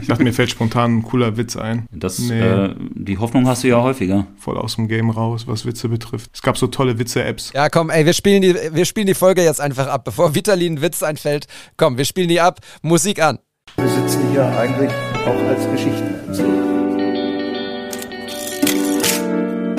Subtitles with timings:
[0.00, 1.86] Ich dachte, mir fällt spontan ein cooler Witz ein.
[1.92, 2.40] Das, nee.
[2.40, 4.26] äh, die Hoffnung hast du ja häufiger.
[4.36, 6.30] Voll aus dem Game raus, was Witze betrifft.
[6.32, 7.52] Es gab so tolle Witze-Apps.
[7.54, 10.04] Ja, komm, ey, wir spielen, die, wir spielen die Folge jetzt einfach ab.
[10.04, 12.60] Bevor Vitali ein Witz einfällt, komm, wir spielen die ab.
[12.82, 13.38] Musik an.
[13.76, 14.90] Wir sitzen hier eigentlich
[15.26, 16.74] auch als Geschichtenerzähler.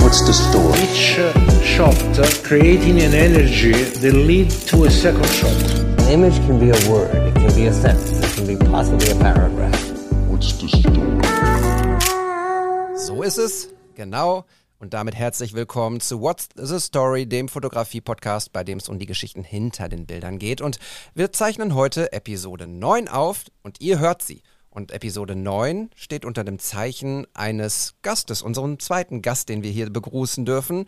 [0.00, 0.78] What's the story?
[0.78, 1.32] Each uh,
[1.62, 5.50] shot uh, creating an energy that lead to a second shot.
[5.98, 9.10] An image can be a word, it can be a sentence, it can be possibly
[9.10, 9.85] a paragraph.
[12.96, 14.44] So ist es, genau.
[14.78, 19.06] Und damit herzlich willkommen zu What's the Story, dem Fotografie-Podcast, bei dem es um die
[19.06, 20.60] Geschichten hinter den Bildern geht.
[20.60, 20.78] Und
[21.14, 24.42] wir zeichnen heute Episode 9 auf und ihr hört sie.
[24.68, 29.88] Und Episode 9 steht unter dem Zeichen eines Gastes, unserem zweiten Gast, den wir hier
[29.88, 30.84] begrüßen dürfen.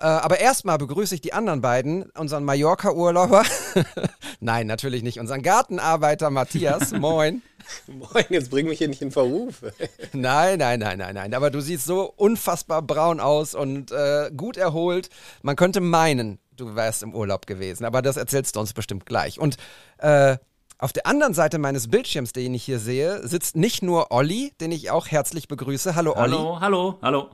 [0.00, 3.44] Äh, aber erstmal begrüße ich die anderen beiden, unseren Mallorca-Urlauber.
[4.40, 5.20] Nein, natürlich nicht.
[5.20, 6.92] Unseren Gartenarbeiter Matthias.
[6.98, 7.42] Moin.
[7.86, 9.62] Moin, jetzt bring mich hier nicht in Verruf.
[10.14, 11.34] nein, nein, nein, nein, nein.
[11.34, 15.10] Aber du siehst so unfassbar braun aus und äh, gut erholt.
[15.42, 17.84] Man könnte meinen, du wärst im Urlaub gewesen.
[17.84, 19.38] Aber das erzählst du uns bestimmt gleich.
[19.38, 19.58] Und
[19.98, 20.38] äh,
[20.78, 24.72] auf der anderen Seite meines Bildschirms, den ich hier sehe, sitzt nicht nur Olli, den
[24.72, 25.94] ich auch herzlich begrüße.
[25.94, 26.32] Hallo Olli.
[26.32, 27.30] Hallo, hallo, hallo.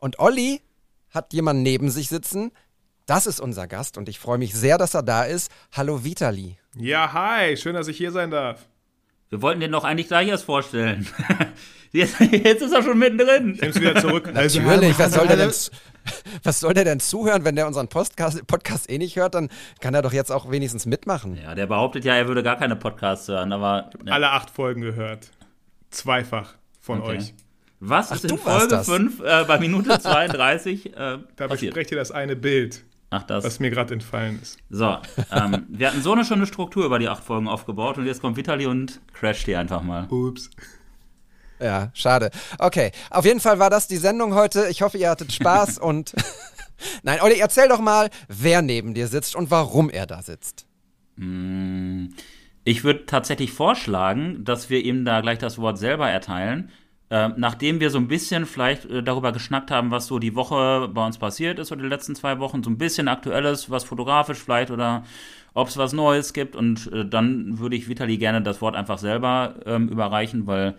[0.00, 0.60] Und Olli
[1.14, 2.50] hat jemand neben sich sitzen.
[3.06, 5.50] Das ist unser Gast und ich freue mich sehr, dass er da ist.
[5.72, 6.58] Hallo Vitali.
[6.76, 8.66] Ja, hi, schön, dass ich hier sein darf.
[9.28, 11.06] Wir wollten den doch eigentlich gleich erst vorstellen.
[11.94, 13.54] Jetzt, jetzt ist er schon mittendrin.
[13.54, 14.28] Ich nehm's wieder zurück.
[14.34, 15.52] Also, Natürlich, was soll, der denn,
[16.42, 19.36] was soll der denn zuhören, wenn der unseren Podcast, Podcast eh nicht hört?
[19.36, 19.48] Dann
[19.78, 21.38] kann er doch jetzt auch wenigstens mitmachen.
[21.40, 23.90] Ja, der behauptet ja, er würde gar keine Podcasts hören, aber.
[24.04, 24.14] Ja.
[24.14, 25.30] Alle acht Folgen gehört.
[25.90, 27.18] Zweifach von okay.
[27.18, 27.34] euch.
[27.86, 32.10] Was Ach, ist in Folge 5 äh, bei Minute 32 äh, Da besprecht ihr das
[32.10, 32.82] eine Bild.
[33.10, 33.44] Ach, das.
[33.44, 34.56] Was mir gerade entfallen ist.
[34.70, 34.96] So,
[35.30, 38.38] ähm, wir hatten so eine schöne Struktur über die acht Folgen aufgebaut und jetzt kommt
[38.38, 40.06] Vitali und crasht die einfach mal.
[40.08, 40.48] Ups.
[41.60, 42.30] Ja, schade.
[42.58, 44.66] Okay, auf jeden Fall war das die Sendung heute.
[44.70, 46.14] Ich hoffe, ihr hattet Spaß und.
[47.02, 50.66] Nein, Olli, erzähl doch mal, wer neben dir sitzt und warum er da sitzt.
[51.16, 52.06] Mm,
[52.64, 56.72] ich würde tatsächlich vorschlagen, dass wir ihm da gleich das Wort selber erteilen
[57.14, 60.90] äh, nachdem wir so ein bisschen vielleicht äh, darüber geschnackt haben, was so die Woche
[60.92, 64.38] bei uns passiert ist oder die letzten zwei Wochen, so ein bisschen aktuelles, was fotografisch
[64.38, 65.04] vielleicht oder
[65.52, 68.98] ob es was Neues gibt und äh, dann würde ich Vitali gerne das Wort einfach
[68.98, 70.74] selber ähm, überreichen, weil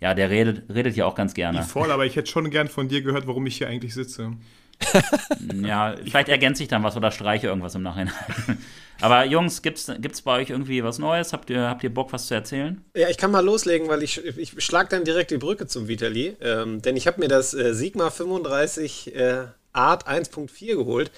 [0.00, 1.62] ja, der redet, redet ja auch ganz gerne.
[1.62, 4.32] Voll, aber ich hätte schon gern von dir gehört, warum ich hier eigentlich sitze.
[5.62, 8.14] ja, vielleicht ergänze ich dann was oder streiche irgendwas im Nachhinein.
[9.00, 11.32] Aber Jungs, gibt's, gibt's bei euch irgendwie was Neues?
[11.32, 12.84] Habt ihr, habt ihr Bock, was zu erzählen?
[12.96, 16.36] Ja, ich kann mal loslegen, weil ich, ich schlage dann direkt die Brücke zum Vitali.
[16.40, 21.12] Ähm, denn ich habe mir das äh, Sigma 35 äh, Art 1.4 geholt.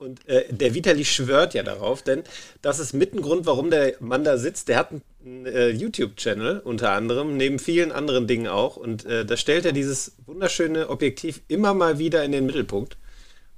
[0.00, 2.22] Und äh, der Vitali schwört ja darauf, denn
[2.62, 4.68] das ist mit ein Grund, warum der Mann da sitzt.
[4.68, 8.78] Der hat einen äh, YouTube-Channel unter anderem, neben vielen anderen Dingen auch.
[8.78, 12.96] Und äh, da stellt er dieses wunderschöne Objektiv immer mal wieder in den Mittelpunkt.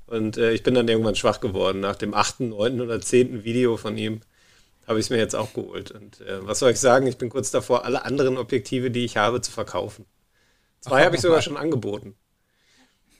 [0.06, 1.78] Und äh, ich bin dann irgendwann schwach geworden.
[1.78, 4.20] Nach dem achten, neunten oder zehnten Video von ihm
[4.88, 5.92] habe ich es mir jetzt auch geholt.
[5.92, 7.06] Und äh, was soll ich sagen?
[7.06, 10.06] Ich bin kurz davor, alle anderen Objektive, die ich habe, zu verkaufen.
[10.80, 12.16] Zwei habe ich sogar schon angeboten.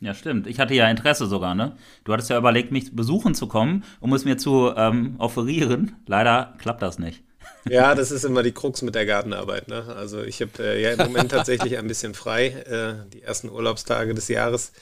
[0.03, 0.49] Ja, stimmt.
[0.49, 1.77] Ich hatte ja Interesse sogar, ne?
[2.03, 5.95] Du hattest ja überlegt, mich besuchen zu kommen, um es mir zu ähm, offerieren.
[6.07, 7.23] Leider klappt das nicht.
[7.69, 9.69] Ja, das ist immer die Krux mit der Gartenarbeit.
[9.69, 9.85] Ne?
[9.97, 14.15] Also ich habe äh, ja im Moment tatsächlich ein bisschen frei, äh, die ersten Urlaubstage
[14.15, 14.73] des Jahres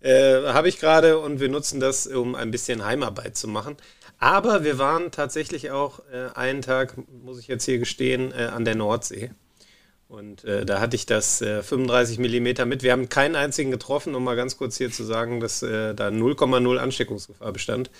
[0.00, 3.76] äh, habe ich gerade und wir nutzen das, um ein bisschen Heimarbeit zu machen.
[4.18, 8.66] Aber wir waren tatsächlich auch äh, einen Tag, muss ich jetzt hier gestehen, äh, an
[8.66, 9.30] der Nordsee.
[10.08, 12.82] Und äh, da hatte ich das 35 äh, mm mit.
[12.82, 16.08] Wir haben keinen einzigen getroffen, um mal ganz kurz hier zu sagen, dass äh, da
[16.08, 17.90] 0,0 Ansteckungsgefahr bestand.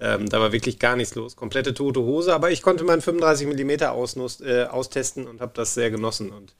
[0.00, 1.34] Ähm, da war wirklich gar nichts los.
[1.34, 2.32] Komplette tote Hose.
[2.32, 6.54] Aber ich konnte meinen 35 mm ausnutz, austesten und habe das sehr genossen und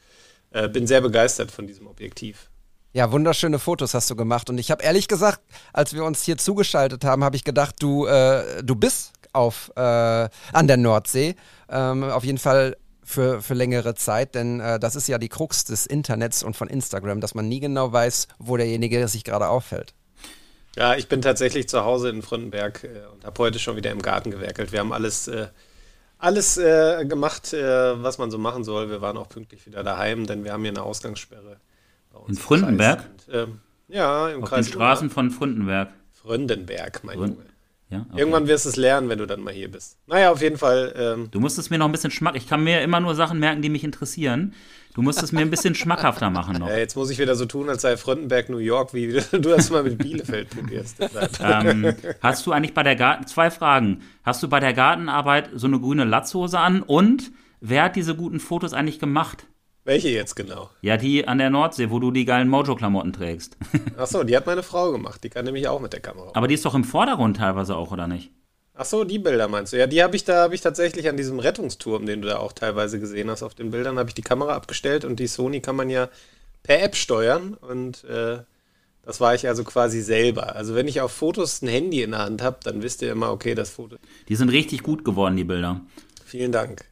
[0.72, 2.48] bin sehr begeistert von diesem Objektiv.
[2.94, 4.48] Ja, wunderschöne Fotos hast du gemacht.
[4.48, 5.40] Und ich habe ehrlich gesagt,
[5.72, 9.80] als wir uns hier zugeschaltet haben, habe ich gedacht, du, äh, du bist auf, äh,
[9.80, 11.36] an der Nordsee.
[11.68, 12.76] Ähm, auf jeden Fall
[13.08, 16.68] für, für längere Zeit, denn äh, das ist ja die Krux des Internets und von
[16.68, 19.94] Instagram, dass man nie genau weiß, wo derjenige sich gerade aufhält.
[20.76, 24.02] Ja, ich bin tatsächlich zu Hause in Fröndenberg äh, und habe heute schon wieder im
[24.02, 24.72] Garten gewerkelt.
[24.72, 25.46] Wir haben alles, äh,
[26.18, 28.90] alles äh, gemacht, was man so machen soll.
[28.90, 31.56] Wir waren auch pünktlich wieder daheim, denn wir haben hier eine Ausgangssperre
[32.26, 33.08] in Fründenberg?
[33.28, 34.66] Und, ähm, ja, im Auf Kreis.
[34.66, 35.88] den Straßen von Fründenberg.
[36.12, 37.44] Fröndenberg, mein Frün Junge.
[37.90, 38.18] Ja, okay.
[38.18, 39.96] Irgendwann wirst du es lernen, wenn du dann mal hier bist.
[40.06, 40.92] Naja, auf jeden Fall.
[40.96, 42.36] Ähm, du musst es mir noch ein bisschen schmack.
[42.36, 44.52] Ich kann mir immer nur Sachen merken, die mich interessieren.
[44.94, 46.68] Du musst es mir ein bisschen schmackhafter machen noch.
[46.68, 49.70] Ja, jetzt muss ich wieder so tun, als sei Fröndenberg New York, wie du das
[49.70, 50.96] mal mit Bielefeld probierst.
[51.40, 54.02] ähm, hast du eigentlich bei der Garten, zwei Fragen.
[54.22, 56.82] Hast du bei der Gartenarbeit so eine grüne Latzhose an?
[56.82, 59.46] Und wer hat diese guten Fotos eigentlich gemacht?
[59.88, 60.68] Welche jetzt genau?
[60.82, 63.56] Ja, die an der Nordsee, wo du die geilen Mojo-Klamotten trägst.
[63.96, 65.24] Achso, die hat meine Frau gemacht.
[65.24, 66.30] Die kann nämlich auch mit der Kamera.
[66.34, 68.30] Aber die ist doch im Vordergrund teilweise auch, oder nicht?
[68.74, 69.78] Achso, die Bilder meinst du?
[69.78, 72.52] Ja, die habe ich da habe ich tatsächlich an diesem Rettungsturm, den du da auch
[72.52, 75.74] teilweise gesehen hast auf den Bildern, habe ich die Kamera abgestellt und die Sony kann
[75.74, 76.10] man ja
[76.64, 78.40] per App steuern und äh,
[79.06, 80.54] das war ich also quasi selber.
[80.54, 83.32] Also wenn ich auf Fotos ein Handy in der Hand habe, dann wisst ihr immer,
[83.32, 83.96] okay, das Foto.
[84.28, 85.80] Die sind richtig gut geworden, die Bilder.
[86.26, 86.84] Vielen Dank.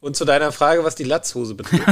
[0.00, 1.84] Und zu deiner Frage, was die Latzhose betrifft.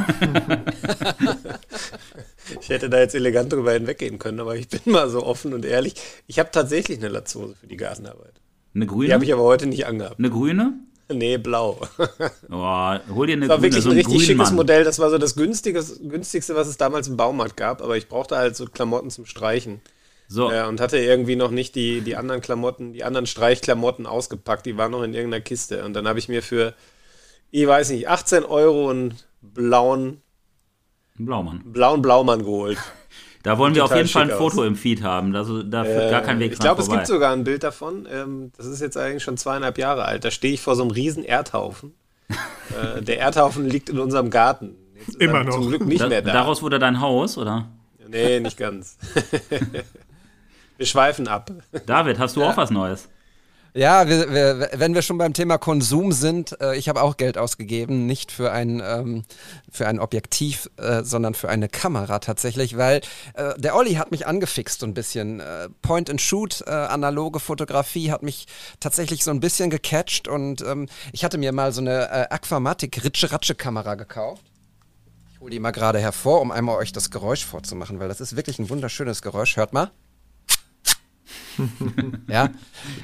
[2.61, 5.65] ich hätte da jetzt elegant drüber hinweggehen können, aber ich bin mal so offen und
[5.65, 5.95] ehrlich.
[6.27, 8.33] Ich habe tatsächlich eine Latzhose für die Gartenarbeit.
[8.75, 9.07] Eine grüne?
[9.09, 10.19] Die habe ich aber heute nicht angehabt.
[10.19, 10.75] Eine grüne?
[11.11, 11.81] Nee, blau.
[12.51, 14.55] Oh, hol dir eine Das war grüne, wirklich so ein ein richtig schickes Grünmann.
[14.55, 14.85] Modell.
[14.85, 17.83] Das war so das günstigste, günstigste, was es damals im Baumarkt gab.
[17.83, 19.81] Aber ich brauchte halt so Klamotten zum Streichen.
[20.29, 24.67] So, Ja, und hatte irgendwie noch nicht die, die anderen Klamotten, die anderen Streichklamotten ausgepackt.
[24.67, 25.85] Die waren noch in irgendeiner Kiste.
[25.85, 26.75] Und dann habe ich mir für,
[27.51, 30.21] ich weiß nicht, 18 Euro einen blauen,
[31.19, 31.63] ein Blaumann.
[31.73, 32.79] blauen Blaumann geholt.
[33.45, 34.67] Da wollen wir auf jeden Fall ein Foto aus.
[34.67, 35.35] im Feed haben.
[35.35, 37.63] Also, da führt gar kein Weg Äh, ich dran glaube, es gibt sogar ein Bild
[37.63, 38.07] davon.
[38.11, 40.25] Ähm, das ist jetzt eigentlich schon zweieinhalb Jahre alt.
[40.25, 41.95] Da stehe ich vor so einem riesen Erdhaufen.
[42.29, 44.75] äh, der Erdhaufen liegt in unserem Garten.
[44.99, 45.55] Jetzt ist Immer er noch.
[45.55, 46.33] Zum Glück nicht Da, mehr da.
[46.33, 47.69] Daraus wurde dein Haus, oder?
[48.09, 48.99] Nee, nicht ganz.
[50.77, 51.51] wir schweifen ab.
[51.87, 53.09] David, hast du auch was Neues?
[53.79, 57.39] Ja, wir, wir, wenn wir schon beim Thema Konsum sind, äh, ich habe auch Geld
[57.39, 59.23] ausgegeben, nicht für ein, ähm,
[59.71, 63.03] für ein Objektiv, äh, sondern für eine Kamera tatsächlich, weil
[63.35, 65.39] äh, der Olli hat mich angefixt so ein bisschen.
[65.39, 68.49] Äh, Point-and-Shoot, äh, analoge Fotografie hat mich
[68.81, 73.05] tatsächlich so ein bisschen gecatcht und ähm, ich hatte mir mal so eine äh, Aquamatic
[73.05, 74.43] Ritsche-Ratsche-Kamera gekauft.
[75.31, 78.35] Ich hole die mal gerade hervor, um einmal euch das Geräusch vorzumachen, weil das ist
[78.35, 79.57] wirklich ein wunderschönes Geräusch.
[79.57, 79.93] Hört mal.
[82.29, 82.51] Ja.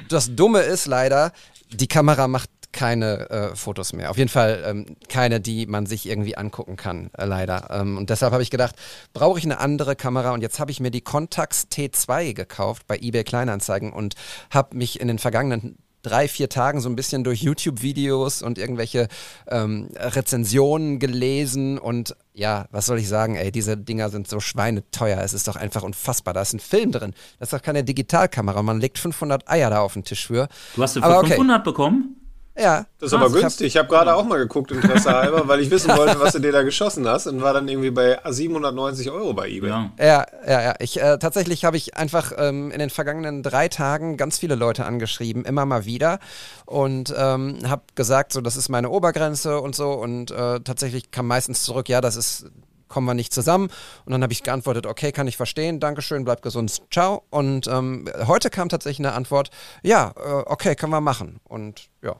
[0.09, 1.31] Das Dumme ist leider,
[1.71, 4.11] die Kamera macht keine äh, Fotos mehr.
[4.11, 7.69] Auf jeden Fall ähm, keine, die man sich irgendwie angucken kann, äh, leider.
[7.71, 8.75] Ähm, und deshalb habe ich gedacht,
[9.13, 10.31] brauche ich eine andere Kamera?
[10.31, 14.15] Und jetzt habe ich mir die Contax T2 gekauft bei eBay Kleinanzeigen und
[14.49, 19.07] habe mich in den vergangenen drei, vier Tagen so ein bisschen durch YouTube-Videos und irgendwelche
[19.47, 25.21] ähm, Rezensionen gelesen und ja, was soll ich sagen, ey, diese Dinger sind so schweineteuer,
[25.21, 28.61] es ist doch einfach unfassbar, da ist ein Film drin, das ist doch keine Digitalkamera,
[28.61, 30.49] man legt 500 Eier da auf den Tisch für.
[30.75, 31.29] Du hast sie für Aber okay.
[31.29, 32.24] 500 bekommen?
[32.57, 32.85] Ja.
[32.99, 33.67] Das ist aber Ich hab- günstig.
[33.67, 36.51] Ich habe gerade auch mal geguckt, Interesse halber, weil ich wissen wollte, was du dir
[36.53, 39.69] da geschossen hast und war dann irgendwie bei 790 Euro bei eBay.
[39.69, 39.91] Ja.
[39.99, 40.75] Ja, ja, ja.
[40.79, 44.85] Ich, äh, tatsächlich habe ich einfach ähm, in den vergangenen drei Tagen ganz viele Leute
[44.85, 46.19] angeschrieben, immer mal wieder
[46.65, 51.27] und ähm, habe gesagt, so das ist meine Obergrenze und so und äh, tatsächlich kam
[51.27, 52.45] meistens zurück, ja, das ist
[52.87, 53.69] kommen wir nicht zusammen.
[54.05, 57.23] Und dann habe ich geantwortet, okay, kann ich verstehen, Dankeschön, bleib gesund, ciao.
[57.31, 59.49] Und ähm, heute kam tatsächlich eine Antwort,
[59.81, 61.39] ja, äh, okay, können wir machen.
[61.43, 62.15] Und ja,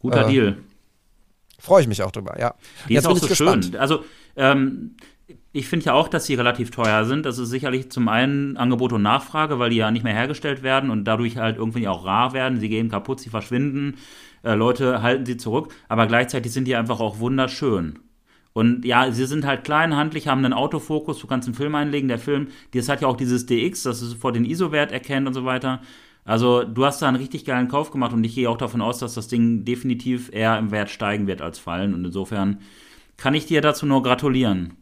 [0.00, 0.56] Guter Äh, Deal.
[1.58, 2.54] freue ich mich auch drüber, ja.
[2.88, 3.66] Die Jetzt ist auch so gespannt.
[3.66, 3.76] schön.
[3.76, 4.04] Also,
[4.36, 4.96] ähm,
[5.52, 7.26] ich finde ja auch, dass sie relativ teuer sind.
[7.26, 10.90] Das ist sicherlich zum einen Angebot und Nachfrage, weil die ja nicht mehr hergestellt werden
[10.90, 12.60] und dadurch halt irgendwie auch rar werden.
[12.60, 13.96] Sie gehen kaputt, sie verschwinden.
[14.42, 15.74] Äh, Leute halten sie zurück.
[15.88, 17.98] Aber gleichzeitig sind die einfach auch wunderschön.
[18.52, 22.08] Und ja, sie sind halt klein, handlich, haben einen Autofokus, du kannst einen Film einlegen.
[22.08, 25.34] Der Film, das hat ja auch dieses DX, das es vor den ISO-Wert erkennt und
[25.34, 25.80] so weiter.
[26.30, 28.98] Also du hast da einen richtig geilen Kauf gemacht und ich gehe auch davon aus,
[28.98, 31.92] dass das Ding definitiv eher im Wert steigen wird als fallen.
[31.92, 32.60] Und insofern
[33.16, 34.76] kann ich dir dazu nur gratulieren.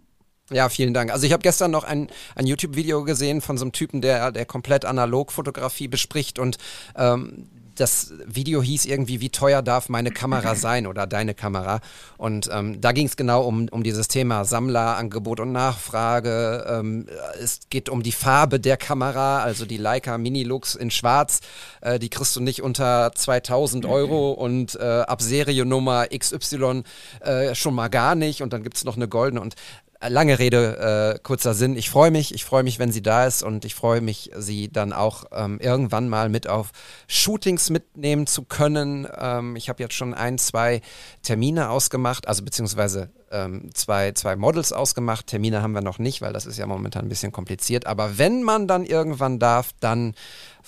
[0.50, 1.11] Ja, vielen Dank.
[1.11, 4.45] Also ich habe gestern noch ein, ein YouTube-Video gesehen von so einem Typen, der, der
[4.45, 6.59] komplett analog Fotografie bespricht und
[6.97, 7.49] ähm,
[7.80, 11.80] das Video hieß irgendwie, wie teuer darf meine Kamera sein oder deine Kamera.
[12.16, 16.66] Und ähm, da ging es genau um, um dieses Thema Sammlerangebot und Nachfrage.
[16.68, 17.06] Ähm,
[17.40, 21.40] es geht um die Farbe der Kamera, also die Leica Minilux in Schwarz.
[21.80, 26.82] Äh, die kriegst du nicht unter 2000 Euro und äh, ab Seriennummer XY
[27.20, 28.42] äh, schon mal gar nicht.
[28.42, 29.54] Und dann gibt es noch eine goldene und
[30.00, 31.75] Lange Rede, äh, kurzer Sinn.
[31.75, 34.71] Ich freue mich, ich freue mich, wenn sie da ist und ich freue mich, sie
[34.71, 36.71] dann auch ähm, irgendwann mal mit auf
[37.09, 39.09] Shootings mitnehmen zu können.
[39.19, 40.83] Ähm, ich habe jetzt schon ein, zwei
[41.23, 45.26] Termine ausgemacht, also beziehungsweise ähm, zwei, zwei Models ausgemacht.
[45.26, 47.87] Termine haben wir noch nicht, weil das ist ja momentan ein bisschen kompliziert.
[47.87, 50.14] Aber wenn man dann irgendwann darf, dann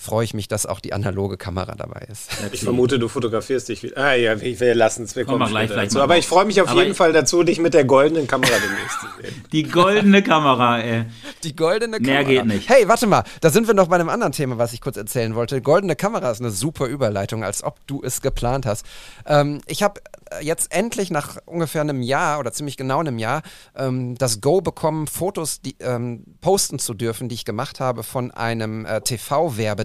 [0.01, 2.29] freue ich mich, dass auch die analoge Kamera dabei ist.
[2.51, 3.97] Ich vermute, du fotografierst dich wieder.
[3.97, 6.01] Ah ja, wir, lassen es, wir Kommen gleich vielleicht dazu.
[6.01, 8.99] Aber ich freue mich auf Aber jeden Fall dazu, dich mit der goldenen Kamera demnächst
[8.99, 9.43] zu sehen.
[9.51, 11.05] Die goldene Kamera, ey.
[11.43, 12.43] Die goldene Mehr Kamera.
[12.43, 12.69] geht nicht.
[12.69, 15.35] Hey, warte mal, da sind wir noch bei einem anderen Thema, was ich kurz erzählen
[15.35, 15.61] wollte.
[15.61, 18.85] Goldene Kamera ist eine super Überleitung, als ob du es geplant hast.
[19.27, 20.01] Ähm, ich habe
[20.41, 23.41] jetzt endlich nach ungefähr einem Jahr oder ziemlich genau einem Jahr
[23.75, 28.31] ähm, das Go bekommen, Fotos die, ähm, posten zu dürfen, die ich gemacht habe von
[28.31, 29.01] einem äh,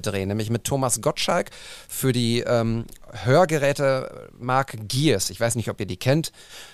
[0.06, 1.50] TV-Werbedreh, nämlich mit Thomas Gottschalk
[1.88, 5.30] für die ähm, Hörgerätemarke Gears.
[5.30, 6.32] Ich weiß nicht, ob ihr die kennt.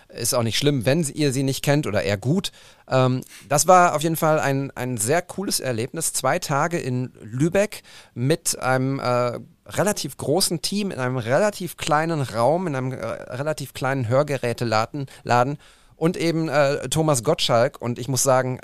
[0.08, 2.52] Ist auch nicht schlimm, wenn ihr sie nicht kennt oder eher gut.
[2.88, 6.12] Ähm, das war auf jeden Fall ein, ein sehr cooles Erlebnis.
[6.12, 7.82] Zwei Tage in Lübeck
[8.14, 13.72] mit einem äh, relativ großen Team, in einem relativ kleinen Raum, in einem äh, relativ
[13.72, 15.58] kleinen Hörgeräteladen Laden,
[15.96, 17.80] und eben äh, Thomas Gottschalk.
[17.80, 18.58] Und ich muss sagen,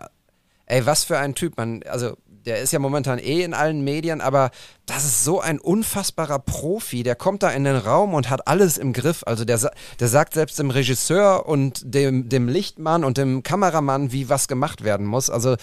[0.66, 1.56] ey, was für ein Typ.
[1.56, 2.16] Man, also
[2.48, 4.50] der ist ja momentan eh in allen Medien, aber
[4.86, 7.02] das ist so ein unfassbarer Profi.
[7.02, 9.22] Der kommt da in den Raum und hat alles im Griff.
[9.26, 9.58] Also der,
[10.00, 14.82] der sagt selbst dem Regisseur und dem, dem Lichtmann und dem Kameramann, wie was gemacht
[14.82, 15.28] werden muss.
[15.28, 15.56] Also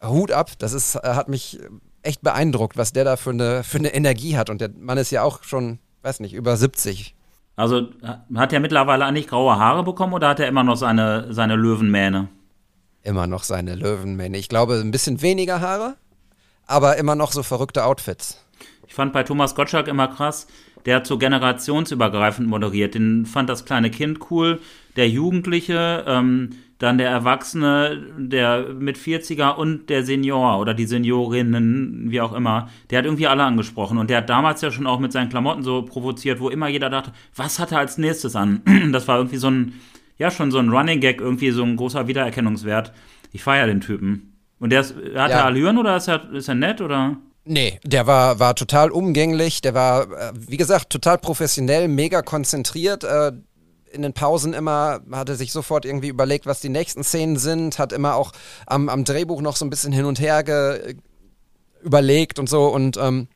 [0.00, 1.58] Hut ab, das ist, äh, hat mich
[2.02, 4.48] echt beeindruckt, was der da für eine, für eine Energie hat.
[4.48, 7.16] Und der Mann ist ja auch schon, weiß nicht, über 70.
[7.56, 7.88] Also
[8.34, 12.28] hat er mittlerweile eigentlich graue Haare bekommen oder hat er immer noch seine, seine Löwenmähne?
[13.02, 14.38] Immer noch seine Löwenmähne.
[14.38, 15.96] Ich glaube, ein bisschen weniger Haare,
[16.66, 18.44] aber immer noch so verrückte Outfits.
[18.86, 20.46] Ich fand bei Thomas Gottschalk immer krass,
[20.86, 22.94] der hat so generationsübergreifend moderiert.
[22.94, 24.60] Den fand das kleine Kind cool,
[24.96, 32.10] der Jugendliche, ähm, dann der Erwachsene, der mit 40er und der Senior oder die Seniorinnen,
[32.10, 33.98] wie auch immer, der hat irgendwie alle angesprochen.
[33.98, 36.88] Und der hat damals ja schon auch mit seinen Klamotten so provoziert, wo immer jeder
[36.88, 38.62] dachte, was hat er als nächstes an?
[38.92, 39.74] Das war irgendwie so ein
[40.20, 42.92] ja schon so ein Running Gag, irgendwie so ein großer Wiedererkennungswert.
[43.32, 44.36] Ich feiere den Typen.
[44.60, 45.38] Und der ist, hat ja.
[45.38, 47.16] er Allüren oder ist er, ist er nett oder?
[47.44, 53.02] Nee, der war, war total umgänglich, der war, äh, wie gesagt, total professionell, mega konzentriert.
[53.02, 53.32] Äh,
[53.90, 57.78] in den Pausen immer hat er sich sofort irgendwie überlegt, was die nächsten Szenen sind,
[57.78, 58.32] hat immer auch
[58.66, 60.96] am, am Drehbuch noch so ein bisschen hin und her ge,
[61.82, 63.26] überlegt und so und ähm,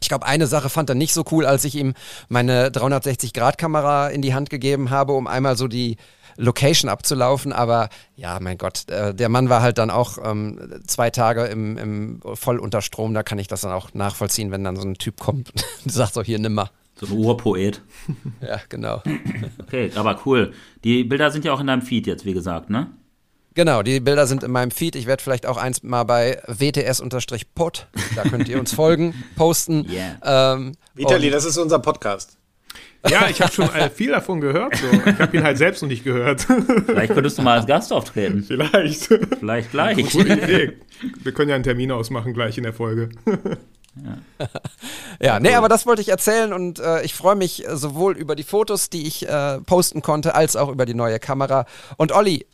[0.00, 1.94] ich glaube, eine Sache fand er nicht so cool, als ich ihm
[2.28, 5.96] meine 360-Grad-Kamera in die Hand gegeben habe, um einmal so die
[6.38, 7.52] Location abzulaufen.
[7.52, 11.76] Aber ja, mein Gott, äh, der Mann war halt dann auch ähm, zwei Tage im,
[11.76, 13.12] im voll unter Strom.
[13.12, 15.52] Da kann ich das dann auch nachvollziehen, wenn dann so ein Typ kommt
[15.84, 16.70] und sagt so, hier, nimm mal.
[16.94, 17.82] So ein Urpoet.
[18.40, 19.02] ja, genau.
[19.62, 20.52] Okay, aber cool.
[20.82, 22.88] Die Bilder sind ja auch in deinem Feed jetzt, wie gesagt, ne?
[23.58, 24.94] Genau, die Bilder sind in meinem Feed.
[24.94, 29.84] Ich werde vielleicht auch eins mal bei WTS-Pod, da könnt ihr uns folgen, posten.
[29.90, 30.54] Yeah.
[30.54, 32.37] Ähm, Vitali, das ist unser Podcast.
[33.08, 34.76] Ja, ich habe schon äh, viel davon gehört.
[34.76, 34.86] So.
[34.90, 36.46] Ich habe ihn halt selbst noch nicht gehört.
[36.86, 38.42] Vielleicht könntest du mal als Gast auftreten.
[38.42, 39.04] Vielleicht.
[39.38, 39.96] Vielleicht gleich.
[40.10, 40.72] Gute Idee.
[41.22, 43.10] Wir können ja einen Termin ausmachen gleich in der Folge.
[44.38, 44.48] Ja.
[45.20, 48.44] ja, nee, aber das wollte ich erzählen und äh, ich freue mich sowohl über die
[48.44, 51.66] Fotos, die ich äh, posten konnte, als auch über die neue Kamera.
[51.96, 52.46] Und Olli,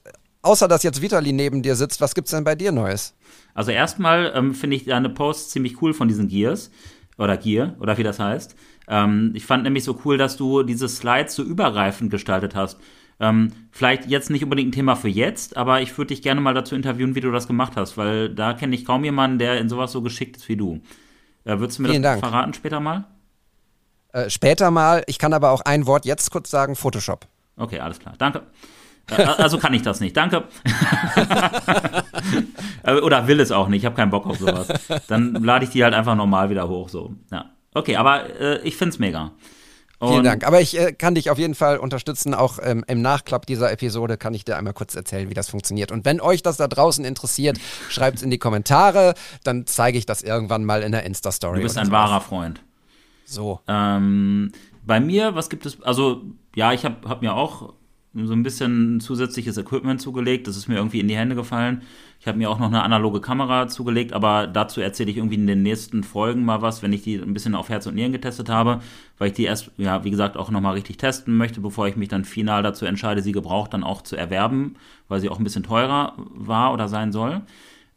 [0.43, 3.15] außer dass jetzt Vitali neben dir sitzt, was gibt's denn bei dir Neues?
[3.55, 6.71] Also erstmal ähm, finde ich deine Post ziemlich cool von diesen Gears
[7.19, 8.57] oder Gear oder wie das heißt.
[8.89, 12.79] Ähm, ich fand nämlich so cool, dass du diese Slides so übergreifend gestaltet hast.
[13.21, 16.53] Ähm, vielleicht jetzt nicht unbedingt ein Thema für jetzt, aber ich würde dich gerne mal
[16.55, 19.69] dazu interviewen, wie du das gemacht hast, weil da kenne ich kaum jemanden, der in
[19.69, 20.81] sowas so geschickt ist wie du.
[21.45, 22.25] Äh, würdest du mir Vielen das Dank.
[22.25, 23.05] verraten später mal?
[24.13, 25.03] Äh, später mal.
[25.07, 27.27] Ich kann aber auch ein Wort jetzt kurz sagen: Photoshop.
[27.57, 28.15] Okay, alles klar.
[28.19, 28.43] Danke.
[29.11, 30.17] Äh, also kann ich das nicht.
[30.17, 30.45] Danke.
[32.83, 33.83] Äh, oder will es auch nicht.
[33.83, 34.69] Ich habe keinen Bock auf sowas.
[35.09, 36.91] Dann lade ich die halt einfach normal wieder hoch.
[36.91, 37.15] So.
[37.33, 37.47] Ja.
[37.75, 39.33] Okay, aber äh, ich finde es mega.
[39.99, 40.47] Und Vielen Dank.
[40.47, 42.35] Aber ich äh, kann dich auf jeden Fall unterstützen.
[42.35, 45.93] Auch ähm, im Nachklapp dieser Episode kann ich dir einmal kurz erzählen, wie das funktioniert.
[45.93, 49.15] Und wenn euch das da draußen interessiert, schreibt es in die Kommentare.
[49.45, 51.59] Dann zeige ich das irgendwann mal in der Insta-Story.
[51.59, 52.61] Du bist ein wahrer Freund.
[53.25, 53.61] So.
[53.67, 54.53] Ähm,
[54.85, 55.81] bei mir, was gibt es?
[55.83, 56.23] Also,
[56.55, 57.73] ja, ich habe hab mir auch
[58.15, 60.47] so ein bisschen zusätzliches Equipment zugelegt.
[60.47, 61.83] Das ist mir irgendwie in die Hände gefallen.
[62.21, 65.47] Ich habe mir auch noch eine analoge Kamera zugelegt, aber dazu erzähle ich irgendwie in
[65.47, 68.49] den nächsten Folgen mal was, wenn ich die ein bisschen auf Herz und Nieren getestet
[68.49, 68.81] habe,
[69.19, 72.09] weil ich die erst, ja, wie gesagt, auch nochmal richtig testen möchte, bevor ich mich
[72.09, 74.77] dann final dazu entscheide, sie gebraucht dann auch zu erwerben,
[75.09, 77.43] weil sie auch ein bisschen teurer war oder sein soll.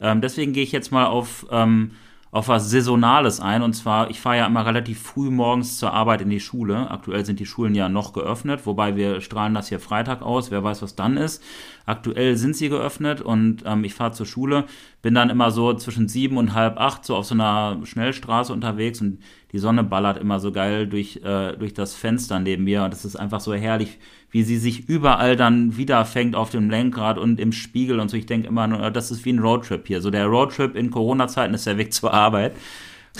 [0.00, 1.92] Ähm, deswegen gehe ich jetzt mal auf ähm,
[2.30, 3.62] auf was Saisonales ein.
[3.62, 6.90] Und zwar, ich fahre ja immer relativ früh morgens zur Arbeit in die Schule.
[6.90, 10.50] Aktuell sind die Schulen ja noch geöffnet, wobei wir strahlen das hier Freitag aus.
[10.50, 11.42] Wer weiß, was dann ist.
[11.88, 14.64] Aktuell sind sie geöffnet und ähm, ich fahre zur Schule,
[15.00, 19.00] bin dann immer so zwischen sieben und halb acht so auf so einer Schnellstraße unterwegs
[19.00, 19.20] und
[19.52, 22.84] die Sonne ballert immer so geil durch, äh, durch das Fenster neben mir.
[22.84, 23.98] Und es ist einfach so herrlich,
[24.30, 28.18] wie sie sich überall dann wiederfängt auf dem Lenkrad und im Spiegel und so.
[28.18, 30.02] Ich denke immer, nur, das ist wie ein Roadtrip hier.
[30.02, 32.52] So der Roadtrip in Corona-Zeiten ist der Weg zur Arbeit.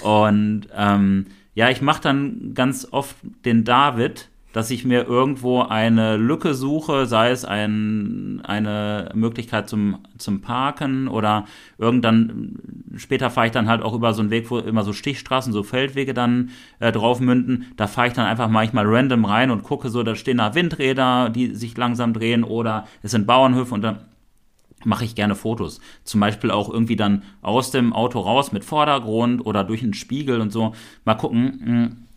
[0.03, 4.29] Und ähm, ja, ich mache dann ganz oft den David,
[4.59, 11.07] dass ich mir irgendwo eine Lücke suche, sei es ein, eine Möglichkeit zum, zum Parken
[11.07, 11.45] oder
[11.79, 12.57] irgendwann,
[12.97, 15.63] später fahre ich dann halt auch über so einen Weg, wo immer so Stichstraßen, so
[15.63, 16.51] Feldwege dann
[16.81, 17.67] äh, drauf münden.
[17.77, 21.31] Da fahre ich dann einfach manchmal random rein und gucke so, da stehen da Windräder,
[21.31, 24.01] die sich langsam drehen oder es sind Bauernhöfe und dann
[24.85, 25.79] mache ich gerne Fotos.
[26.03, 30.41] Zum Beispiel auch irgendwie dann aus dem Auto raus mit Vordergrund oder durch einen Spiegel
[30.41, 30.75] und so.
[31.05, 32.08] Mal gucken.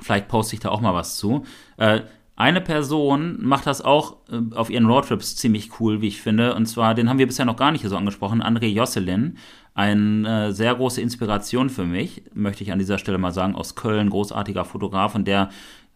[0.00, 1.44] Vielleicht poste ich da auch mal was zu.
[1.76, 2.00] Äh,
[2.40, 6.54] eine Person macht das auch äh, auf ihren Roadtrips ziemlich cool, wie ich finde.
[6.54, 9.36] Und zwar, den haben wir bisher noch gar nicht so angesprochen, André Josselin.
[9.74, 13.74] Eine äh, sehr große Inspiration für mich, möchte ich an dieser Stelle mal sagen, aus
[13.74, 15.50] Köln, großartiger Fotograf und der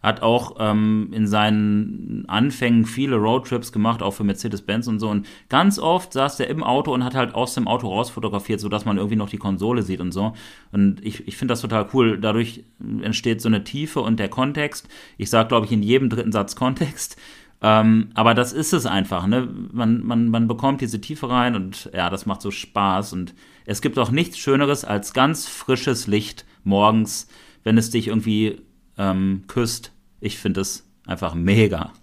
[0.05, 5.09] hat auch ähm, in seinen Anfängen viele Roadtrips gemacht, auch für Mercedes-Benz und so.
[5.09, 8.59] Und ganz oft saß der im Auto und hat halt aus dem Auto raus fotografiert,
[8.59, 10.33] sodass man irgendwie noch die Konsole sieht und so.
[10.71, 12.19] Und ich, ich finde das total cool.
[12.19, 12.63] Dadurch
[13.01, 14.87] entsteht so eine Tiefe und der Kontext.
[15.17, 17.19] Ich sage, glaube ich, in jedem dritten Satz Kontext.
[17.63, 19.49] Ähm, aber das ist es einfach, ne?
[19.71, 23.13] Man, man, man bekommt diese Tiefe rein und ja, das macht so Spaß.
[23.13, 23.33] Und
[23.65, 27.27] es gibt auch nichts Schöneres als ganz frisches Licht morgens,
[27.63, 28.61] wenn es dich irgendwie
[28.99, 29.94] ähm, küsst
[30.25, 31.93] ich finde es einfach mega.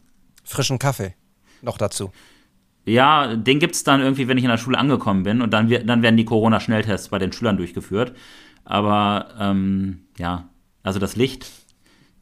[0.45, 1.14] Frischen Kaffee
[1.61, 2.12] noch dazu.
[2.85, 5.69] Ja, den gibt es dann irgendwie, wenn ich in der Schule angekommen bin und dann,
[5.87, 8.12] dann werden die Corona-Schnelltests bei den Schülern durchgeführt.
[8.64, 10.49] Aber ähm, ja,
[10.83, 11.50] also das Licht.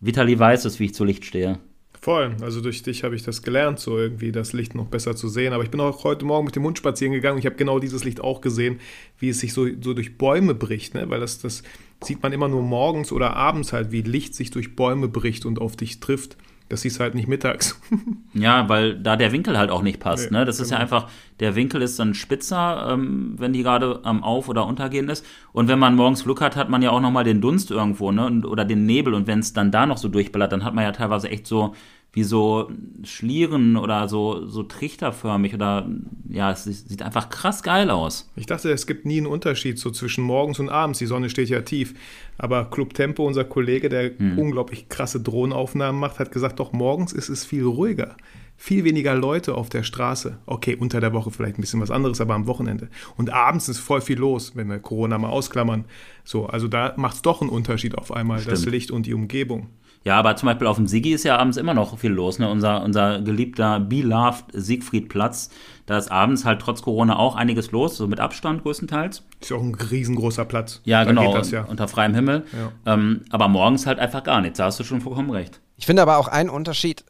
[0.00, 1.58] Vitali weiß es, wie ich zu Licht stehe.
[2.02, 5.28] Voll, also durch dich habe ich das gelernt, so irgendwie das Licht noch besser zu
[5.28, 5.52] sehen.
[5.52, 7.78] Aber ich bin auch heute Morgen mit dem Hund spazieren gegangen und ich habe genau
[7.78, 8.80] dieses Licht auch gesehen,
[9.18, 11.10] wie es sich so, so durch Bäume bricht, ne?
[11.10, 11.62] weil das, das
[12.02, 15.60] sieht man immer nur morgens oder abends halt, wie Licht sich durch Bäume bricht und
[15.60, 16.36] auf dich trifft.
[16.70, 17.80] Das siehst du halt nicht mittags.
[18.32, 20.30] ja, weil da der Winkel halt auch nicht passt.
[20.30, 20.44] Nee, ne?
[20.44, 20.64] Das genau.
[20.64, 20.96] ist ja genau.
[20.96, 25.26] einfach, der Winkel ist dann spitzer, ähm, wenn die gerade am Auf- oder Untergehen ist.
[25.52, 28.46] Und wenn man morgens Glück hat, hat man ja auch nochmal den Dunst irgendwo, ne?
[28.46, 29.14] Oder den Nebel.
[29.14, 31.74] Und wenn es dann da noch so durchballert, dann hat man ja teilweise echt so
[32.12, 32.70] wie so
[33.04, 35.88] Schlieren oder so, so trichterförmig oder
[36.28, 38.30] ja, es sieht einfach krass geil aus.
[38.34, 40.98] Ich dachte, es gibt nie einen Unterschied so zwischen morgens und abends.
[40.98, 41.94] Die Sonne steht ja tief.
[42.36, 44.38] Aber Club Tempo, unser Kollege, der hm.
[44.38, 48.16] unglaublich krasse Drohnenaufnahmen macht, hat gesagt, doch morgens ist es viel ruhiger.
[48.56, 50.38] Viel weniger Leute auf der Straße.
[50.46, 52.88] Okay, unter der Woche vielleicht ein bisschen was anderes, aber am Wochenende.
[53.16, 55.86] Und abends ist voll viel los, wenn wir Corona mal ausklammern.
[56.24, 58.52] So, also da macht es doch einen Unterschied auf einmal, Stimmt.
[58.52, 59.68] das Licht und die Umgebung.
[60.02, 62.38] Ja, aber zum Beispiel auf dem Sigi ist ja abends immer noch viel los.
[62.38, 62.50] Ne?
[62.50, 65.50] Unser, unser geliebter Beloved Siegfriedplatz.
[65.84, 69.24] Da ist abends halt trotz Corona auch einiges los, so mit Abstand größtenteils.
[69.40, 70.80] Ist ja auch ein riesengroßer Platz.
[70.84, 71.64] Ja, da genau, das, ja.
[71.64, 72.44] unter freiem Himmel.
[72.52, 72.94] Ja.
[72.94, 74.56] Ähm, aber morgens halt einfach gar nichts.
[74.56, 75.60] Da hast du schon vollkommen recht.
[75.76, 77.04] Ich finde aber auch einen Unterschied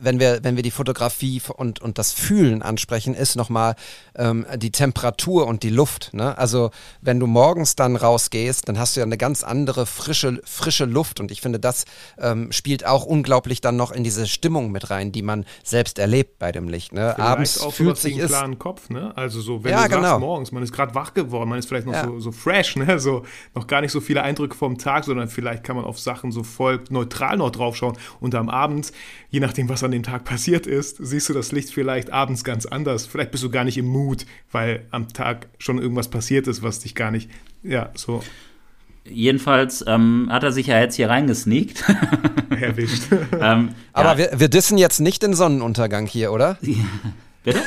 [0.00, 3.74] wenn wir, wenn wir die Fotografie und, und das Fühlen ansprechen, ist nochmal
[4.16, 6.14] ähm, die Temperatur und die Luft.
[6.14, 6.36] Ne?
[6.38, 10.84] Also wenn du morgens dann rausgehst, dann hast du ja eine ganz andere frische, frische
[10.84, 11.84] Luft und ich finde, das
[12.18, 16.38] ähm, spielt auch unglaublich dann noch in diese Stimmung mit rein, die man selbst erlebt
[16.38, 16.92] bei dem Licht.
[16.92, 17.18] Ne?
[17.18, 19.16] Abends auch fühlt sich einen klaren Kopf, ne?
[19.16, 20.18] Also so, wenn ja, du sagst, genau.
[20.18, 22.04] morgens, man ist gerade wach geworden, man ist vielleicht noch ja.
[22.04, 22.98] so, so fresh, ne?
[22.98, 23.24] So
[23.54, 26.42] noch gar nicht so viele Eindrücke vom Tag, sondern vielleicht kann man auf Sachen so
[26.42, 28.92] voll neutral noch draufschauen und am Abend,
[29.36, 32.64] je nachdem was an dem Tag passiert ist, siehst du das Licht vielleicht abends ganz
[32.64, 33.04] anders.
[33.04, 36.80] Vielleicht bist du gar nicht im Mut, weil am Tag schon irgendwas passiert ist, was
[36.80, 37.28] dich gar nicht,
[37.62, 38.22] ja, so.
[39.04, 41.84] Jedenfalls ähm, hat er sich ja jetzt hier reingesneakt.
[42.60, 43.12] Erwischt.
[43.38, 44.18] ähm, Aber ja.
[44.32, 46.56] wir, wir dissen jetzt nicht den Sonnenuntergang hier, oder?
[47.44, 47.60] Bitte?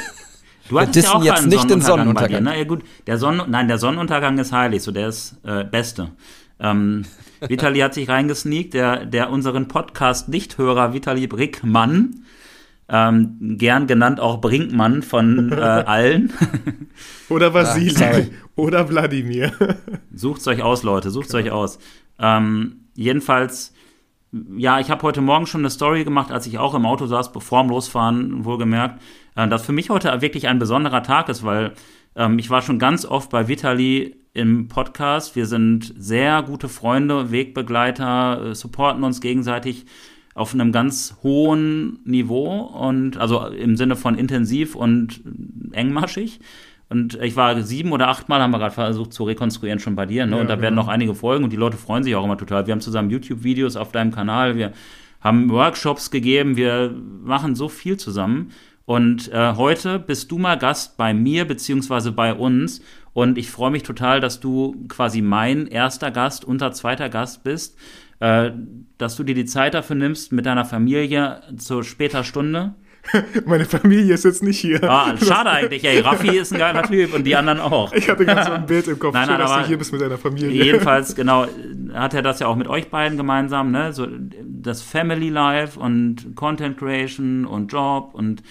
[0.70, 2.42] Du wir dissen ja auch jetzt nicht den Sonnenuntergang.
[2.42, 6.14] Na ja, gut, der Sonnen, nein, der Sonnenuntergang ist heilig, so der ist äh, beste.
[6.60, 7.06] Ähm,
[7.48, 12.26] Vitali hat sich reingesneakt, der, der unseren Podcast-Nichthörer Vitali Brickmann,
[12.90, 16.34] ähm, gern genannt auch Brinkmann von äh, allen.
[17.30, 18.04] Oder Vasili.
[18.04, 18.22] Ah,
[18.56, 19.52] oder Wladimir.
[20.14, 21.46] Sucht's euch aus, Leute, sucht's genau.
[21.46, 21.80] euch aus.
[22.18, 23.74] Ähm, jedenfalls,
[24.58, 27.32] ja, ich habe heute Morgen schon eine Story gemacht, als ich auch im Auto saß,
[27.32, 29.02] bevor dem Losfahren, wohlgemerkt,
[29.36, 31.74] äh, dass für mich heute wirklich ein besonderer Tag ist, weil
[32.16, 35.36] ähm, ich war schon ganz oft bei Vitali im Podcast.
[35.36, 39.86] Wir sind sehr gute Freunde, Wegbegleiter, äh, supporten uns gegenseitig
[40.36, 45.22] auf einem ganz hohen Niveau und also im Sinne von intensiv und
[45.74, 46.40] engmaschig.
[46.90, 50.26] Und ich war sieben oder achtmal, haben wir gerade versucht zu rekonstruieren, schon bei dir.
[50.26, 50.36] Ne?
[50.36, 50.84] Ja, und da werden genau.
[50.84, 52.66] noch einige Folgen und die Leute freuen sich auch immer total.
[52.66, 54.74] Wir haben zusammen YouTube-Videos auf deinem Kanal, wir
[55.22, 58.52] haben Workshops gegeben, wir machen so viel zusammen.
[58.90, 62.82] Und äh, heute bist du mal Gast bei mir beziehungsweise bei uns.
[63.14, 67.78] Und ich freue mich total, dass du quasi mein erster Gast, unser zweiter Gast bist.
[68.20, 68.50] Äh,
[68.98, 72.74] dass du dir die Zeit dafür nimmst mit deiner Familie zur später Stunde.
[73.46, 74.84] Meine Familie ist jetzt nicht hier.
[74.84, 76.00] Ah, schade eigentlich, ey.
[76.00, 77.94] Raffi ist ein geiler Typ und die anderen auch.
[77.94, 79.92] Ich hatte gerade so ein Bild im Kopf, nein, nein, Schön, dass du hier bist
[79.92, 80.64] mit deiner Familie.
[80.64, 81.46] Jedenfalls, genau,
[81.94, 83.94] hat er das ja auch mit euch beiden gemeinsam, ne?
[83.94, 84.08] So
[84.44, 88.42] das Family Life und Content Creation und Job und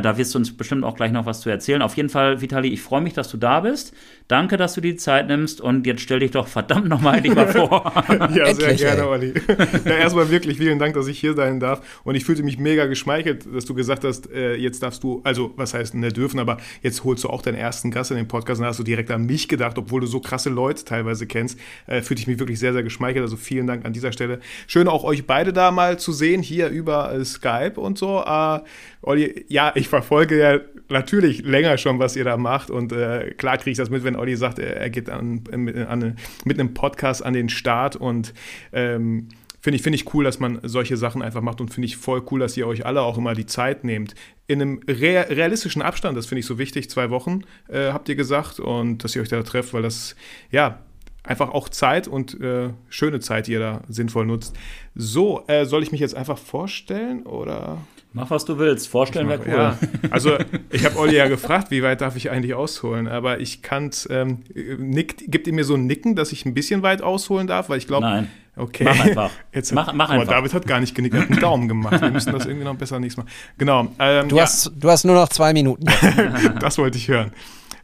[0.00, 1.82] da wirst du uns bestimmt auch gleich noch was zu erzählen.
[1.82, 3.94] Auf jeden Fall, Vitali, ich freue mich, dass du da bist.
[4.26, 7.46] Danke, dass du die Zeit nimmst und jetzt stell dich doch verdammt nochmal endlich mal
[7.46, 7.92] vor.
[8.08, 9.06] ja, sehr Endlich, gerne, ey.
[9.06, 9.34] Olli.
[9.84, 12.00] ja, erstmal wirklich vielen Dank, dass ich hier sein darf.
[12.04, 15.52] Und ich fühlte mich mega geschmeichelt, dass du gesagt hast, äh, jetzt darfst du, also
[15.56, 18.62] was heißt ne dürfen, aber jetzt holst du auch deinen ersten Gast in den Podcast
[18.62, 21.60] und hast du direkt an mich gedacht, obwohl du so krasse Leute teilweise kennst.
[21.86, 23.22] Äh, fühlte ich mich wirklich sehr, sehr geschmeichelt.
[23.22, 24.40] Also vielen Dank an dieser Stelle.
[24.66, 28.24] Schön auch euch beide da mal zu sehen, hier über äh, Skype und so.
[28.24, 28.60] Äh,
[29.02, 32.70] Olli, ja, ich verfolge ja natürlich länger schon, was ihr da macht.
[32.70, 36.16] Und äh, klar kriege ich das mit, wenn Olli sagt, er, er geht an, an,
[36.44, 37.96] mit einem Podcast an den Start.
[37.96, 38.34] Und
[38.72, 39.28] ähm,
[39.60, 41.60] finde ich, find ich cool, dass man solche Sachen einfach macht.
[41.60, 44.14] Und finde ich voll cool, dass ihr euch alle auch immer die Zeit nehmt.
[44.46, 48.16] In einem rea realistischen Abstand, das finde ich so wichtig, zwei Wochen, äh, habt ihr
[48.16, 48.60] gesagt.
[48.60, 50.16] Und dass ihr euch da trefft, weil das,
[50.50, 50.80] ja,
[51.24, 54.54] einfach auch Zeit und äh, schöne Zeit, die ihr da sinnvoll nutzt.
[54.94, 57.78] So, äh, soll ich mich jetzt einfach vorstellen oder?
[58.16, 58.86] Mach, was du willst.
[58.86, 59.52] Vorstellen wäre cool.
[59.52, 59.78] Ja.
[60.10, 60.38] Also,
[60.70, 63.08] ich habe Olli ja gefragt, wie weit darf ich eigentlich ausholen?
[63.08, 64.44] Aber ich kann, ähm,
[64.78, 67.68] nickt, gibt ihr mir so ein Nicken, dass ich ein bisschen weit ausholen darf?
[67.68, 68.06] Weil ich glaube.
[68.06, 68.30] Nein.
[68.56, 68.84] Okay.
[68.84, 69.30] Mach einfach.
[69.52, 70.28] Jetzt mach, mach einfach.
[70.28, 72.00] David hat gar nicht genickt, hat einen Daumen gemacht.
[72.00, 73.30] Wir müssen das irgendwie noch besser nächstes Mal.
[73.58, 73.88] Genau.
[73.98, 74.42] Ähm, du, ja.
[74.42, 75.84] hast, du hast nur noch zwei Minuten.
[76.60, 77.32] das wollte ich hören.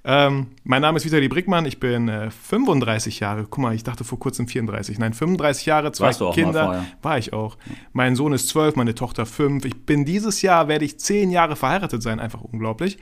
[0.02, 3.42] Ähm, mein Name ist Vitali Brickmann, ich bin äh, 35 Jahre.
[3.44, 4.98] Guck mal, ich dachte vor kurzem 34.
[4.98, 6.86] Nein, 35 Jahre, zwei Kinder.
[7.02, 7.58] War ich auch.
[7.92, 9.64] Mein Sohn ist 12, meine Tochter 5.
[9.66, 12.98] Ich bin dieses Jahr, werde ich 10 Jahre verheiratet sein, einfach unglaublich.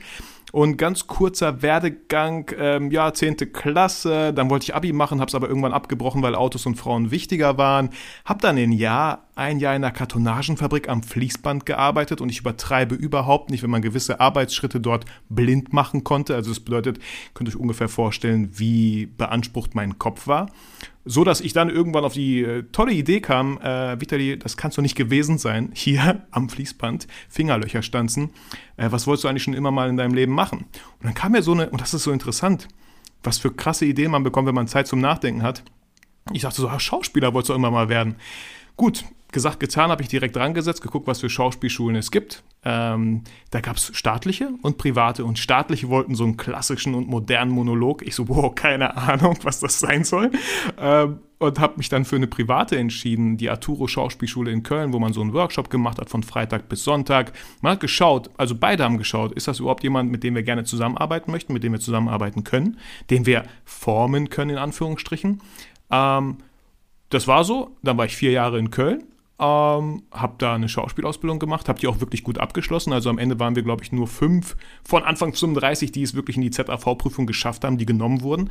[0.51, 3.53] Und ganz kurzer Werdegang, ähm, ja, 10.
[3.53, 7.11] Klasse, dann wollte ich Abi machen, habe es aber irgendwann abgebrochen, weil Autos und Frauen
[7.11, 7.91] wichtiger waren.
[8.25, 12.93] Habe dann ein Jahr, ein Jahr in einer Kartonagenfabrik am Fließband gearbeitet und ich übertreibe
[12.93, 16.35] überhaupt nicht, wenn man gewisse Arbeitsschritte dort blind machen konnte.
[16.35, 16.99] Also das bedeutet,
[17.33, 20.47] könnt euch ungefähr vorstellen, wie beansprucht mein Kopf war
[21.05, 24.77] so dass ich dann irgendwann auf die äh, tolle Idee kam, äh, Vitali, das kannst
[24.77, 28.29] du nicht gewesen sein, hier am Fließband, Fingerlöcher stanzen,
[28.77, 30.59] äh, was wolltest du eigentlich schon immer mal in deinem Leben machen?
[30.99, 32.67] Und dann kam mir so eine, und das ist so interessant,
[33.23, 35.63] was für krasse Ideen man bekommt, wenn man Zeit zum Nachdenken hat.
[36.31, 38.15] Ich dachte so, ah, Schauspieler wolltest du immer mal werden.
[38.77, 42.43] Gut, gesagt, getan, habe ich direkt dran gesetzt, geguckt, was für Schauspielschulen es gibt.
[42.63, 45.23] Ähm, da gab es staatliche und private.
[45.23, 48.01] Und staatliche wollten so einen klassischen und modernen Monolog.
[48.01, 50.31] Ich so, boah, keine Ahnung, was das sein soll.
[50.77, 54.99] Ähm, und habe mich dann für eine private entschieden, die Arturo Schauspielschule in Köln, wo
[54.99, 57.31] man so einen Workshop gemacht hat von Freitag bis Sonntag.
[57.61, 60.65] Man hat geschaut, also beide haben geschaut, ist das überhaupt jemand, mit dem wir gerne
[60.65, 62.77] zusammenarbeiten möchten, mit dem wir zusammenarbeiten können,
[63.09, 65.41] den wir formen können, in Anführungsstrichen.
[65.91, 66.37] Ähm,
[67.09, 67.77] das war so.
[67.83, 69.03] Dann war ich vier Jahre in Köln
[69.39, 72.91] ähm, habe da eine Schauspielausbildung gemacht, habe die auch wirklich gut abgeschlossen.
[72.91, 76.35] Also am Ende waren wir, glaube ich, nur fünf von Anfang 35, die es wirklich
[76.35, 78.49] in die ZAV-Prüfung geschafft haben, die genommen wurden.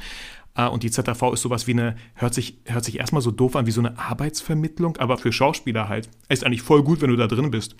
[0.54, 3.56] Äh, und die ZAV ist sowas wie eine, hört sich, hört sich erstmal so doof
[3.56, 6.08] an, wie so eine Arbeitsvermittlung, aber für Schauspieler halt.
[6.28, 7.76] Ist eigentlich voll gut, wenn du da drin bist.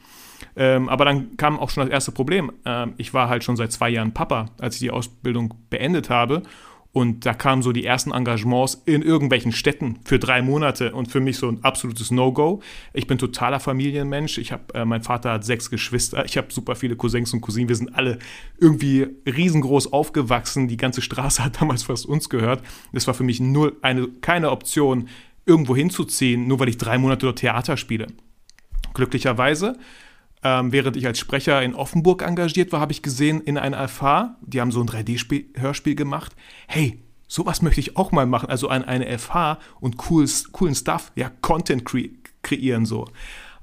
[0.55, 2.53] Ähm, aber dann kam auch schon das erste Problem.
[2.65, 6.43] Ähm, ich war halt schon seit zwei Jahren Papa, als ich die Ausbildung beendet habe.
[6.93, 11.21] Und da kamen so die ersten Engagements in irgendwelchen Städten für drei Monate und für
[11.21, 12.61] mich so ein absolutes No-Go.
[12.95, 14.39] Ich bin totaler Familienmensch.
[14.39, 16.25] Ich habe, äh, mein Vater hat sechs Geschwister.
[16.25, 17.69] Ich habe super viele Cousins und Cousinen.
[17.69, 18.19] Wir sind alle
[18.59, 20.67] irgendwie riesengroß aufgewachsen.
[20.67, 22.63] Die ganze Straße hat damals fast uns gehört.
[22.93, 25.09] Das war für mich null eine, keine Option,
[25.45, 28.09] irgendwo hinzuziehen, nur weil ich drei Monate dort Theater spiele.
[28.95, 29.79] Glücklicherweise
[30.43, 34.37] ähm, während ich als Sprecher in Offenburg engagiert war, habe ich gesehen in einer FH,
[34.41, 36.37] die haben so ein 3D-Hörspiel gemacht.
[36.67, 38.49] Hey, sowas möchte ich auch mal machen.
[38.49, 42.11] Also an eine FH und cool, coolen Stuff, ja, Content kre
[42.43, 43.07] kreieren so.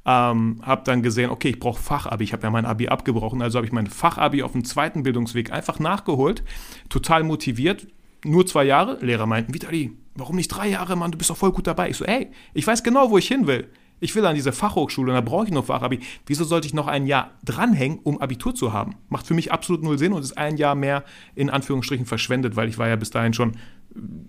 [0.06, 2.24] Ähm, habe dann gesehen, okay, ich brauche Fachabi.
[2.24, 5.52] Ich habe ja mein Abi abgebrochen, also habe ich mein Fachabi auf dem zweiten Bildungsweg
[5.52, 6.44] einfach nachgeholt.
[6.90, 7.88] Total motiviert.
[8.24, 9.04] Nur zwei Jahre.
[9.04, 11.12] Lehrer meinten, Vitali, warum nicht drei Jahre, Mann?
[11.12, 11.90] Du bist doch voll gut dabei.
[11.90, 13.68] Ich so, ey, ich weiß genau, wo ich hin will.
[14.00, 16.00] Ich will an diese Fachhochschule und da brauche ich noch Fachabi.
[16.26, 18.96] Wieso sollte ich noch ein Jahr dranhängen, um Abitur zu haben?
[19.10, 21.04] Macht für mich absolut null Sinn und ist ein Jahr mehr
[21.34, 23.54] in Anführungsstrichen verschwendet, weil ich war ja bis dahin schon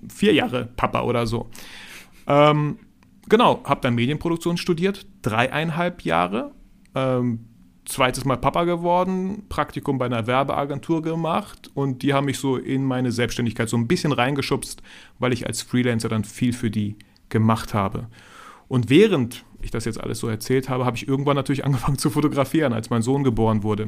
[0.09, 1.51] vier Jahre Papa oder so.
[2.27, 2.79] Ähm,
[3.29, 6.53] genau, habe dann Medienproduktion studiert, dreieinhalb Jahre.
[6.95, 7.47] Ähm,
[7.87, 12.85] zweites Mal Papa geworden, Praktikum bei einer Werbeagentur gemacht und die haben mich so in
[12.85, 14.83] meine Selbstständigkeit so ein bisschen reingeschubst,
[15.19, 16.97] weil ich als Freelancer dann viel für die
[17.29, 18.09] gemacht habe.
[18.69, 22.11] Und während ich das jetzt alles so erzählt habe, habe ich irgendwann natürlich angefangen zu
[22.11, 23.87] fotografieren, als mein Sohn geboren wurde,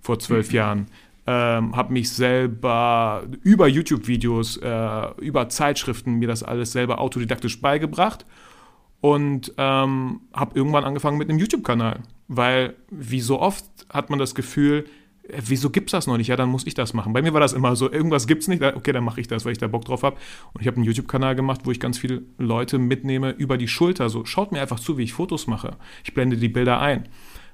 [0.00, 0.54] vor zwölf mhm.
[0.54, 0.86] Jahren.
[1.26, 8.26] Ähm, habe mich selber über YouTube-Videos, äh, über Zeitschriften mir das alles selber autodidaktisch beigebracht
[9.00, 14.34] und ähm, habe irgendwann angefangen mit einem YouTube-Kanal, weil wie so oft hat man das
[14.34, 14.84] Gefühl,
[15.28, 16.28] wieso gibt's das noch nicht?
[16.28, 17.12] Ja, dann muss ich das machen.
[17.12, 19.52] Bei mir war das immer so, irgendwas gibt's nicht, okay, dann mache ich das, weil
[19.52, 20.16] ich da Bock drauf habe.
[20.52, 24.08] Und ich habe einen YouTube-Kanal gemacht, wo ich ganz viele Leute mitnehme über die Schulter.
[24.08, 25.76] So, schaut mir einfach zu, wie ich Fotos mache.
[26.04, 27.08] Ich blende die Bilder ein.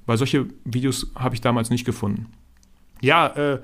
[0.07, 2.27] Weil solche Videos habe ich damals nicht gefunden.
[3.01, 3.61] Ja, äh,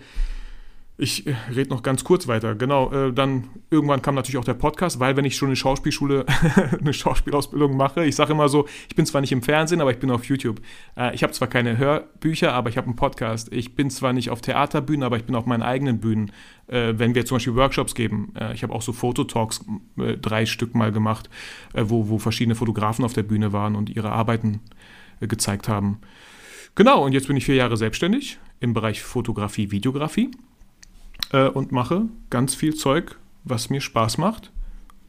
[0.99, 2.55] ich äh, rede noch ganz kurz weiter.
[2.55, 6.25] Genau, äh, dann irgendwann kam natürlich auch der Podcast, weil wenn ich schon eine Schauspielschule,
[6.81, 9.99] eine Schauspielausbildung mache, ich sage immer so, ich bin zwar nicht im Fernsehen, aber ich
[9.99, 10.61] bin auf YouTube.
[10.97, 13.53] Äh, ich habe zwar keine Hörbücher, aber ich habe einen Podcast.
[13.53, 16.33] Ich bin zwar nicht auf Theaterbühnen, aber ich bin auf meinen eigenen Bühnen.
[16.67, 19.65] Äh, wenn wir zum Beispiel Workshops geben, äh, ich habe auch so Fototalks
[19.99, 21.29] äh, drei Stück mal gemacht,
[21.75, 24.61] wo, wo verschiedene Fotografen auf der Bühne waren und ihre Arbeiten
[25.21, 25.99] gezeigt haben.
[26.75, 30.31] Genau, und jetzt bin ich vier Jahre selbstständig im Bereich Fotografie, Videografie
[31.33, 34.53] äh, und mache ganz viel Zeug, was mir Spaß macht,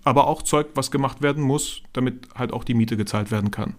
[0.03, 3.75] aber auch Zeug, was gemacht werden muss, damit halt auch die Miete gezahlt werden kann.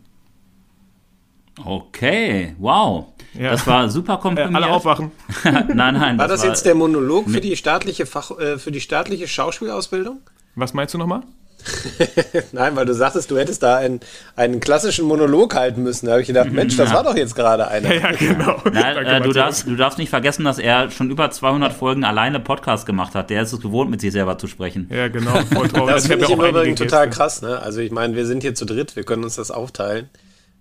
[1.65, 3.07] Okay, wow.
[3.35, 3.51] Ja.
[3.51, 4.53] Das war super komprimiert.
[4.53, 5.11] Äh, alle aufwachen.
[5.45, 6.19] nein, nein.
[6.19, 9.27] War das, das war jetzt der Monolog für die staatliche Fach, äh, für die staatliche
[9.27, 10.21] Schauspielausbildung?
[10.55, 11.23] Was meinst du nochmal?
[12.53, 14.01] Nein, weil du sagtest, du hättest da einen,
[14.37, 16.07] einen klassischen Monolog halten müssen.
[16.07, 16.97] Da habe ich gedacht, Mensch, das ja.
[16.97, 17.95] war doch jetzt gerade einer.
[17.95, 18.63] Ja, genau.
[18.73, 22.41] Na, äh, du, darfst, du darfst nicht vergessen, dass er schon über 200 Folgen alleine
[22.41, 23.31] Podcast gemacht hat.
[23.31, 24.89] Der ist es gewohnt, mit sich selber zu sprechen.
[24.93, 25.33] Ja, genau.
[25.53, 25.95] Voll traurig.
[25.95, 27.43] Das finde ich im Übrigen total krass.
[27.43, 27.61] Ne?
[27.61, 30.09] Also ich meine, wir sind hier zu dritt, wir können uns das aufteilen.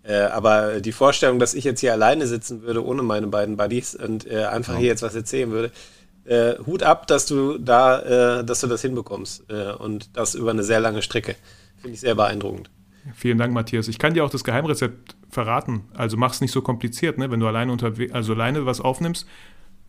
[0.03, 3.93] Äh, aber die Vorstellung, dass ich jetzt hier alleine sitzen würde, ohne meine beiden Buddies
[3.93, 4.79] und äh, einfach ja.
[4.79, 5.71] hier jetzt was erzählen würde,
[6.27, 10.51] äh, Hut ab, dass du da, äh, dass du das hinbekommst äh, und das über
[10.51, 11.35] eine sehr lange Strecke.
[11.77, 12.69] Finde ich sehr beeindruckend.
[13.15, 13.87] Vielen Dank, Matthias.
[13.87, 15.85] Ich kann dir auch das Geheimrezept verraten.
[15.93, 17.31] Also mach es nicht so kompliziert, ne?
[17.31, 19.25] Wenn du alleine unterwegs, also alleine was aufnimmst,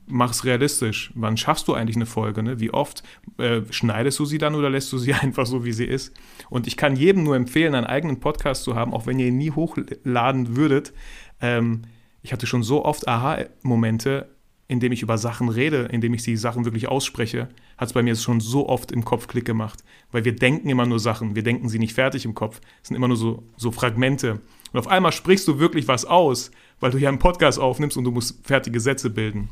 [0.07, 1.13] mach es realistisch.
[1.15, 2.43] Wann schaffst du eigentlich eine Folge?
[2.43, 2.61] Ne?
[2.61, 3.03] Wie oft
[3.39, 6.15] äh, schneidest du sie dann oder lässt du sie einfach so, wie sie ist?
[6.51, 9.39] Und ich kann jedem nur empfehlen, einen eigenen Podcast zu haben, auch wenn ihr ihn
[9.39, 10.93] nie hochladen würdet.
[11.41, 11.83] Ähm,
[12.23, 14.29] ich hatte schon so oft Aha-Momente,
[14.69, 18.15] indem ich über Sachen rede, indem ich die Sachen wirklich ausspreche, hat es bei mir
[18.17, 19.83] schon so oft im Kopf Klick gemacht.
[20.13, 22.61] Weil wir denken immer nur Sachen, wir denken sie nicht fertig im Kopf.
[22.83, 24.41] Es sind immer nur so, so Fragmente.
[24.73, 26.51] Und auf einmal sprichst du wirklich was aus,
[26.81, 29.49] weil du ja einen Podcast aufnimmst und du musst fertige Sätze bilden.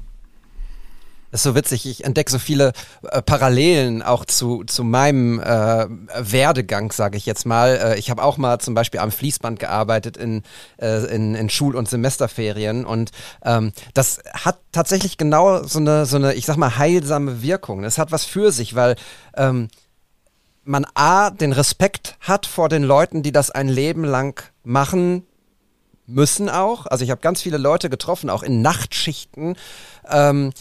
[1.31, 1.87] Das ist so witzig.
[1.87, 2.73] Ich entdecke so viele
[3.11, 5.87] äh, Parallelen auch zu, zu meinem äh,
[6.19, 7.77] Werdegang, sage ich jetzt mal.
[7.77, 10.43] Äh, ich habe auch mal zum Beispiel am Fließband gearbeitet in,
[10.81, 13.11] äh, in, in Schul- und Semesterferien und
[13.45, 17.85] ähm, das hat tatsächlich genau so eine, so eine, ich sag mal, heilsame Wirkung.
[17.85, 18.97] Es hat was für sich, weil
[19.37, 19.69] ähm,
[20.65, 25.27] man A, den Respekt hat vor den Leuten, die das ein Leben lang machen
[26.07, 26.87] müssen auch.
[26.87, 29.57] Also ich habe ganz viele Leute getroffen, auch in Nachtschichten.
[30.09, 30.53] Ähm,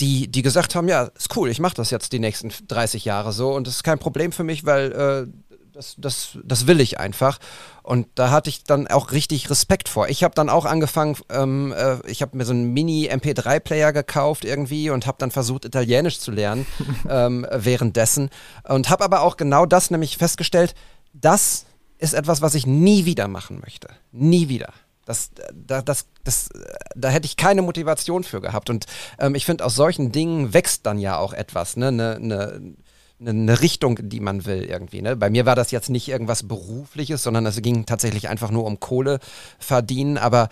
[0.00, 3.32] die, die gesagt haben, ja, ist cool, ich mache das jetzt die nächsten 30 Jahre
[3.32, 5.26] so und das ist kein Problem für mich, weil äh,
[5.76, 7.38] das, das, das will ich einfach.
[7.82, 10.08] Und da hatte ich dann auch richtig Respekt vor.
[10.08, 14.90] Ich habe dann auch angefangen, ähm, äh, ich habe mir so einen Mini-MP3-Player gekauft irgendwie
[14.90, 16.66] und habe dann versucht, Italienisch zu lernen
[17.08, 18.30] ähm, währenddessen.
[18.66, 20.74] Und habe aber auch genau das nämlich festgestellt,
[21.12, 21.66] das
[21.98, 23.88] ist etwas, was ich nie wieder machen möchte.
[24.12, 24.72] Nie wieder.
[25.06, 26.50] Das, da, das, das,
[26.94, 28.68] da hätte ich keine Motivation für gehabt.
[28.68, 28.86] Und
[29.18, 31.88] ähm, ich finde, aus solchen Dingen wächst dann ja auch etwas, ne?
[31.88, 32.74] Eine ne,
[33.18, 35.02] ne, ne Richtung, die man will irgendwie.
[35.02, 35.16] Ne?
[35.16, 38.80] Bei mir war das jetzt nicht irgendwas Berufliches, sondern es ging tatsächlich einfach nur um
[38.80, 39.20] Kohle
[39.58, 40.18] verdienen.
[40.18, 40.48] Aber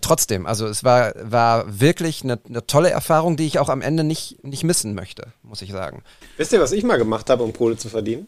[0.00, 4.04] trotzdem, also es war, war wirklich eine, eine tolle Erfahrung, die ich auch am Ende
[4.04, 6.02] nicht, nicht missen möchte, muss ich sagen.
[6.36, 8.26] Wisst ihr, was ich mal gemacht habe, um Kohle zu verdienen?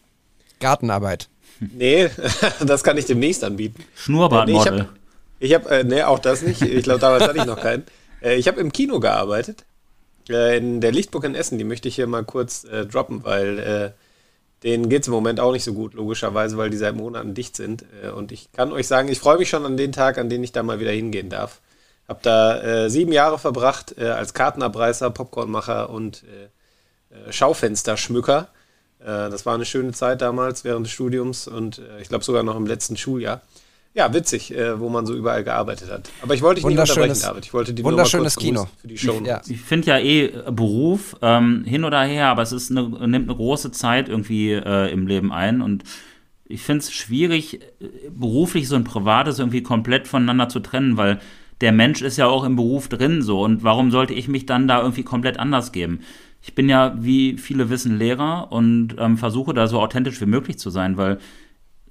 [0.61, 1.29] Gartenarbeit.
[1.59, 2.11] Nee,
[2.61, 3.85] das kann ich demnächst anbieten.
[3.95, 4.89] Schnurrbartmodel.
[5.41, 6.63] Ich habe, äh, nee, auch das nicht.
[6.63, 7.85] Ich glaube, damals hatte ich noch keinen.
[8.23, 9.65] Äh, ich habe im Kino gearbeitet.
[10.29, 11.57] Äh, in der Lichtburg in Essen.
[11.57, 13.91] Die möchte ich hier mal kurz äh, droppen, weil äh,
[14.63, 17.57] denen geht es im Moment auch nicht so gut, logischerweise, weil die seit Monaten dicht
[17.57, 17.87] sind.
[18.05, 20.45] Äh, und ich kann euch sagen, ich freue mich schon an den Tag, an den
[20.45, 21.63] ich da mal wieder hingehen darf.
[22.07, 26.49] Hab da äh, sieben Jahre verbracht äh, als Kartenabreißer, Popcornmacher und äh,
[27.11, 28.49] äh, Schaufensterschmücker.
[29.01, 32.43] Äh, das war eine schöne Zeit damals während des Studiums und äh, ich glaube sogar
[32.43, 33.43] noch im letzten Schuljahr.
[33.93, 36.11] Ja, witzig, äh, wo man so überall gearbeitet hat.
[36.23, 37.45] Aber ich wollte dich nicht unterbrechen, David.
[37.45, 39.21] Ich wollte die wunderschönes Kino für die Show.
[39.25, 39.43] Ja.
[39.49, 43.37] Ich finde ja eh Beruf ähm, hin oder her, aber es ist eine, nimmt eine
[43.37, 45.83] große Zeit irgendwie äh, im Leben ein und
[46.45, 47.61] ich finde es schwierig,
[48.11, 51.21] beruflich so ein privates irgendwie komplett voneinander zu trennen, weil
[51.61, 54.67] der Mensch ist ja auch im Beruf drin so und warum sollte ich mich dann
[54.67, 56.01] da irgendwie komplett anders geben?
[56.43, 60.59] Ich bin ja, wie viele wissen, Lehrer und ähm, versuche da so authentisch wie möglich
[60.59, 61.19] zu sein, weil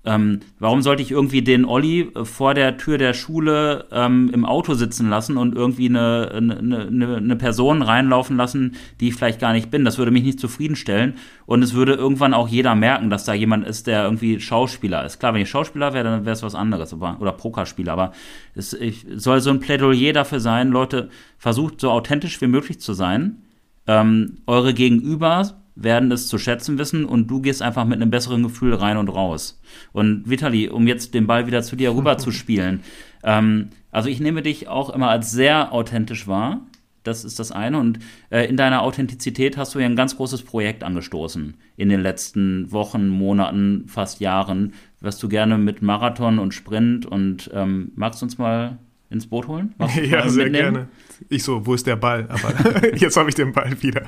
[0.06, 4.46] ähm, warum sollte ich irgendwie den Olli äh, vor der Tür der Schule ähm, im
[4.46, 9.42] Auto sitzen lassen und irgendwie eine, eine, eine, eine, Person reinlaufen lassen, die ich vielleicht
[9.42, 9.84] gar nicht bin?
[9.84, 11.16] Das würde mich nicht zufriedenstellen.
[11.46, 15.20] Und es würde irgendwann auch jeder merken, dass da jemand ist, der irgendwie Schauspieler ist.
[15.20, 16.94] Klar, wenn ich Schauspieler wäre, dann wäre es was anderes.
[16.94, 17.92] Aber, oder Pokerspieler.
[17.92, 18.14] Aber
[18.56, 22.94] es ich, soll so ein Plädoyer dafür sein, Leute, versucht so authentisch wie möglich zu
[22.94, 23.42] sein.
[23.86, 28.44] Ähm, eure Gegenüber werden es zu schätzen wissen und du gehst einfach mit einem besseren
[28.44, 29.62] Gefühl rein und raus.
[29.92, 32.82] Und Vitali, um jetzt den Ball wieder zu dir rüber zu spielen,
[33.24, 36.62] ähm, also ich nehme dich auch immer als sehr authentisch wahr.
[37.04, 37.80] Das ist das eine.
[37.80, 42.02] Und äh, in deiner Authentizität hast du ja ein ganz großes Projekt angestoßen in den
[42.02, 48.22] letzten Wochen, Monaten, fast Jahren, was du gerne mit Marathon und Sprint und ähm, magst
[48.22, 48.78] du uns mal
[49.10, 49.74] ins Boot holen?
[49.80, 50.74] ja, sehr mitnehmen?
[50.74, 50.88] gerne.
[51.30, 52.28] Ich so, wo ist der Ball?
[52.30, 54.04] Aber jetzt habe ich den Ball wieder.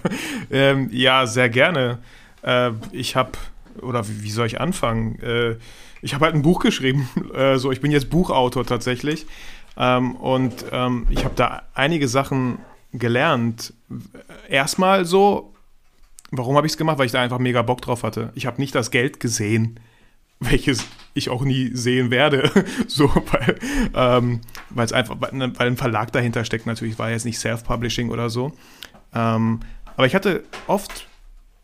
[0.49, 1.99] Ähm, ja, sehr gerne.
[2.43, 3.31] Äh, ich habe,
[3.81, 5.19] oder wie, wie, soll ich anfangen?
[5.21, 5.55] Äh,
[6.01, 7.09] ich habe halt ein Buch geschrieben.
[7.33, 9.25] Äh, so, ich bin jetzt Buchautor tatsächlich.
[9.77, 12.59] Ähm, und ähm, ich habe da einige Sachen
[12.91, 13.73] gelernt.
[14.49, 15.53] Erstmal so,
[16.31, 16.97] warum habe ich es gemacht?
[16.97, 18.31] Weil ich da einfach mega Bock drauf hatte.
[18.35, 19.79] Ich habe nicht das Geld gesehen,
[20.39, 22.49] welches ich auch nie sehen werde.
[22.87, 23.59] so, weil
[23.93, 24.41] ähm,
[24.75, 28.53] es einfach, weil ein Verlag dahinter steckt natürlich, war jetzt nicht Self-Publishing oder so.
[29.13, 29.59] Ähm,
[29.95, 31.07] aber ich hatte oft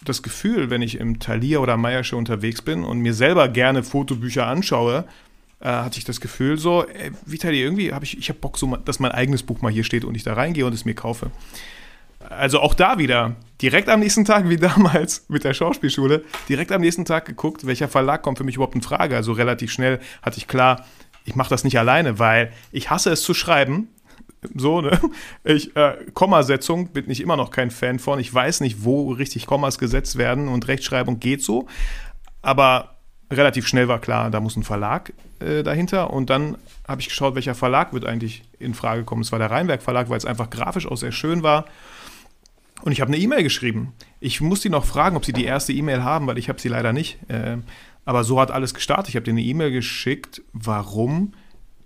[0.04, 4.46] das Gefühl, wenn ich im Thalia oder Meiersche unterwegs bin und mir selber gerne Fotobücher
[4.46, 5.06] anschaue,
[5.60, 8.76] äh, hatte ich das Gefühl so, ey, Vitali, irgendwie habe ich, ich habe Bock, so,
[8.76, 11.32] dass mein eigenes Buch mal hier steht und ich da reingehe und es mir kaufe.
[12.30, 16.82] Also auch da wieder, direkt am nächsten Tag, wie damals mit der Schauspielschule, direkt am
[16.82, 19.16] nächsten Tag geguckt, welcher Verlag kommt für mich überhaupt in Frage.
[19.16, 20.86] Also relativ schnell hatte ich klar,
[21.26, 23.90] ich mache das nicht alleine, weil ich hasse es zu schreiben.
[24.56, 25.00] So, ne?
[25.44, 28.20] Ich, äh, Kommasetzung bin ich immer noch kein Fan von.
[28.20, 31.68] Ich weiß nicht, wo richtig Kommas gesetzt werden und Rechtschreibung geht so.
[32.42, 32.96] Aber
[33.32, 36.12] relativ schnell war klar, da muss ein Verlag äh, dahinter.
[36.12, 39.22] Und dann habe ich geschaut, welcher Verlag wird eigentlich in Frage kommen.
[39.22, 41.66] Es war der Rheinberg Verlag, weil es einfach grafisch auch sehr schön war.
[42.82, 43.94] Und ich habe eine E-Mail geschrieben.
[44.20, 46.70] Ich muss die noch fragen, ob sie die erste E-Mail haben, weil ich habe sie
[46.70, 47.18] leider nicht.
[47.30, 47.58] Äh,
[48.06, 49.10] aber so hat alles gestartet.
[49.10, 51.34] Ich habe denen eine E-Mail geschickt, warum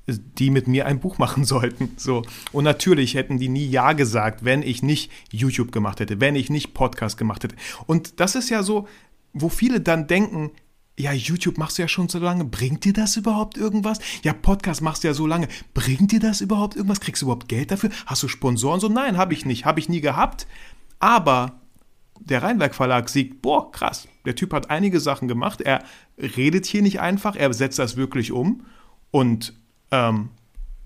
[0.08, 1.92] die mit mir ein Buch machen sollten.
[1.98, 2.24] So.
[2.52, 6.50] Und natürlich hätten die nie Ja gesagt, wenn ich nicht YouTube gemacht hätte, wenn ich
[6.50, 7.56] nicht Podcast gemacht hätte.
[7.86, 8.88] Und das ist ja so,
[9.34, 10.52] wo viele dann denken,
[11.00, 12.46] ja, YouTube machst du ja schon so lange.
[12.46, 14.00] Bringt dir das überhaupt irgendwas?
[14.24, 15.48] Ja, Podcast machst du ja so lange.
[15.74, 17.00] Bringt dir das überhaupt irgendwas?
[17.00, 17.90] Kriegst du überhaupt Geld dafür?
[18.06, 18.80] Hast du Sponsoren?
[18.80, 19.66] So, nein, habe ich nicht.
[19.66, 20.46] Habe ich nie gehabt.
[21.02, 21.60] Aber
[22.20, 24.08] der Rheinberg Verlag sieht, boah, krass.
[24.26, 25.62] Der Typ hat einige Sachen gemacht.
[25.62, 25.84] Er
[26.18, 27.36] redet hier nicht einfach.
[27.36, 28.66] Er setzt das wirklich um.
[29.10, 29.54] Und
[29.92, 30.30] ähm,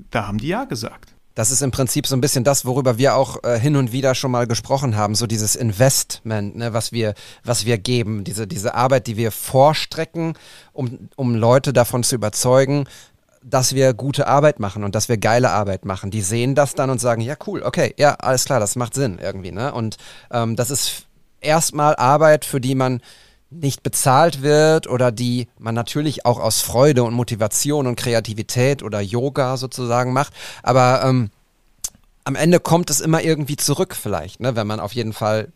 [0.09, 1.15] da haben die Ja gesagt.
[1.35, 4.15] Das ist im Prinzip so ein bisschen das, worüber wir auch äh, hin und wieder
[4.15, 8.73] schon mal gesprochen haben, so dieses Investment, ne, was wir, was wir geben, diese, diese
[8.73, 10.35] Arbeit, die wir vorstrecken,
[10.71, 12.85] um, um Leute davon zu überzeugen,
[13.47, 16.09] dass wir gute Arbeit machen und dass wir geile Arbeit machen.
[16.09, 19.19] Die sehen das dann und sagen, ja cool, okay, ja, alles klar, das macht Sinn
[19.21, 19.51] irgendwie.
[19.51, 19.71] Ne?
[19.71, 19.97] Und
[20.31, 21.05] ähm, das ist
[21.41, 23.01] erstmal Arbeit, für die man
[23.51, 28.99] nicht bezahlt wird oder die man natürlich auch aus Freude und Motivation und Kreativität oder
[28.99, 30.33] Yoga sozusagen macht.
[30.63, 31.29] Aber ähm,
[32.23, 35.53] am Ende kommt es immer irgendwie zurück vielleicht, ne, wenn man auf jeden Fall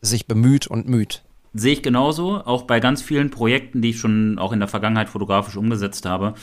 [0.00, 1.22] sich bemüht und müht.
[1.54, 5.08] Sehe ich genauso, auch bei ganz vielen Projekten, die ich schon auch in der Vergangenheit
[5.08, 6.34] fotografisch umgesetzt habe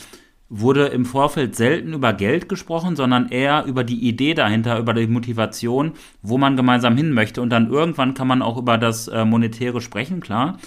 [0.50, 5.06] wurde im Vorfeld selten über Geld gesprochen, sondern eher über die Idee dahinter, über die
[5.06, 7.42] Motivation, wo man gemeinsam hin möchte.
[7.42, 10.58] Und dann irgendwann kann man auch über das äh, Monetäre sprechen, klar.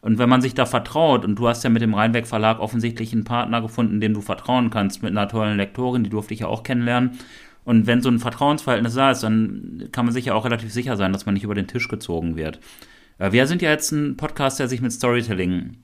[0.00, 3.12] Und wenn man sich da vertraut, und du hast ja mit dem Rheinweg Verlag offensichtlich
[3.12, 6.46] einen Partner gefunden, dem du vertrauen kannst, mit einer tollen Lektorin, die durfte ich ja
[6.46, 7.18] auch kennenlernen.
[7.64, 10.96] Und wenn so ein Vertrauensverhältnis da ist, dann kann man sich ja auch relativ sicher
[10.96, 12.60] sein, dass man nicht über den Tisch gezogen wird.
[13.18, 15.76] Äh, wir sind ja jetzt ein Podcast, der sich mit Storytelling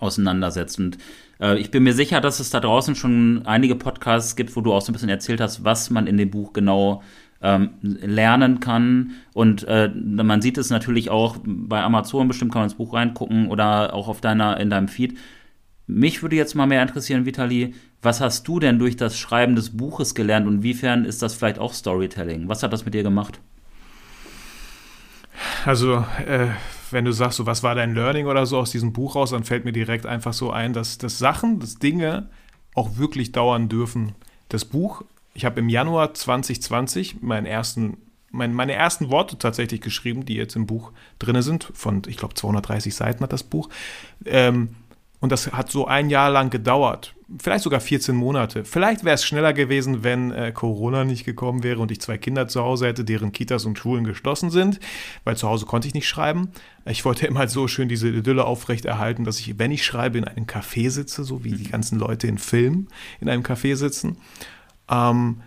[0.00, 0.78] auseinandersetzt.
[0.78, 0.98] Und
[1.40, 4.72] äh, ich bin mir sicher, dass es da draußen schon einige Podcasts gibt, wo du
[4.72, 7.02] auch so ein bisschen erzählt hast, was man in dem Buch genau
[7.42, 9.12] ähm, lernen kann.
[9.34, 13.48] Und äh, man sieht es natürlich auch bei Amazon, bestimmt kann man ins Buch reingucken
[13.48, 15.18] oder auch auf deiner, in deinem Feed.
[15.86, 19.76] Mich würde jetzt mal mehr interessieren, Vitali, was hast du denn durch das Schreiben des
[19.76, 22.48] Buches gelernt und inwiefern ist das vielleicht auch Storytelling?
[22.48, 23.40] Was hat das mit dir gemacht?
[25.64, 26.48] Also, äh,
[26.90, 29.44] wenn du sagst, so, was war dein Learning oder so aus diesem Buch raus, dann
[29.44, 32.28] fällt mir direkt einfach so ein, dass, dass Sachen, dass Dinge
[32.74, 34.14] auch wirklich dauern dürfen.
[34.48, 35.02] Das Buch,
[35.34, 37.96] ich habe im Januar 2020 meinen ersten,
[38.30, 41.70] mein, meine ersten Worte tatsächlich geschrieben, die jetzt im Buch drin sind.
[41.74, 43.68] Von, ich glaube, 230 Seiten hat das Buch.
[44.24, 44.74] Ähm,
[45.20, 47.14] und das hat so ein Jahr lang gedauert.
[47.40, 48.64] Vielleicht sogar 14 Monate.
[48.64, 52.48] Vielleicht wäre es schneller gewesen, wenn äh, Corona nicht gekommen wäre und ich zwei Kinder
[52.48, 54.80] zu Hause hätte, deren Kitas und Schulen geschlossen sind,
[55.24, 56.48] weil zu Hause konnte ich nicht schreiben.
[56.84, 60.46] Ich wollte immer so schön diese Idylle aufrechterhalten, dass ich, wenn ich schreibe, in einem
[60.46, 62.88] Café sitze, so wie die ganzen Leute in Filmen
[63.20, 64.18] in einem Café sitzen.
[64.90, 65.42] Ähm,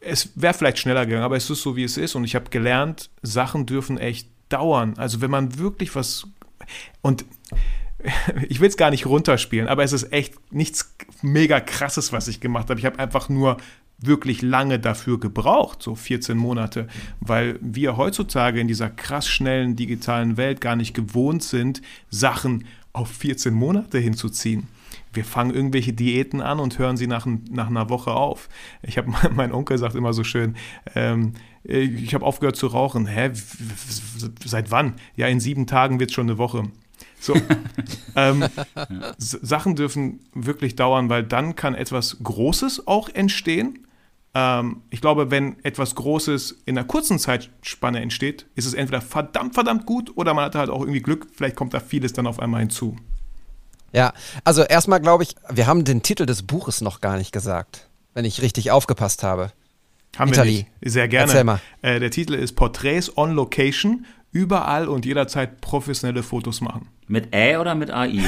[0.00, 2.14] es wäre vielleicht schneller gegangen, aber es ist so, wie es ist.
[2.14, 4.94] Und ich habe gelernt, Sachen dürfen echt dauern.
[4.96, 6.26] Also wenn man wirklich was
[7.02, 7.24] und
[8.48, 12.40] ich will es gar nicht runterspielen, aber es ist echt nichts mega krasses, was ich
[12.40, 12.78] gemacht habe.
[12.78, 13.56] Ich habe einfach nur
[13.98, 16.86] wirklich lange dafür gebraucht, so 14 Monate,
[17.20, 23.08] weil wir heutzutage in dieser krass schnellen digitalen Welt gar nicht gewohnt sind, Sachen auf
[23.08, 24.68] 14 Monate hinzuziehen.
[25.12, 28.50] Wir fangen irgendwelche Diäten an und hören sie nach, nach einer Woche auf.
[28.82, 30.56] Ich habe, mein Onkel sagt immer so schön,
[30.94, 31.32] ähm,
[31.66, 33.06] äh, ich habe aufgehört zu rauchen.
[33.06, 33.30] Hä,
[34.44, 34.94] seit wann?
[35.16, 36.64] Ja, in sieben Tagen wird es schon eine Woche.
[37.20, 37.34] So,
[38.16, 38.44] ähm,
[39.18, 43.86] Sachen dürfen wirklich dauern, weil dann kann etwas Großes auch entstehen.
[44.34, 49.54] Ähm, ich glaube, wenn etwas Großes in einer kurzen Zeitspanne entsteht, ist es entweder verdammt,
[49.54, 51.26] verdammt gut oder man hat halt auch irgendwie Glück.
[51.34, 52.96] Vielleicht kommt da vieles dann auf einmal hinzu.
[53.92, 54.12] Ja,
[54.44, 58.26] also erstmal glaube ich, wir haben den Titel des Buches noch gar nicht gesagt, wenn
[58.26, 59.52] ich richtig aufgepasst habe.
[60.18, 60.48] Haben Italy.
[60.48, 60.92] wir nicht.
[60.92, 61.32] Sehr gerne.
[61.32, 61.60] Erzähl mal.
[61.82, 64.06] Äh, der Titel ist Portraits on Location
[64.36, 66.88] überall und jederzeit professionelle Fotos machen.
[67.08, 68.18] Mit Ä oder mit AI?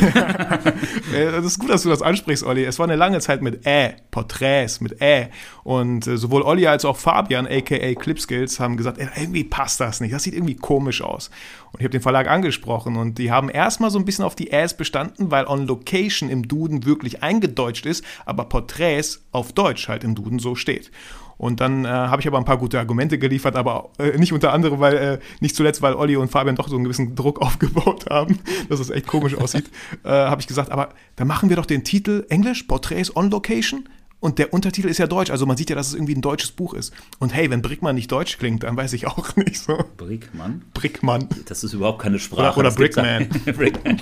[1.12, 2.64] das ist gut, dass du das ansprichst, Olli.
[2.64, 5.28] Es war eine lange Zeit mit Ä, Porträts mit Ä.
[5.64, 10.00] Und äh, sowohl Olli als auch Fabian, aka Clipskills, haben gesagt, ey, irgendwie passt das
[10.00, 10.14] nicht.
[10.14, 11.30] Das sieht irgendwie komisch aus.
[11.72, 14.50] Und ich habe den Verlag angesprochen und die haben erstmal so ein bisschen auf die
[14.50, 20.04] Äs bestanden, weil on Location im Duden wirklich eingedeutscht ist, aber Porträts auf Deutsch halt
[20.04, 20.90] im Duden so steht.
[21.38, 24.52] Und dann äh, habe ich aber ein paar gute Argumente geliefert, aber äh, nicht unter
[24.52, 28.06] anderem, weil, äh, nicht zuletzt, weil Olli und Fabian doch so einen gewissen Druck aufgebaut
[28.10, 29.70] haben, dass es echt komisch aussieht,
[30.04, 33.88] äh, habe ich gesagt, aber dann machen wir doch den Titel Englisch, Portraits on Location.
[34.20, 36.50] Und der Untertitel ist ja deutsch, also man sieht ja, dass es irgendwie ein deutsches
[36.50, 36.92] Buch ist.
[37.20, 39.78] Und hey, wenn Brickmann nicht deutsch klingt, dann weiß ich auch nicht so.
[39.96, 40.62] Brickmann?
[40.74, 41.28] Brickmann.
[41.46, 42.58] Das ist überhaupt keine Sprache.
[42.58, 43.28] Oder, oder Brickman.
[43.44, 44.00] Brickman.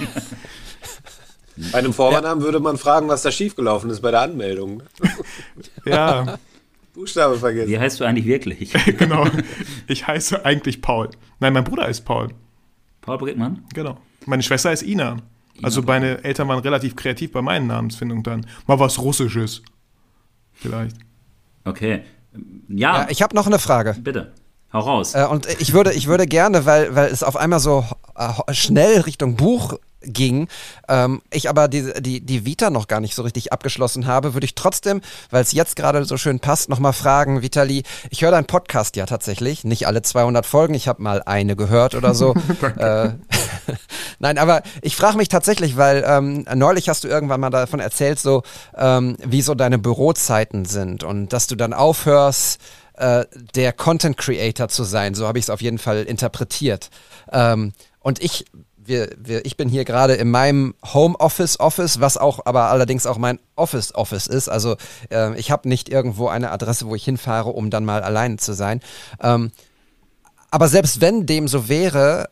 [1.70, 4.82] Bei einem Vornamen würde man fragen, was da schiefgelaufen ist bei der Anmeldung.
[5.84, 6.38] ja.
[6.96, 7.68] Buchstabe vergessen.
[7.70, 8.72] Wie heißt du eigentlich wirklich?
[8.98, 9.26] genau.
[9.86, 11.10] Ich heiße eigentlich Paul.
[11.40, 12.28] Nein, mein Bruder ist Paul.
[13.02, 13.64] Paul Brickmann?
[13.74, 13.98] Genau.
[14.24, 15.12] Meine Schwester ist Ina.
[15.12, 15.22] Ina
[15.62, 18.46] also meine Eltern waren relativ kreativ bei meinen Namensfindungen dann.
[18.66, 19.62] Mal was Russisches.
[20.54, 20.96] Vielleicht.
[21.64, 22.02] Okay.
[22.68, 23.02] Ja.
[23.02, 23.94] ja ich habe noch eine Frage.
[24.00, 24.32] Bitte.
[24.72, 25.14] Hau raus.
[25.14, 27.84] Äh, und ich würde, ich würde gerne, weil, weil es auf einmal so
[28.16, 29.74] äh, schnell Richtung Buch
[30.06, 30.48] ging,
[30.88, 34.44] ähm, ich aber die, die, die Vita noch gar nicht so richtig abgeschlossen habe, würde
[34.44, 35.00] ich trotzdem,
[35.30, 39.06] weil es jetzt gerade so schön passt, nochmal fragen, Vitali, ich höre deinen Podcast ja
[39.06, 42.34] tatsächlich, nicht alle 200 Folgen, ich habe mal eine gehört oder so.
[42.76, 43.10] äh,
[44.18, 48.18] Nein, aber ich frage mich tatsächlich, weil ähm, neulich hast du irgendwann mal davon erzählt,
[48.18, 48.42] so
[48.76, 52.60] ähm, wie so deine Bürozeiten sind und dass du dann aufhörst,
[52.94, 55.14] äh, der Content Creator zu sein.
[55.14, 56.90] So habe ich es auf jeden Fall interpretiert.
[57.30, 58.46] Ähm, und ich
[58.86, 63.18] wir, wir, ich bin hier gerade in meinem Homeoffice Office, was auch aber allerdings auch
[63.18, 64.48] mein Office Office ist.
[64.48, 64.76] Also
[65.10, 68.52] äh, ich habe nicht irgendwo eine Adresse, wo ich hinfahre, um dann mal alleine zu
[68.52, 68.80] sein.
[69.20, 69.52] Ähm,
[70.50, 72.28] aber selbst wenn dem so wäre,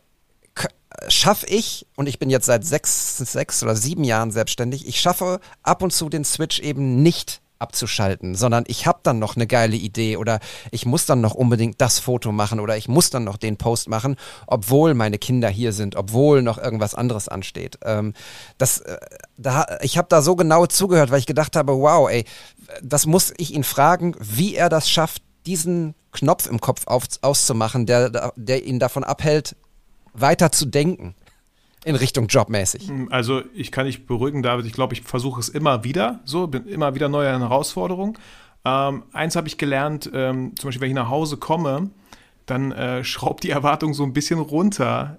[1.09, 5.41] schaffe ich, und ich bin jetzt seit sechs, sechs oder sieben Jahren selbstständig, ich schaffe
[5.63, 9.77] ab und zu den Switch eben nicht abzuschalten, sondern ich habe dann noch eine geile
[9.77, 10.41] Idee oder
[10.71, 13.89] ich muss dann noch unbedingt das Foto machen oder ich muss dann noch den Post
[13.89, 17.79] machen, obwohl meine Kinder hier sind, obwohl noch irgendwas anderes ansteht.
[17.85, 18.13] Ähm,
[18.59, 18.99] das, äh,
[19.37, 22.25] da, ich habe da so genau zugehört, weil ich gedacht habe, wow, ey,
[22.83, 27.87] das muss ich ihn fragen, wie er das schafft, diesen Knopf im Kopf auf, auszumachen,
[27.87, 29.57] der, der ihn davon abhält,
[30.13, 31.15] weiter zu denken
[31.85, 32.89] in Richtung jobmäßig?
[32.89, 34.67] Hm, also ich kann dich beruhigen, David.
[34.67, 38.19] Ich glaube, ich versuche es immer wieder so, bin immer wieder neue Herausforderungen.
[38.65, 41.91] Ähm, eins habe ich gelernt, ähm, zum Beispiel, wenn ich nach Hause komme,
[42.47, 45.19] dann äh, schraubt die Erwartung so ein bisschen runter.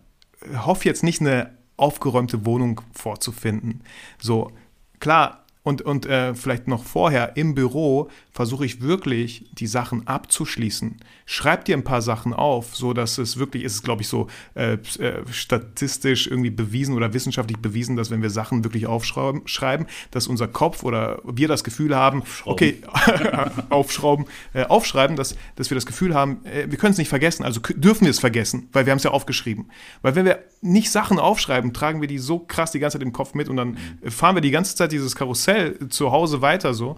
[0.66, 3.84] Hoff jetzt nicht eine aufgeräumte Wohnung vorzufinden.
[4.20, 4.52] So,
[5.00, 10.98] klar, und, und äh, vielleicht noch vorher im Büro versuche ich wirklich, die Sachen abzuschließen.
[11.26, 14.74] Schreib dir ein paar Sachen auf, so dass es wirklich ist, glaube ich, so äh,
[14.74, 20.28] äh, statistisch irgendwie bewiesen oder wissenschaftlich bewiesen, dass wenn wir Sachen wirklich aufschreiben, schreiben, dass
[20.28, 22.82] unser Kopf oder wir das Gefühl haben, okay,
[23.70, 27.46] aufschrauben, äh, aufschreiben, dass, dass wir das Gefühl haben, äh, wir können es nicht vergessen,
[27.46, 29.72] also dürfen wir es vergessen, weil wir haben es ja aufgeschrieben.
[30.02, 33.14] Weil wenn wir nicht Sachen aufschreiben, tragen wir die so krass die ganze Zeit im
[33.14, 34.12] Kopf mit und dann mhm.
[34.12, 36.98] fahren wir die ganze Zeit dieses Karussell zu Hause weiter so.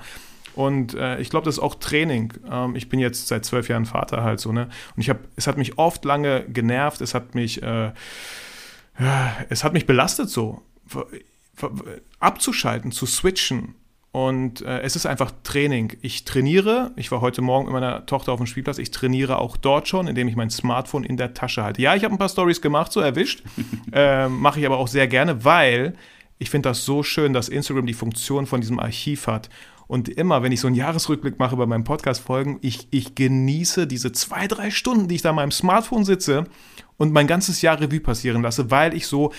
[0.58, 2.34] Und äh, ich glaube, das ist auch Training.
[2.52, 4.70] Ähm, ich bin jetzt seit zwölf Jahren Vater halt so, ne?
[4.96, 7.92] Und ich habe, es hat mich oft lange genervt, es hat mich, äh,
[9.50, 10.64] es hat mich belastet so,
[12.20, 13.76] abzuschalten, zu switchen.
[14.12, 15.96] Und äh, es ist einfach Training.
[16.02, 19.58] Ich trainiere, ich war heute Morgen mit meiner Tochter auf dem Spielplatz, ich trainiere auch
[19.58, 21.84] dort schon, indem ich mein Smartphone in der Tasche halte.
[21.84, 23.44] Ja, ich habe ein paar Stories gemacht, so erwischt.
[23.94, 25.94] äh, Mache ich aber auch sehr gerne, weil
[26.40, 29.52] ich finde das so schön, dass Instagram die Funktion von diesem Archiv hat.
[29.88, 34.12] Und immer, wenn ich so einen Jahresrückblick mache bei meinen Podcast-Folgen, ich, ich genieße diese
[34.12, 36.44] zwei, drei Stunden, die ich da an meinem Smartphone sitze
[36.98, 39.32] und mein ganzes Jahr Revue passieren lasse, weil ich so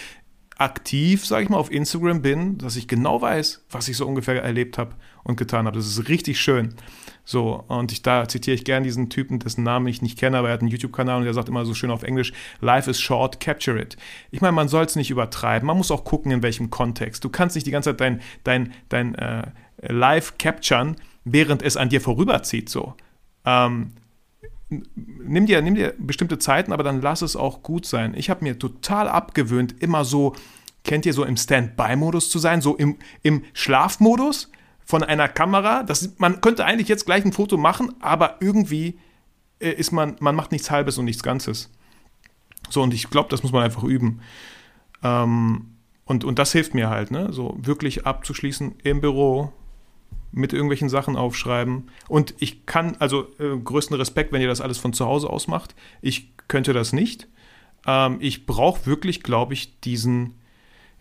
[0.59, 4.43] aktiv, sage ich mal, auf Instagram bin, dass ich genau weiß, was ich so ungefähr
[4.43, 5.77] erlebt habe und getan habe.
[5.77, 6.75] Das ist richtig schön.
[7.25, 10.49] So, und ich, da zitiere ich gerne diesen Typen, dessen Namen ich nicht kenne, aber
[10.49, 13.39] er hat einen YouTube-Kanal und der sagt immer so schön auf Englisch, Life is short,
[13.39, 13.97] capture it.
[14.31, 17.23] Ich meine, man soll es nicht übertreiben, man muss auch gucken, in welchem Kontext.
[17.23, 19.43] Du kannst nicht die ganze Zeit dein, dein, dein äh,
[19.81, 22.95] Live capturen, während es an dir vorüberzieht, so.
[23.45, 23.93] Ähm,
[24.69, 28.15] nimm dir, nimm dir bestimmte Zeiten, aber dann lass es auch gut sein.
[28.15, 30.35] Ich habe mir total abgewöhnt, immer so,
[30.85, 34.51] kennt ihr so im Standby-Modus zu sein, so im, im Schlafmodus
[34.85, 35.83] von einer Kamera.
[35.83, 38.99] Das, man könnte eigentlich jetzt gleich ein Foto machen, aber irgendwie
[39.61, 41.71] äh, ist man, man macht nichts Halbes und nichts Ganzes.
[42.71, 44.21] So, und ich glaube, das muss man einfach üben.
[45.03, 45.75] Ähm,
[46.05, 47.33] und, und das hilft mir halt, ne?
[47.33, 49.53] So wirklich abzuschließen im Büro,
[50.31, 51.91] mit irgendwelchen Sachen aufschreiben.
[52.09, 55.49] Und ich kann, also äh, größten Respekt, wenn ihr das alles von zu Hause aus
[55.49, 55.75] macht.
[56.01, 57.29] Ich könnte das nicht.
[57.87, 60.35] Ähm, ich brauche wirklich, glaube ich, diesen,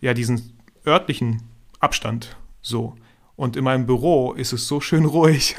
[0.00, 1.42] ja, diesen örtlichen
[1.80, 2.36] Abstand.
[2.62, 2.96] So.
[3.36, 5.56] Und in meinem Büro ist es so schön ruhig.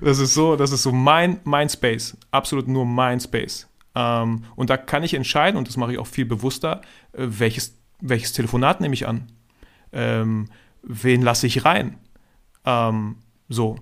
[0.00, 2.16] das ist so, das ist so mein, mein Space.
[2.30, 3.68] Absolut nur mein Space.
[3.94, 6.82] Ähm, und da kann ich entscheiden, und das mache ich auch viel bewusster,
[7.12, 9.30] äh, welches, welches Telefonat nehme ich an.
[9.92, 10.48] Ähm,
[10.82, 11.98] wen lasse ich rein?
[12.68, 13.16] Ähm,
[13.48, 13.76] so.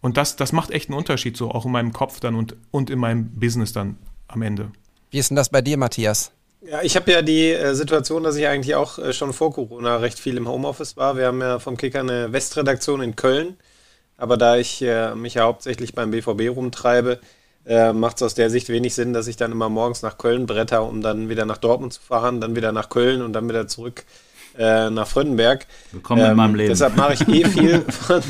[0.00, 2.88] Und das, das macht echt einen Unterschied, so auch in meinem Kopf dann und, und
[2.88, 3.98] in meinem Business dann
[4.28, 4.70] am Ende.
[5.10, 6.30] Wie ist denn das bei dir, Matthias?
[6.64, 9.96] Ja, ich habe ja die äh, Situation, dass ich eigentlich auch äh, schon vor Corona
[9.96, 11.16] recht viel im Homeoffice war.
[11.16, 13.56] Wir haben ja vom Kicker eine Westredaktion in Köln.
[14.16, 17.18] Aber da ich äh, mich ja hauptsächlich beim BVB rumtreibe,
[17.66, 20.46] äh, macht es aus der Sicht wenig Sinn, dass ich dann immer morgens nach Köln
[20.46, 23.66] bretter, um dann wieder nach Dortmund zu fahren, dann wieder nach Köln und dann wieder
[23.66, 24.04] zurück
[24.58, 25.66] äh, nach Frönnenberg.
[25.92, 26.68] Willkommen ähm, in meinem Leben.
[26.70, 28.22] Deshalb mache ich eh viel von,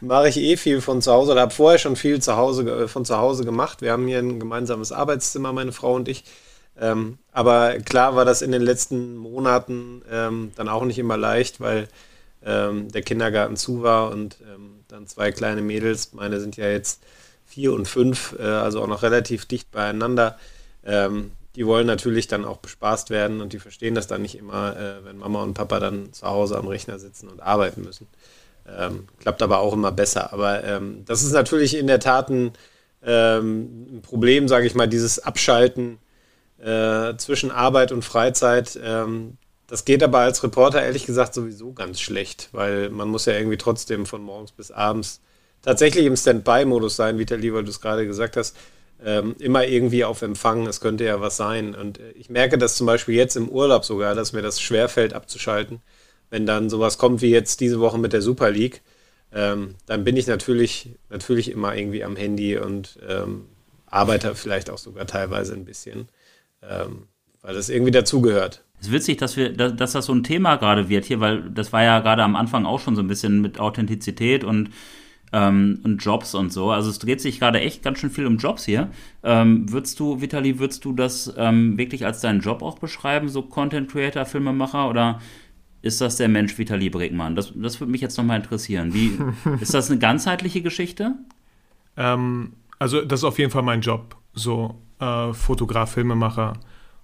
[0.00, 3.04] mache ich eh viel von zu Hause oder habe vorher schon viel zu Hause, von
[3.04, 3.82] zu Hause gemacht.
[3.82, 6.24] Wir haben hier ein gemeinsames Arbeitszimmer, meine Frau und ich.
[6.80, 11.60] Ähm, aber klar war das in den letzten Monaten ähm, dann auch nicht immer leicht,
[11.60, 11.88] weil
[12.44, 17.02] ähm, der Kindergarten zu war und ähm, dann zwei kleine Mädels, meine sind ja jetzt
[17.46, 20.38] vier und fünf, äh, also auch noch relativ dicht beieinander.
[21.58, 25.04] Die wollen natürlich dann auch bespaßt werden und die verstehen das dann nicht immer, äh,
[25.04, 28.06] wenn Mama und Papa dann zu Hause am Rechner sitzen und arbeiten müssen.
[28.68, 30.32] Ähm, klappt aber auch immer besser.
[30.32, 32.52] Aber ähm, das ist natürlich in der Tat ein,
[33.02, 35.98] ähm, ein Problem, sage ich mal, dieses Abschalten
[36.62, 38.78] äh, zwischen Arbeit und Freizeit.
[38.80, 39.36] Ähm,
[39.66, 43.58] das geht aber als Reporter ehrlich gesagt sowieso ganz schlecht, weil man muss ja irgendwie
[43.58, 45.20] trotzdem von morgens bis abends
[45.62, 48.54] tatsächlich im Standby-Modus sein, wie der Lieber du es gerade gesagt hast
[49.04, 51.74] ähm, immer irgendwie auf Empfang, es könnte ja was sein.
[51.74, 55.12] Und äh, ich merke das zum Beispiel jetzt im Urlaub sogar, dass mir das schwerfällt
[55.12, 55.80] abzuschalten.
[56.30, 58.82] Wenn dann sowas kommt wie jetzt diese Woche mit der Super League,
[59.32, 63.46] ähm, dann bin ich natürlich, natürlich immer irgendwie am Handy und ähm,
[63.86, 66.08] arbeite vielleicht auch sogar teilweise ein bisschen,
[66.62, 67.08] ähm,
[67.42, 68.62] weil das irgendwie dazugehört.
[68.80, 71.72] Es ist witzig, dass wir, dass das so ein Thema gerade wird hier, weil das
[71.72, 74.70] war ja gerade am Anfang auch schon so ein bisschen mit Authentizität und
[75.32, 76.70] ähm, und Jobs und so.
[76.70, 78.90] Also es dreht sich gerade echt ganz schön viel um Jobs hier.
[79.22, 83.42] Ähm, würdest du, Vitali, würdest du das ähm, wirklich als deinen Job auch beschreiben, so
[83.42, 85.20] Content Creator, Filmemacher oder
[85.82, 87.36] ist das der Mensch Vitali Bregmann?
[87.36, 88.94] Das, das würde mich jetzt nochmal interessieren.
[88.94, 89.18] Wie,
[89.60, 91.14] ist das eine ganzheitliche Geschichte?
[91.96, 96.54] Ähm, also das ist auf jeden Fall mein Job, so äh, Fotograf, Filmemacher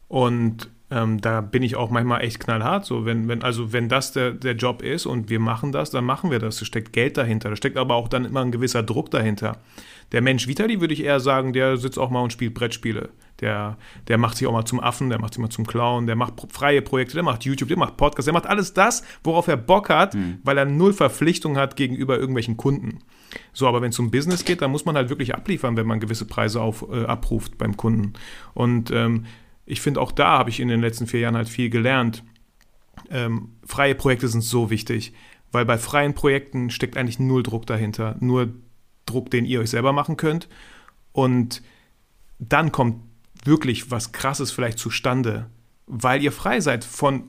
[0.08, 2.84] und ähm, da bin ich auch manchmal echt knallhart.
[2.84, 6.04] So, wenn, wenn, also wenn das der, der Job ist und wir machen das, dann
[6.04, 6.58] machen wir das.
[6.58, 7.50] Da steckt Geld dahinter.
[7.50, 9.58] Da steckt aber auch dann immer ein gewisser Druck dahinter.
[10.12, 13.08] Der Mensch Vitali würde ich eher sagen, der sitzt auch mal und spielt Brettspiele.
[13.40, 13.78] Der,
[14.08, 16.34] der macht sich auch mal zum Affen, der macht sich mal zum Clown, der macht
[16.50, 19.88] freie Projekte, der macht YouTube, der macht Podcasts, der macht alles das, worauf er Bock
[19.88, 20.38] hat, mhm.
[20.44, 23.00] weil er null Verpflichtung hat gegenüber irgendwelchen Kunden.
[23.52, 25.98] So, aber wenn es um Business geht, dann muss man halt wirklich abliefern, wenn man
[25.98, 28.12] gewisse Preise auf, äh, abruft beim Kunden.
[28.52, 29.24] Und ähm,
[29.66, 32.22] ich finde, auch da habe ich in den letzten vier Jahren halt viel gelernt.
[33.10, 35.12] Ähm, freie Projekte sind so wichtig,
[35.52, 38.52] weil bei freien Projekten steckt eigentlich null Druck dahinter, nur
[39.06, 40.48] Druck, den ihr euch selber machen könnt.
[41.12, 41.62] Und
[42.38, 43.02] dann kommt
[43.44, 45.46] wirklich was Krasses vielleicht zustande,
[45.86, 47.24] weil ihr frei seid von,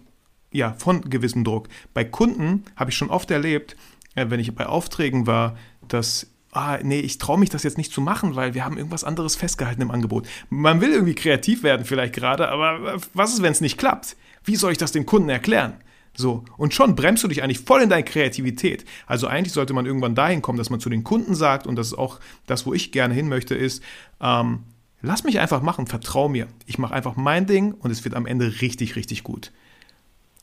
[0.52, 1.68] ja, von gewissem Druck.
[1.94, 3.76] Bei Kunden habe ich schon oft erlebt,
[4.16, 5.58] äh, wenn ich bei Aufträgen war,
[5.88, 9.04] dass ah, nee, ich traue mich das jetzt nicht zu machen, weil wir haben irgendwas
[9.04, 10.26] anderes festgehalten im Angebot.
[10.50, 14.16] Man will irgendwie kreativ werden vielleicht gerade, aber was ist, wenn es nicht klappt?
[14.44, 15.74] Wie soll ich das dem Kunden erklären?
[16.18, 18.86] So, und schon bremst du dich eigentlich voll in deine Kreativität.
[19.06, 21.88] Also eigentlich sollte man irgendwann dahin kommen, dass man zu den Kunden sagt, und das
[21.88, 23.84] ist auch das, wo ich gerne hin möchte, ist,
[24.22, 24.64] ähm,
[25.02, 26.48] lass mich einfach machen, vertrau mir.
[26.66, 29.52] Ich mache einfach mein Ding und es wird am Ende richtig, richtig gut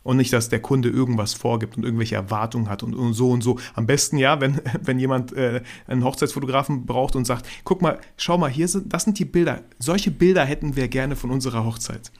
[0.03, 3.43] und nicht, dass der Kunde irgendwas vorgibt und irgendwelche Erwartungen hat und, und so und
[3.43, 3.59] so.
[3.75, 8.39] Am besten ja, wenn, wenn jemand äh, einen Hochzeitsfotografen braucht und sagt, guck mal, schau
[8.39, 9.63] mal, hier sind, das sind die Bilder.
[9.79, 12.11] Solche Bilder hätten wir gerne von unserer Hochzeit.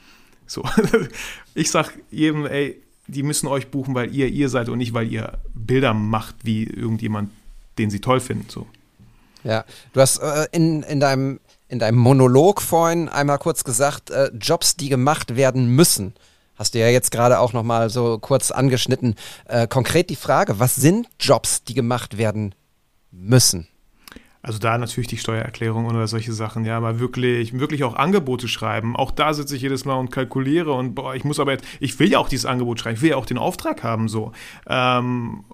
[0.47, 0.63] So,
[1.55, 5.11] ich sag jedem, ey, die müssen euch buchen, weil ihr ihr seid und nicht, weil
[5.11, 7.31] ihr Bilder macht, wie irgendjemand,
[7.79, 8.47] den sie toll finden.
[8.49, 8.67] So.
[9.45, 14.31] Ja, du hast äh, in, in deinem in deinem Monolog vorhin einmal kurz gesagt, äh,
[14.39, 16.13] Jobs, die gemacht werden müssen.
[16.55, 19.15] Hast du ja jetzt gerade auch noch mal so kurz angeschnitten.
[19.47, 22.55] Äh, konkret die Frage, was sind Jobs, die gemacht werden
[23.11, 23.69] müssen?
[24.43, 28.97] Also da natürlich die Steuererklärung oder solche Sachen, ja, aber wirklich, wirklich auch Angebote schreiben.
[28.97, 31.99] Auch da sitze ich jedes Mal und kalkuliere und boah, ich muss aber jetzt, ich
[32.01, 34.33] will ja auch dieses Angebot schreiben, ich will ja auch den Auftrag haben, so.
[34.67, 35.45] Ähm,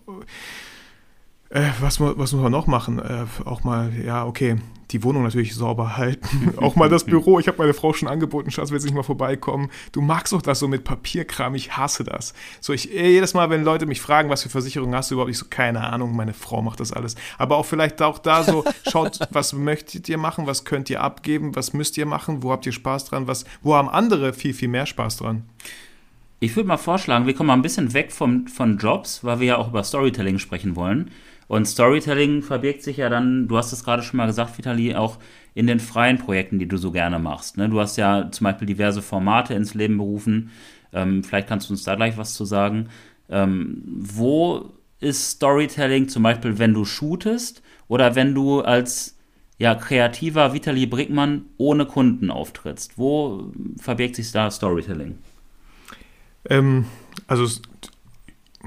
[1.51, 2.99] äh, was, was muss man noch machen?
[2.99, 4.57] Äh, auch mal, ja, okay,
[4.91, 6.55] die Wohnung natürlich sauber halten.
[6.57, 7.39] auch mal das Büro.
[7.39, 9.71] Ich habe meine Frau schon angeboten, Schatz, willst du nicht mal vorbeikommen?
[9.93, 12.35] Du magst doch das so mit Papierkram, ich hasse das.
[12.61, 15.39] So, ich, jedes Mal, wenn Leute mich fragen, was für Versicherungen hast du überhaupt, ich
[15.39, 17.17] so, keine Ahnung, meine Frau macht das alles.
[17.37, 21.55] Aber auch vielleicht auch da so, schaut, was möchtet ihr machen, was könnt ihr abgeben,
[21.55, 24.69] was müsst ihr machen, wo habt ihr Spaß dran, was, wo haben andere viel, viel
[24.69, 25.45] mehr Spaß dran?
[26.41, 29.47] Ich würde mal vorschlagen, wir kommen mal ein bisschen weg vom, von Jobs, weil wir
[29.49, 31.11] ja auch über Storytelling sprechen wollen.
[31.49, 35.19] Und Storytelling verbirgt sich ja dann, du hast es gerade schon mal gesagt, Vitali, auch
[35.55, 37.57] in den freien Projekten, die du so gerne machst.
[37.57, 37.69] Ne?
[37.69, 40.51] Du hast ja zum Beispiel diverse Formate ins Leben berufen.
[40.93, 42.91] Ähm, vielleicht kannst du uns da gleich was zu sagen.
[43.31, 44.71] Ähm, wo
[45.01, 49.17] ist Storytelling zum Beispiel, wenn du shootest oder wenn du als
[49.59, 52.99] ja, kreativer Vitali Brickmann ohne Kunden auftrittst?
[52.99, 55.19] Wo verbirgt sich da Storytelling?
[56.49, 56.85] Ähm,
[57.27, 57.61] also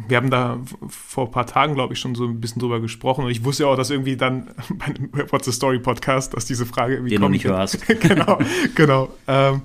[0.08, 3.26] wir haben da vor ein paar Tagen, glaube ich, schon so ein bisschen drüber gesprochen.
[3.26, 6.66] Und ich wusste ja auch, dass irgendwie dann beim What's the Story Podcast, dass diese
[6.66, 7.30] Frage irgendwie Den kommt.
[7.30, 7.86] Du nicht hörst.
[8.00, 8.40] genau,
[8.76, 9.10] genau.
[9.28, 9.62] Ähm,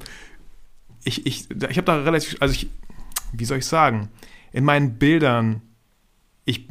[1.04, 2.68] ich ich, ich habe da relativ, also ich,
[3.32, 4.08] wie soll ich sagen,
[4.52, 5.62] in meinen Bildern,
[6.44, 6.68] ich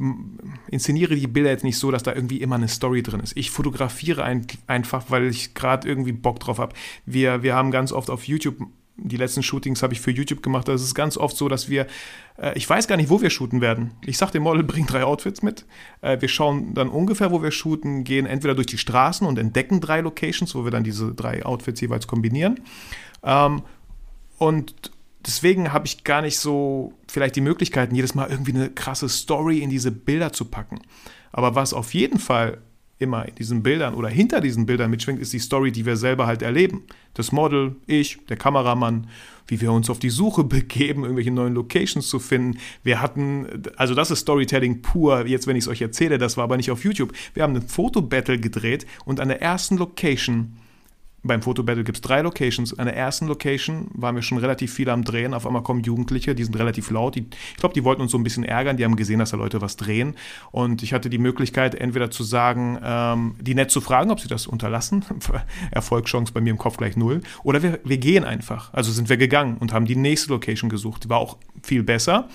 [0.69, 3.37] inszeniere die Bilder jetzt nicht so, dass da irgendwie immer eine Story drin ist.
[3.37, 6.73] Ich fotografiere ein, einfach, weil ich gerade irgendwie Bock drauf habe.
[7.05, 8.57] Wir, wir haben ganz oft auf YouTube
[8.97, 10.67] die letzten Shootings habe ich für YouTube gemacht.
[10.67, 11.87] Das ist ganz oft so, dass wir,
[12.55, 13.91] ich weiß gar nicht, wo wir shooten werden.
[14.05, 15.65] Ich sage dem Model, bring drei Outfits mit.
[16.01, 19.79] Äh, wir schauen dann ungefähr, wo wir shooten, gehen entweder durch die Straßen und entdecken
[19.79, 22.59] drei Locations, wo wir dann diese drei Outfits jeweils kombinieren.
[23.23, 23.63] Ähm,
[24.37, 24.91] und
[25.25, 29.59] deswegen habe ich gar nicht so vielleicht die Möglichkeiten, jedes Mal irgendwie eine krasse Story
[29.59, 30.79] in diese Bilder zu packen.
[31.31, 32.61] Aber was auf jeden Fall
[32.97, 36.27] immer in diesen Bildern oder hinter diesen Bildern mitschwingt, ist die Story, die wir selber
[36.27, 36.83] halt erleben.
[37.13, 39.07] Das Model, ich, der Kameramann,
[39.47, 42.57] wie wir uns auf die Suche begeben, irgendwelche neuen Locations zu finden.
[42.83, 46.45] Wir hatten, also das ist Storytelling pur, jetzt wenn ich es euch erzähle, das war
[46.45, 47.13] aber nicht auf YouTube.
[47.33, 50.57] Wir haben ein Fotobattle gedreht und an der ersten Location
[51.25, 52.77] beim Fotobattle gibt es drei Locations.
[52.77, 55.33] An der ersten Location waren wir schon relativ viele am Drehen.
[55.33, 57.15] Auf einmal kommen Jugendliche, die sind relativ laut.
[57.15, 58.77] Die, ich glaube, die wollten uns so ein bisschen ärgern.
[58.77, 60.15] Die haben gesehen, dass da Leute was drehen.
[60.51, 64.27] Und ich hatte die Möglichkeit, entweder zu sagen, ähm, die nett zu fragen, ob sie
[64.27, 65.03] das unterlassen.
[65.71, 67.21] Erfolgschance bei mir im Kopf gleich null.
[67.43, 68.73] Oder wir, wir gehen einfach.
[68.73, 71.05] Also sind wir gegangen und haben die nächste Location gesucht.
[71.05, 72.29] Die war auch viel besser.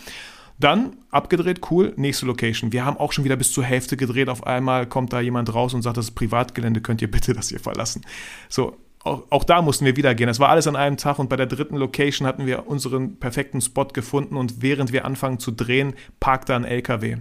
[0.60, 2.70] Dann abgedreht, cool, nächste Location.
[2.70, 4.28] Wir haben auch schon wieder bis zur Hälfte gedreht.
[4.28, 7.48] Auf einmal kommt da jemand raus und sagt, das ist Privatgelände, könnt ihr bitte das
[7.48, 8.02] hier verlassen.
[8.50, 10.26] So, auch, auch, da mussten wir wieder gehen.
[10.26, 13.62] Das war alles an einem Tag und bei der dritten Location hatten wir unseren perfekten
[13.62, 17.16] Spot gefunden und während wir anfangen zu drehen, parkt da ein LKW.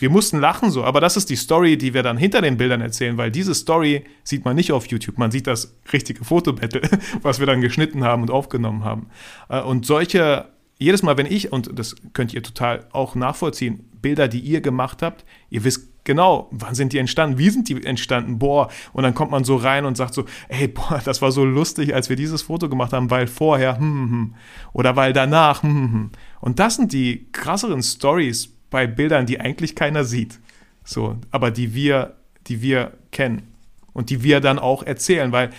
[0.00, 2.82] Wir mussten lachen so, aber das ist die Story, die wir dann hinter den Bildern
[2.82, 5.16] erzählen, weil diese Story sieht man nicht auf YouTube.
[5.16, 6.82] Man sieht das richtige Fotobattle,
[7.22, 9.06] was wir dann geschnitten haben und aufgenommen haben.
[9.48, 10.48] Äh, und solche
[10.84, 15.02] jedes Mal, wenn ich, und das könnt ihr total auch nachvollziehen, Bilder, die ihr gemacht
[15.02, 19.14] habt, ihr wisst genau, wann sind die entstanden, wie sind die entstanden, boah, und dann
[19.14, 22.16] kommt man so rein und sagt so, ey, boah, das war so lustig, als wir
[22.16, 24.34] dieses Foto gemacht haben, weil vorher, hm, hm, hm,
[24.72, 26.10] oder weil danach, hm, hm, hm.
[26.40, 30.38] Und das sind die krasseren Stories bei Bildern, die eigentlich keiner sieht.
[30.84, 32.16] So, aber die wir,
[32.46, 33.54] die wir kennen
[33.94, 35.50] und die wir dann auch erzählen, weil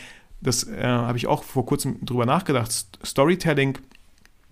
[0.41, 2.71] das äh, habe ich auch vor kurzem drüber nachgedacht.
[3.03, 3.80] Storytelling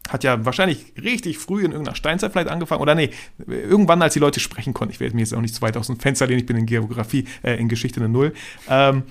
[0.10, 2.82] hat ja wahrscheinlich richtig früh in irgendeiner Steinzeit vielleicht angefangen.
[2.82, 3.12] Oder nee,
[3.48, 4.94] irgendwann, als die Leute sprechen konnten.
[4.94, 6.66] Ich werde mir jetzt auch nicht zu weit aus dem Fenster lehnen, ich bin in
[6.66, 8.34] Geografie, äh, in Geschichte eine Null.
[8.70, 9.04] Ähm,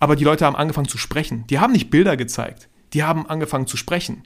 [0.00, 1.44] aber die Leute haben angefangen zu sprechen.
[1.48, 2.68] Die haben nicht Bilder gezeigt.
[2.94, 4.22] Die haben angefangen zu sprechen.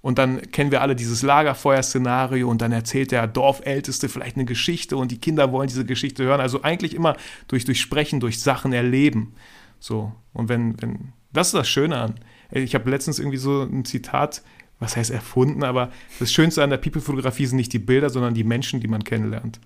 [0.00, 4.96] Und dann kennen wir alle dieses Lagerfeuer-Szenario und dann erzählt der Dorfälteste vielleicht eine Geschichte
[4.96, 6.40] und die Kinder wollen diese Geschichte hören.
[6.40, 7.16] Also eigentlich immer
[7.48, 9.34] durch, durch Sprechen, durch Sachen erleben.
[9.80, 10.12] So.
[10.32, 12.14] Und wenn, wenn, das ist das Schöne an.
[12.52, 14.42] Ich habe letztens irgendwie so ein Zitat
[14.78, 18.44] was heißt erfunden, aber das Schönste an der People-Fotografie sind nicht die Bilder, sondern die
[18.44, 19.60] Menschen, die man kennenlernt.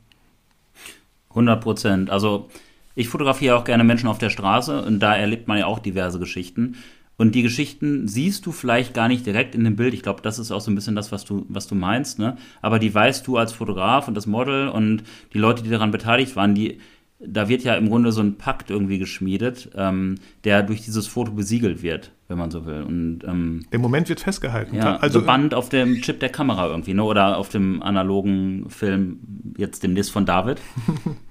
[1.30, 2.10] 100 Prozent.
[2.10, 2.48] Also
[2.94, 6.18] ich fotografiere auch gerne Menschen auf der Straße und da erlebt man ja auch diverse
[6.18, 6.76] Geschichten.
[7.16, 9.92] Und die Geschichten siehst du vielleicht gar nicht direkt in dem Bild.
[9.92, 12.18] Ich glaube, das ist auch so ein bisschen das, was du, was du meinst.
[12.18, 12.38] Ne?
[12.62, 15.02] Aber die weißt du als Fotograf und das Model und
[15.34, 16.78] die Leute, die daran beteiligt waren, die,
[17.18, 21.32] da wird ja im Grunde so ein Pakt irgendwie geschmiedet, ähm, der durch dieses Foto
[21.32, 22.82] besiegelt wird, wenn man so will.
[22.82, 24.76] Und, ähm, der Moment wird festgehalten.
[24.76, 27.02] Ja, also Band auf dem Chip der Kamera irgendwie, ne?
[27.02, 29.18] oder auf dem analogen Film,
[29.58, 30.60] jetzt demnächst von David.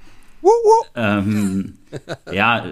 [0.95, 1.75] ähm,
[2.31, 2.65] ja,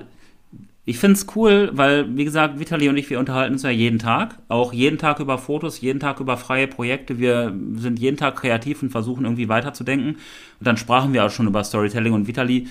[0.83, 3.99] ich finde es cool, weil, wie gesagt, Vitali und ich, wir unterhalten uns ja jeden
[3.99, 4.39] Tag.
[4.49, 7.19] Auch jeden Tag über Fotos, jeden Tag über freie Projekte.
[7.19, 10.15] Wir sind jeden Tag kreativ und versuchen irgendwie weiterzudenken.
[10.15, 12.67] Und dann sprachen wir auch schon über Storytelling und Vitali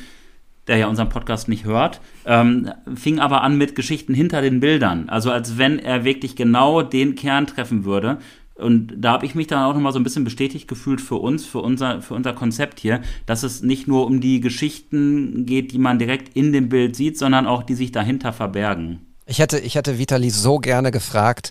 [0.66, 5.08] der ja unseren Podcast nicht hört, ähm, fing aber an mit Geschichten hinter den Bildern.
[5.08, 8.18] Also als wenn er wirklich genau den Kern treffen würde.
[8.54, 11.44] Und da habe ich mich dann auch nochmal so ein bisschen bestätigt gefühlt für uns,
[11.44, 15.78] für unser, für unser Konzept hier, dass es nicht nur um die Geschichten geht, die
[15.78, 19.00] man direkt in dem Bild sieht, sondern auch die sich dahinter verbergen.
[19.26, 21.50] Ich hätte, ich hätte Vitali so gerne gefragt,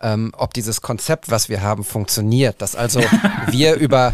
[0.00, 2.60] ähm, ob dieses Konzept, was wir haben, funktioniert.
[2.62, 3.00] Dass also
[3.50, 4.12] wir über,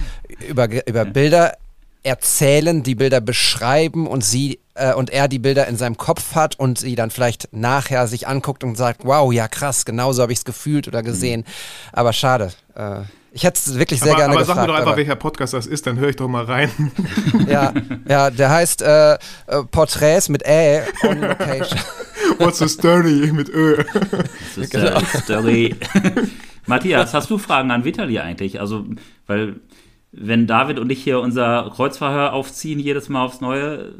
[0.49, 1.55] über, über Bilder
[2.03, 6.59] erzählen, die Bilder beschreiben und sie äh, und er die Bilder in seinem Kopf hat
[6.59, 10.39] und sie dann vielleicht nachher sich anguckt und sagt, wow, ja krass, genauso habe ich
[10.39, 11.41] es gefühlt oder gesehen.
[11.41, 11.93] Mhm.
[11.93, 12.53] Aber schade.
[12.75, 13.03] Äh,
[13.35, 14.59] ich hätte es wirklich sehr aber, gerne aber gefragt.
[14.59, 16.71] Aber sag mir doch einfach, welcher Podcast das ist, dann höre ich doch mal rein.
[17.49, 17.73] ja,
[18.07, 19.19] ja, der heißt äh, äh
[19.71, 21.79] Porträts mit Ä on Location.
[22.39, 23.83] What's the story mit Ö?
[24.57, 25.77] What's the story?
[26.67, 28.61] Matthias, hast du Fragen an Vitali eigentlich?
[28.61, 28.85] Also,
[29.27, 29.57] weil
[30.13, 33.95] wenn David und ich hier unser Kreuzverhör aufziehen, jedes Mal aufs Neue.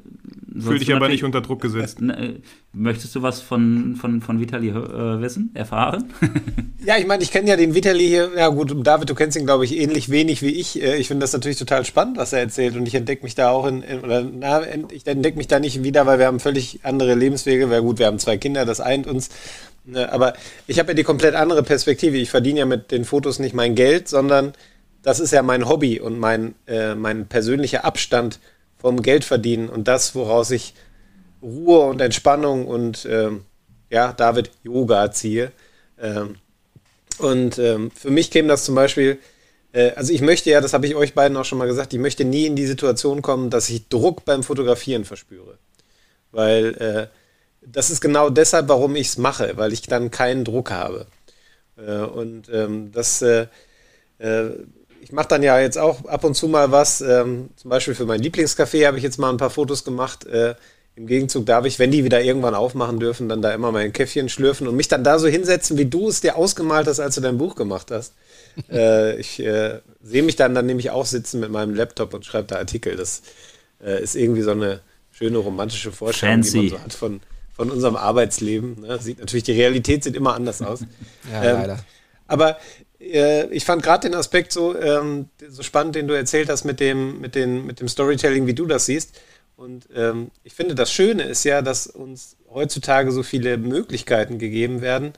[0.61, 2.03] Fühl dich aber nicht unter Druck gesetzt.
[2.03, 2.35] Äh,
[2.75, 6.13] möchtest du was von, von, von Vitali äh, wissen, erfahren?
[6.85, 8.31] ja, ich meine, ich kenne ja den Vitali hier.
[8.37, 10.83] Ja, gut, David, du kennst ihn, glaube ich, ähnlich wenig wie ich.
[10.83, 12.77] Äh, ich finde das natürlich total spannend, was er erzählt.
[12.77, 14.61] Und ich entdecke mich da auch in, in oder na,
[14.93, 17.71] ich entdecke mich da nicht wieder, weil wir haben völlig andere Lebenswege.
[17.71, 19.31] Weil gut, wir haben zwei Kinder, das eint uns.
[19.85, 20.35] Ne, aber
[20.67, 22.19] ich habe ja die komplett andere Perspektive.
[22.19, 24.53] Ich verdiene ja mit den Fotos nicht mein Geld, sondern
[25.03, 28.39] das ist ja mein Hobby und mein, äh, mein persönlicher Abstand
[28.79, 30.75] vom Geldverdienen und das, woraus ich
[31.43, 33.45] Ruhe und Entspannung und ähm,
[33.91, 35.53] ja, David Yoga ziehe.
[36.01, 36.37] Ähm,
[37.19, 39.19] und ähm, für mich käme das zum Beispiel,
[39.73, 42.01] äh, also ich möchte ja, das habe ich euch beiden auch schon mal gesagt, ich
[42.01, 45.59] möchte nie in die Situation kommen, dass ich Druck beim Fotografieren verspüre.
[46.31, 47.07] Weil äh,
[47.67, 51.07] das ist genau deshalb, warum ich es mache, weil ich dann keinen Druck habe.
[51.77, 53.47] Äh, und ähm, das äh,
[54.19, 54.51] äh,
[55.03, 57.01] ich mache dann ja jetzt auch ab und zu mal was.
[57.01, 60.25] Ähm, zum Beispiel für mein Lieblingscafé habe ich jetzt mal ein paar Fotos gemacht.
[60.27, 60.55] Äh,
[60.95, 64.29] Im Gegenzug darf ich, wenn die wieder irgendwann aufmachen dürfen, dann da immer mein Käffchen
[64.29, 67.21] schlürfen und mich dann da so hinsetzen, wie du es dir ausgemalt hast, als du
[67.21, 68.15] dein Buch gemacht hast.
[68.71, 72.47] äh, ich äh, sehe mich dann dann nämlich auch sitzen mit meinem Laptop und schreibe
[72.47, 72.95] da Artikel.
[72.95, 73.23] Das
[73.85, 76.53] äh, ist irgendwie so eine schöne romantische Vorstellung, Fancy.
[76.53, 77.21] die man so hat von,
[77.57, 78.83] von unserem Arbeitsleben.
[78.83, 78.99] Ne?
[79.01, 80.83] Sieht natürlich, die Realität sieht immer anders aus.
[81.33, 81.79] ja, ähm, leider.
[82.29, 82.57] Aber
[83.03, 87.21] ich fand gerade den Aspekt so, ähm, so spannend, den du erzählt hast mit dem,
[87.21, 89.21] mit, den, mit dem Storytelling, wie du das siehst.
[89.57, 94.81] Und ähm, ich finde, das Schöne ist ja, dass uns heutzutage so viele Möglichkeiten gegeben
[94.81, 95.13] werden,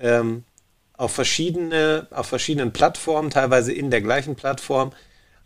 [0.00, 0.44] ähm,
[0.92, 4.92] auf, verschiedene, auf verschiedenen Plattformen, teilweise in der gleichen Plattform,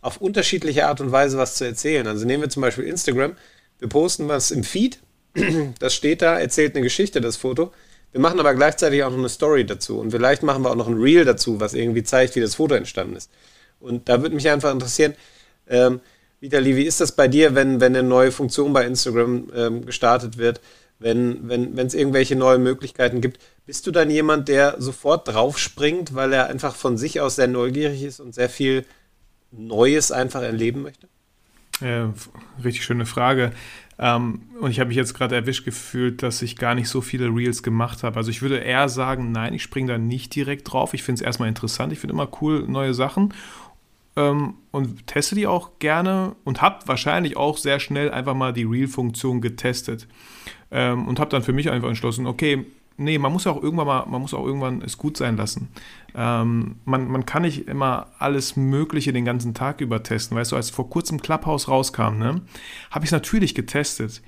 [0.01, 2.07] auf unterschiedliche Art und Weise was zu erzählen.
[2.07, 3.37] Also nehmen wir zum Beispiel Instagram.
[3.79, 4.99] Wir posten was im Feed,
[5.79, 7.73] das steht da, erzählt eine Geschichte, das Foto.
[8.13, 10.89] Wir machen aber gleichzeitig auch noch eine Story dazu und vielleicht machen wir auch noch
[10.89, 13.31] ein Reel dazu, was irgendwie zeigt, wie das Foto entstanden ist.
[13.81, 15.15] Und da würde mich einfach interessieren,
[15.69, 16.01] ähm,
[16.41, 20.39] Vitali, wie ist das bei dir, wenn, wenn eine neue Funktion bei Instagram ähm, gestartet
[20.39, 20.61] wird,
[21.01, 23.41] wenn wenn es irgendwelche neuen Möglichkeiten gibt?
[23.67, 28.03] Bist du dann jemand, der sofort draufspringt, weil er einfach von sich aus sehr neugierig
[28.03, 28.85] ist und sehr viel
[29.51, 31.09] Neues einfach erleben möchte?
[31.81, 32.13] Ja,
[32.65, 33.53] richtig schöne Frage.
[33.99, 37.27] Ähm, und ich habe mich jetzt gerade erwischt gefühlt, dass ich gar nicht so viele
[37.27, 38.17] Reels gemacht habe.
[38.17, 40.95] Also ich würde eher sagen, nein, ich springe da nicht direkt drauf.
[40.95, 41.93] Ich finde es erstmal interessant.
[41.93, 43.35] Ich finde immer cool neue Sachen
[44.19, 48.65] ähm, und teste die auch gerne und habe wahrscheinlich auch sehr schnell einfach mal die
[48.65, 50.07] Reel-Funktion getestet
[50.71, 52.67] ähm, und habe dann für mich einfach entschlossen, okay,
[52.99, 55.69] nee, man muss auch irgendwann mal, man muss auch irgendwann es gut sein lassen.
[56.15, 60.37] Ähm, man, man kann nicht immer alles Mögliche den ganzen Tag über testen.
[60.37, 62.43] Weißt du, als vor kurzem Clubhouse rauskam, ne,
[62.91, 64.21] habe ich es natürlich getestet.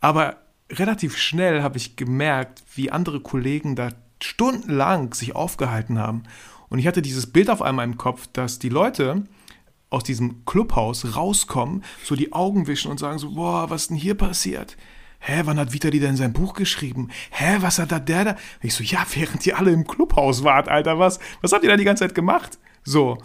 [0.00, 0.36] Aber
[0.70, 3.90] relativ schnell habe ich gemerkt, wie andere Kollegen da
[4.22, 6.24] stundenlang sich aufgehalten haben.
[6.68, 9.24] Und ich hatte dieses Bild auf einmal im Kopf, dass die Leute
[9.88, 14.14] aus diesem Clubhaus rauskommen, so die Augen wischen und sagen so, boah, was denn hier
[14.14, 14.76] passiert?
[15.18, 17.08] Hä, wann hat Vitali denn sein Buch geschrieben?
[17.30, 18.36] Hä, was hat da der da?
[18.62, 21.18] Ich so, ja, während ihr alle im Clubhaus wart, Alter, was?
[21.40, 22.58] Was habt ihr da die ganze Zeit gemacht?
[22.84, 23.18] So.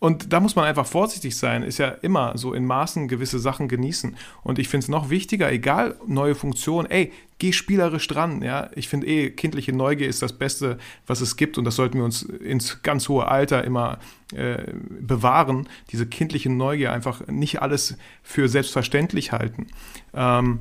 [0.00, 3.68] Und da muss man einfach vorsichtig sein, ist ja immer so in Maßen gewisse Sachen
[3.68, 4.16] genießen.
[4.42, 8.40] Und ich finde es noch wichtiger, egal neue Funktion, ey, geh spielerisch dran.
[8.40, 8.70] Ja?
[8.74, 11.58] Ich finde eh, kindliche Neugier ist das Beste, was es gibt.
[11.58, 13.98] Und das sollten wir uns ins ganz hohe Alter immer
[14.34, 15.68] äh, bewahren.
[15.92, 19.66] Diese kindliche Neugier einfach nicht alles für selbstverständlich halten.
[20.14, 20.60] Ähm,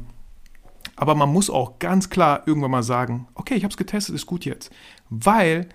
[0.99, 4.25] aber man muss auch ganz klar irgendwann mal sagen, okay, ich habe es getestet, ist
[4.25, 4.69] gut jetzt.
[5.09, 5.69] Weil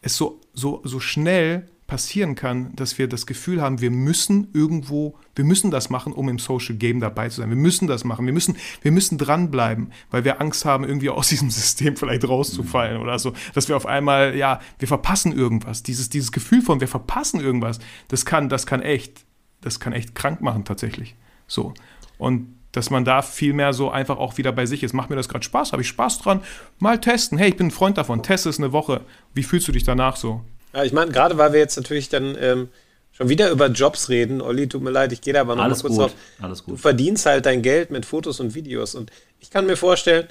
[0.00, 5.18] es so, so, so schnell passieren kann, dass wir das Gefühl haben, wir müssen irgendwo,
[5.34, 7.50] wir müssen das machen, um im Social Game dabei zu sein.
[7.50, 8.26] Wir müssen das machen.
[8.26, 13.00] Wir müssen, wir müssen dranbleiben, weil wir Angst haben, irgendwie aus diesem System vielleicht rauszufallen
[13.00, 13.32] oder so.
[13.54, 15.82] Dass wir auf einmal, ja, wir verpassen irgendwas.
[15.82, 19.24] Dieses, dieses Gefühl von, wir verpassen irgendwas, das kann, das kann echt,
[19.62, 21.16] das kann echt krank machen tatsächlich.
[21.48, 21.74] So.
[22.18, 24.92] Und dass man da viel mehr so einfach auch wieder bei sich ist.
[24.92, 25.72] Macht mir das gerade Spaß?
[25.72, 26.40] Habe ich Spaß dran?
[26.78, 27.36] Mal testen.
[27.38, 28.22] Hey, ich bin ein Freund davon.
[28.22, 29.00] Test es eine Woche.
[29.34, 30.44] Wie fühlst du dich danach so?
[30.72, 32.68] Ja, ich meine, gerade weil wir jetzt natürlich dann ähm,
[33.12, 34.40] schon wieder über Jobs reden.
[34.40, 36.14] Olli, tut mir leid, ich gehe da aber noch Alles mal kurz gut, drauf.
[36.40, 36.74] alles gut.
[36.74, 38.94] Du verdienst halt dein Geld mit Fotos und Videos.
[38.94, 39.10] Und
[39.40, 40.28] ich kann mir vorstellen,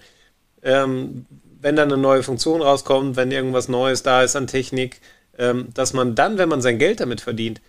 [0.63, 1.25] ähm,
[1.61, 5.01] wenn dann eine neue Funktion rauskommt, wenn irgendwas Neues da ist an Technik,
[5.37, 7.59] ähm, dass man dann, wenn man sein Geld damit verdient,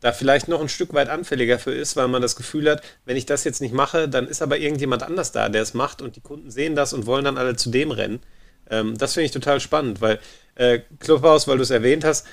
[0.00, 3.16] da vielleicht noch ein Stück weit anfälliger für ist, weil man das Gefühl hat, wenn
[3.16, 6.16] ich das jetzt nicht mache, dann ist aber irgendjemand anders da, der es macht und
[6.16, 8.20] die Kunden sehen das und wollen dann alle zu dem rennen.
[8.70, 10.20] Ähm, das finde ich total spannend, weil
[10.54, 12.26] äh, Clubhouse, weil du es erwähnt hast,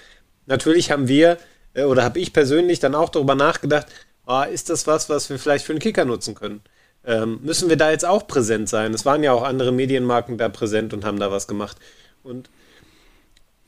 [0.45, 1.37] natürlich haben wir
[1.73, 3.87] äh, oder habe ich persönlich dann auch darüber nachgedacht,
[4.25, 6.61] ah, ist das was, was wir vielleicht für einen Kicker nutzen können?
[7.05, 8.93] Ähm, müssen wir da jetzt auch präsent sein?
[8.93, 11.77] Es waren ja auch andere Medienmarken da präsent und haben da was gemacht.
[12.23, 12.49] Und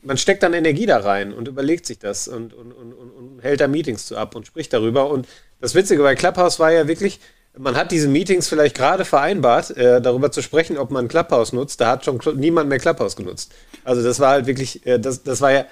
[0.02, 3.60] man steckt dann Energie da rein und überlegt sich das und, und, und, und, hält
[3.60, 5.10] da Meetings zu ab und spricht darüber.
[5.10, 5.26] Und
[5.60, 7.20] das Witzige bei Clubhouse war ja wirklich,
[7.56, 11.80] man hat diese Meetings vielleicht gerade vereinbart, äh, darüber zu sprechen, ob man Clubhouse nutzt.
[11.80, 13.52] Da hat schon niemand mehr Clubhouse genutzt.
[13.84, 15.64] Also das war halt wirklich, äh, das, das war ja,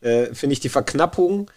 [0.00, 1.50] äh, finde ich, die Verknappung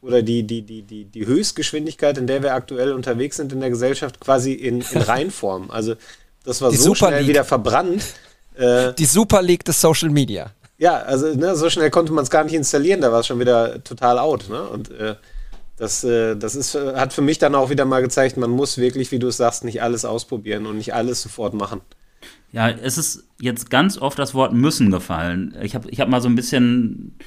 [0.00, 3.70] oder die, die, die, die, die Höchstgeschwindigkeit, in der wir aktuell unterwegs sind in der
[3.70, 5.70] Gesellschaft, quasi in, in Reinform.
[5.70, 5.94] Also
[6.44, 7.28] das war Die so Super schnell League.
[7.28, 8.04] wieder verbrannt.
[8.54, 10.50] Äh, Die Super League des Social Media.
[10.78, 13.40] Ja, also ne, so schnell konnte man es gar nicht installieren, da war es schon
[13.40, 14.48] wieder total out.
[14.48, 14.62] Ne?
[14.62, 15.16] Und äh,
[15.76, 18.78] das, äh, das ist, äh, hat für mich dann auch wieder mal gezeigt, man muss
[18.78, 21.80] wirklich, wie du es sagst, nicht alles ausprobieren und nicht alles sofort machen.
[22.52, 25.56] Ja, es ist jetzt ganz oft das Wort müssen gefallen.
[25.62, 27.18] Ich habe ich hab mal so ein bisschen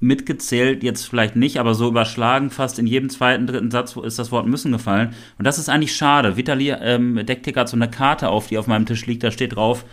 [0.00, 4.32] mitgezählt, jetzt vielleicht nicht, aber so überschlagen, fast in jedem zweiten, dritten Satz ist das
[4.32, 5.14] Wort müssen gefallen.
[5.38, 6.36] Und das ist eigentlich schade.
[6.36, 9.56] Vitali ähm, Decktick hat so eine Karte auf, die auf meinem Tisch liegt, da steht
[9.56, 9.86] drauf,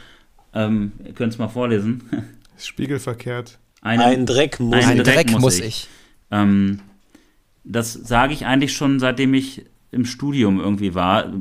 [0.54, 2.04] ähm, ihr könnt es mal vorlesen.
[2.68, 3.60] Spiegelverkehrt.
[3.82, 4.86] Eine- Ein Dreck muss.
[4.86, 5.66] Ein Dreck Dreck, muss muss ich.
[5.66, 5.88] ich.
[6.32, 6.80] Ähm,
[7.64, 11.32] das sage ich eigentlich schon, seitdem ich im Studium irgendwie war,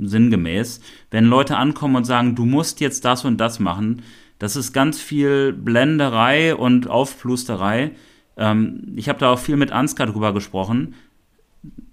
[0.00, 0.80] sinngemäß.
[1.10, 4.02] Wenn Leute ankommen und sagen, du musst jetzt das und das machen,
[4.38, 7.90] das ist ganz viel Blenderei und Aufplusterei.
[8.36, 10.94] Ähm, ich habe da auch viel mit Ansgar drüber gesprochen.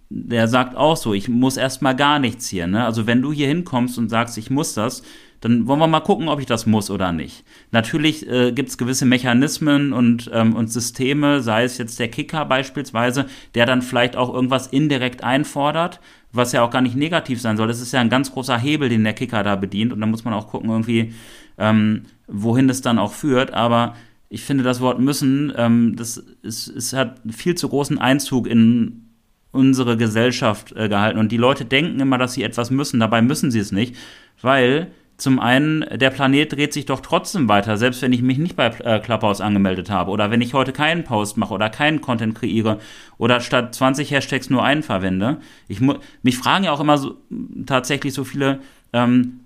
[0.10, 2.68] Der sagt auch so, ich muss erstmal gar nichts hier.
[2.68, 2.86] Ne?
[2.86, 5.02] Also wenn du hier hinkommst und sagst, ich muss das,
[5.46, 7.46] dann wollen wir mal gucken, ob ich das muss oder nicht.
[7.70, 12.46] Natürlich äh, gibt es gewisse Mechanismen und, ähm, und Systeme, sei es jetzt der Kicker
[12.46, 16.00] beispielsweise, der dann vielleicht auch irgendwas indirekt einfordert,
[16.32, 17.68] was ja auch gar nicht negativ sein soll.
[17.68, 20.26] Das ist ja ein ganz großer Hebel, den der Kicker da bedient und da muss
[20.26, 21.14] man auch gucken, irgendwie,
[21.60, 23.54] ähm, wohin das dann auch führt.
[23.54, 23.96] Aber
[24.30, 29.12] ich finde das Wort müssen, ähm, das ist, es hat viel zu großen Einzug in
[29.52, 31.20] unsere Gesellschaft äh, gehalten.
[31.20, 33.00] Und die Leute denken immer, dass sie etwas müssen.
[33.00, 33.96] Dabei müssen sie es nicht,
[34.42, 38.56] weil zum einen, der Planet dreht sich doch trotzdem weiter, selbst wenn ich mich nicht
[38.56, 42.36] bei äh, Clubhouse angemeldet habe oder wenn ich heute keinen Post mache oder keinen Content
[42.36, 42.80] kreiere
[43.18, 45.38] oder statt 20 Hashtags nur einen verwende.
[45.68, 47.18] Ich mich fragen ja auch immer so,
[47.66, 48.60] tatsächlich so viele,
[48.92, 49.40] ähm,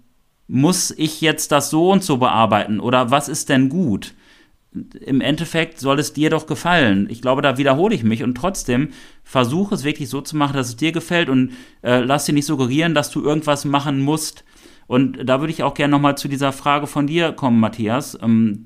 [0.48, 4.16] muss ich jetzt das so und so bearbeiten oder was ist denn gut?
[4.72, 7.08] im Endeffekt soll es dir doch gefallen.
[7.10, 8.90] Ich glaube, da wiederhole ich mich und trotzdem
[9.24, 12.46] versuche es wirklich so zu machen, dass es dir gefällt und äh, lass dir nicht
[12.46, 14.44] suggerieren, dass du irgendwas machen musst.
[14.90, 18.66] Und da würde ich auch gerne nochmal zu dieser Frage von dir kommen, Matthias, ähm,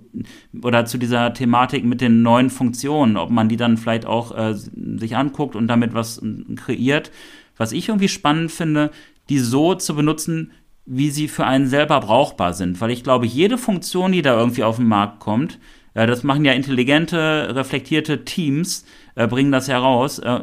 [0.61, 4.53] oder zu dieser Thematik mit den neuen Funktionen, ob man die dann vielleicht auch äh,
[4.53, 7.11] sich anguckt und damit was äh, kreiert.
[7.57, 8.91] Was ich irgendwie spannend finde,
[9.27, 10.53] die so zu benutzen,
[10.85, 12.79] wie sie für einen selber brauchbar sind.
[12.79, 15.59] Weil ich glaube, jede Funktion, die da irgendwie auf den Markt kommt,
[15.93, 20.19] äh, das machen ja intelligente, reflektierte Teams, äh, bringen das heraus.
[20.19, 20.39] Äh,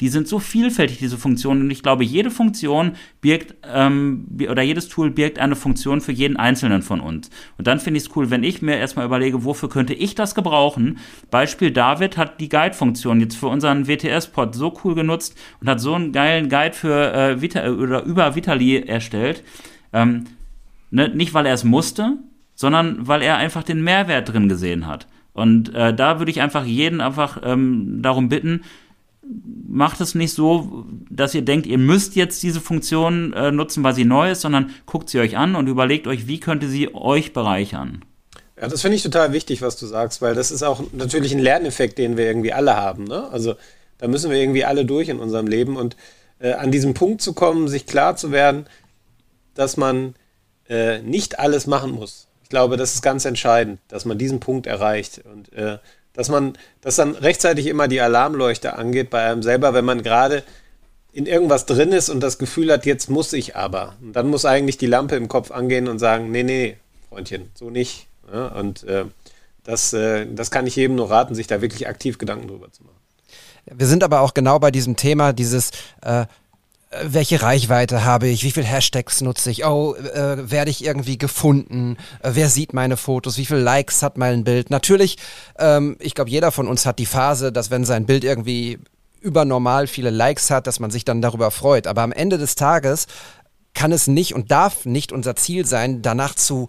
[0.00, 1.62] die sind so vielfältig, diese Funktionen.
[1.62, 6.36] Und ich glaube, jede Funktion birgt, ähm, oder jedes Tool birgt eine Funktion für jeden
[6.36, 7.30] Einzelnen von uns.
[7.58, 10.34] Und dann finde ich es cool, wenn ich mir erstmal überlege, wofür könnte ich das
[10.34, 10.98] gebrauchen.
[11.30, 15.94] Beispiel David hat die Guide-Funktion jetzt für unseren WTS-Pod so cool genutzt und hat so
[15.94, 19.42] einen geilen Guide für äh, Vita oder über Vitali erstellt.
[19.92, 20.24] Ähm,
[20.90, 22.18] ne, nicht, weil er es musste,
[22.54, 25.06] sondern weil er einfach den Mehrwert drin gesehen hat.
[25.34, 28.62] Und äh, da würde ich einfach jeden einfach ähm, darum bitten,
[29.68, 33.94] macht es nicht so, dass ihr denkt, ihr müsst jetzt diese Funktion äh, nutzen, weil
[33.94, 37.32] sie neu ist, sondern guckt sie euch an und überlegt euch, wie könnte sie euch
[37.32, 38.04] bereichern.
[38.60, 41.38] Ja, das finde ich total wichtig, was du sagst, weil das ist auch natürlich ein
[41.38, 43.04] Lerneffekt, den wir irgendwie alle haben.
[43.04, 43.28] Ne?
[43.30, 43.54] Also
[43.98, 45.96] da müssen wir irgendwie alle durch in unserem Leben und
[46.38, 48.66] äh, an diesen Punkt zu kommen, sich klar zu werden,
[49.54, 50.14] dass man
[50.68, 52.28] äh, nicht alles machen muss.
[52.52, 55.78] Glaube, das ist ganz entscheidend, dass man diesen Punkt erreicht und äh,
[56.12, 60.42] dass man, dass dann rechtzeitig immer die Alarmleuchte angeht bei einem selber, wenn man gerade
[61.14, 63.94] in irgendwas drin ist und das Gefühl hat, jetzt muss ich aber.
[64.02, 66.76] Und dann muss eigentlich die Lampe im Kopf angehen und sagen, nee, nee,
[67.08, 68.06] Freundchen, so nicht.
[68.30, 69.06] Ja, und äh,
[69.64, 72.82] das, äh, das kann ich jedem nur raten, sich da wirklich aktiv Gedanken drüber zu
[72.82, 72.98] machen.
[73.64, 75.70] Wir sind aber auch genau bei diesem Thema, dieses,
[76.02, 76.26] äh,
[77.02, 81.96] welche Reichweite habe ich, wie viele Hashtags nutze ich, oh, äh, werde ich irgendwie gefunden,
[82.20, 84.70] äh, wer sieht meine Fotos, wie viele Likes hat mein Bild.
[84.70, 85.16] Natürlich,
[85.58, 88.78] ähm, ich glaube, jeder von uns hat die Phase, dass wenn sein Bild irgendwie
[89.20, 91.86] übernormal viele Likes hat, dass man sich dann darüber freut.
[91.86, 93.06] Aber am Ende des Tages
[93.74, 96.68] kann es nicht und darf nicht unser Ziel sein, danach zu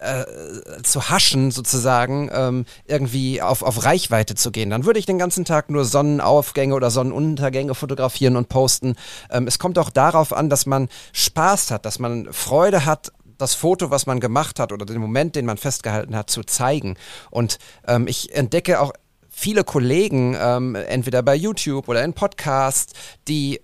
[0.00, 4.70] äh, zu haschen sozusagen, ähm, irgendwie auf, auf Reichweite zu gehen.
[4.70, 8.94] Dann würde ich den ganzen Tag nur Sonnenaufgänge oder Sonnenuntergänge fotografieren und posten.
[9.30, 13.54] Ähm, es kommt auch darauf an, dass man Spaß hat, dass man Freude hat das
[13.54, 16.96] Foto, was man gemacht hat oder den Moment, den man festgehalten hat, zu zeigen.
[17.30, 18.92] Und ähm, ich entdecke auch
[19.28, 22.92] viele Kollegen, ähm, entweder bei YouTube oder in Podcasts,
[23.28, 23.60] die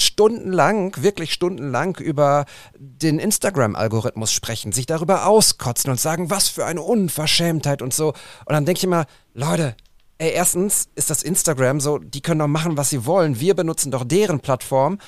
[0.00, 2.44] stundenlang, wirklich stundenlang über
[2.78, 8.08] den Instagram-Algorithmus sprechen, sich darüber auskotzen und sagen, was für eine Unverschämtheit und so.
[8.08, 9.76] Und dann denke ich immer, Leute,
[10.18, 13.40] ey, erstens ist das Instagram so, die können doch machen, was sie wollen.
[13.40, 14.98] Wir benutzen doch deren Plattform.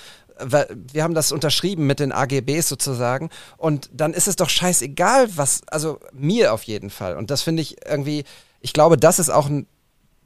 [0.93, 3.29] Wir haben das unterschrieben mit den AGBs sozusagen.
[3.59, 7.17] Und dann ist es doch scheißegal, was, also mir auf jeden Fall.
[7.17, 8.25] Und das finde ich irgendwie,
[8.61, 9.67] ich glaube, das ist auch ein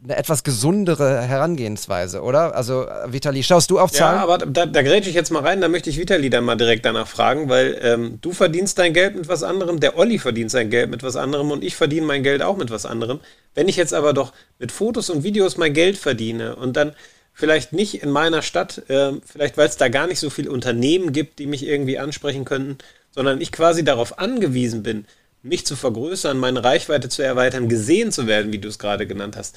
[0.04, 2.54] eine etwas gesundere Herangehensweise, oder?
[2.54, 4.18] Also, Vitali, schaust du auf Zahlen?
[4.18, 6.56] Ja, aber da, da grätsche ich jetzt mal rein, da möchte ich Vitali dann mal
[6.56, 10.50] direkt danach fragen, weil ähm, du verdienst dein Geld mit was anderem, der Olli verdient
[10.50, 13.20] sein Geld mit was anderem und ich verdiene mein Geld auch mit was anderem.
[13.54, 16.92] Wenn ich jetzt aber doch mit Fotos und Videos mein Geld verdiene und dann
[17.32, 21.12] vielleicht nicht in meiner Stadt, äh, vielleicht weil es da gar nicht so viele Unternehmen
[21.12, 22.76] gibt, die mich irgendwie ansprechen könnten,
[23.10, 25.06] sondern ich quasi darauf angewiesen bin,
[25.42, 29.36] mich zu vergrößern, meine Reichweite zu erweitern, gesehen zu werden, wie du es gerade genannt
[29.36, 29.56] hast,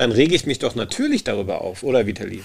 [0.00, 2.42] dann rege ich mich doch natürlich darüber auf, oder Vitali?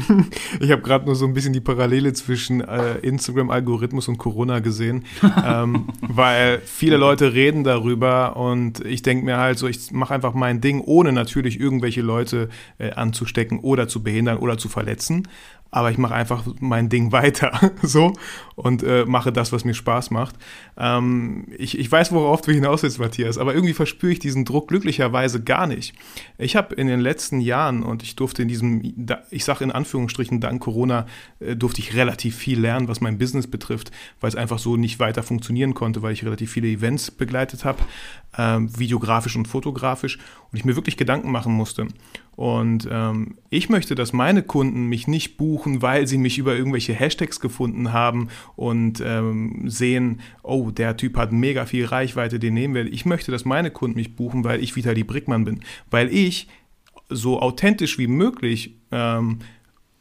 [0.60, 5.04] ich habe gerade nur so ein bisschen die Parallele zwischen äh, Instagram-Algorithmus und Corona gesehen,
[5.44, 10.32] ähm, weil viele Leute reden darüber und ich denke mir halt so, ich mache einfach
[10.32, 12.48] mein Ding, ohne natürlich irgendwelche Leute
[12.78, 15.28] äh, anzustecken oder zu behindern oder zu verletzen
[15.74, 18.12] aber ich mache einfach mein Ding weiter so
[18.54, 20.36] und äh, mache das, was mir Spaß macht.
[20.78, 24.68] Ähm, ich, ich weiß, worauf du hinaus willst, Matthias, aber irgendwie verspüre ich diesen Druck
[24.68, 25.92] glücklicherweise gar nicht.
[26.38, 28.94] Ich habe in den letzten Jahren und ich durfte in diesem,
[29.30, 31.06] ich sage in Anführungsstrichen, dank Corona
[31.40, 35.00] äh, durfte ich relativ viel lernen, was mein Business betrifft, weil es einfach so nicht
[35.00, 37.80] weiter funktionieren konnte, weil ich relativ viele Events begleitet habe,
[38.36, 40.18] äh, videografisch und fotografisch
[40.52, 41.88] und ich mir wirklich Gedanken machen musste.
[42.36, 46.92] Und ähm, ich möchte, dass meine Kunden mich nicht buchen, weil sie mich über irgendwelche
[46.92, 52.74] Hashtags gefunden haben und ähm, sehen, oh, der Typ hat mega viel Reichweite, den nehmen
[52.74, 52.86] wir.
[52.86, 55.60] Ich möchte, dass meine Kunden mich buchen, weil ich Vitali Brickmann bin.
[55.90, 56.48] Weil ich
[57.08, 59.38] so authentisch wie möglich ähm,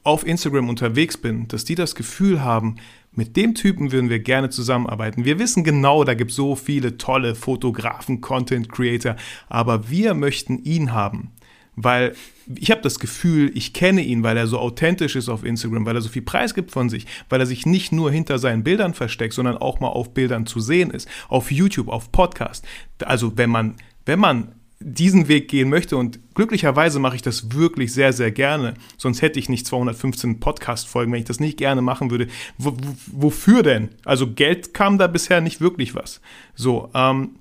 [0.04, 2.76] auf Instagram unterwegs bin, dass die das Gefühl haben,
[3.16, 5.24] mit dem Typen würden wir gerne zusammenarbeiten.
[5.24, 9.16] Wir wissen genau, da gibt es so viele tolle Fotografen, Content Creator,
[9.50, 11.32] aber wir möchten ihn haben
[11.76, 12.16] weil
[12.60, 15.96] ich habe das Gefühl, ich kenne ihn, weil er so authentisch ist auf Instagram, weil
[15.96, 18.94] er so viel Preis gibt von sich, weil er sich nicht nur hinter seinen Bildern
[18.94, 22.66] versteckt, sondern auch mal auf Bildern zu sehen ist, auf YouTube, auf Podcast.
[23.00, 24.50] Also wenn man, wenn man
[24.84, 28.74] diesen Weg gehen möchte und glücklicherweise mache ich das wirklich sehr, sehr gerne.
[28.98, 32.28] Sonst hätte ich nicht 215 Podcast-Folgen, wenn ich das nicht gerne machen würde.
[32.58, 32.72] W
[33.08, 33.90] wofür denn?
[34.04, 36.22] Also Geld kam da bisher nicht wirklich was.
[36.56, 37.36] So, ähm,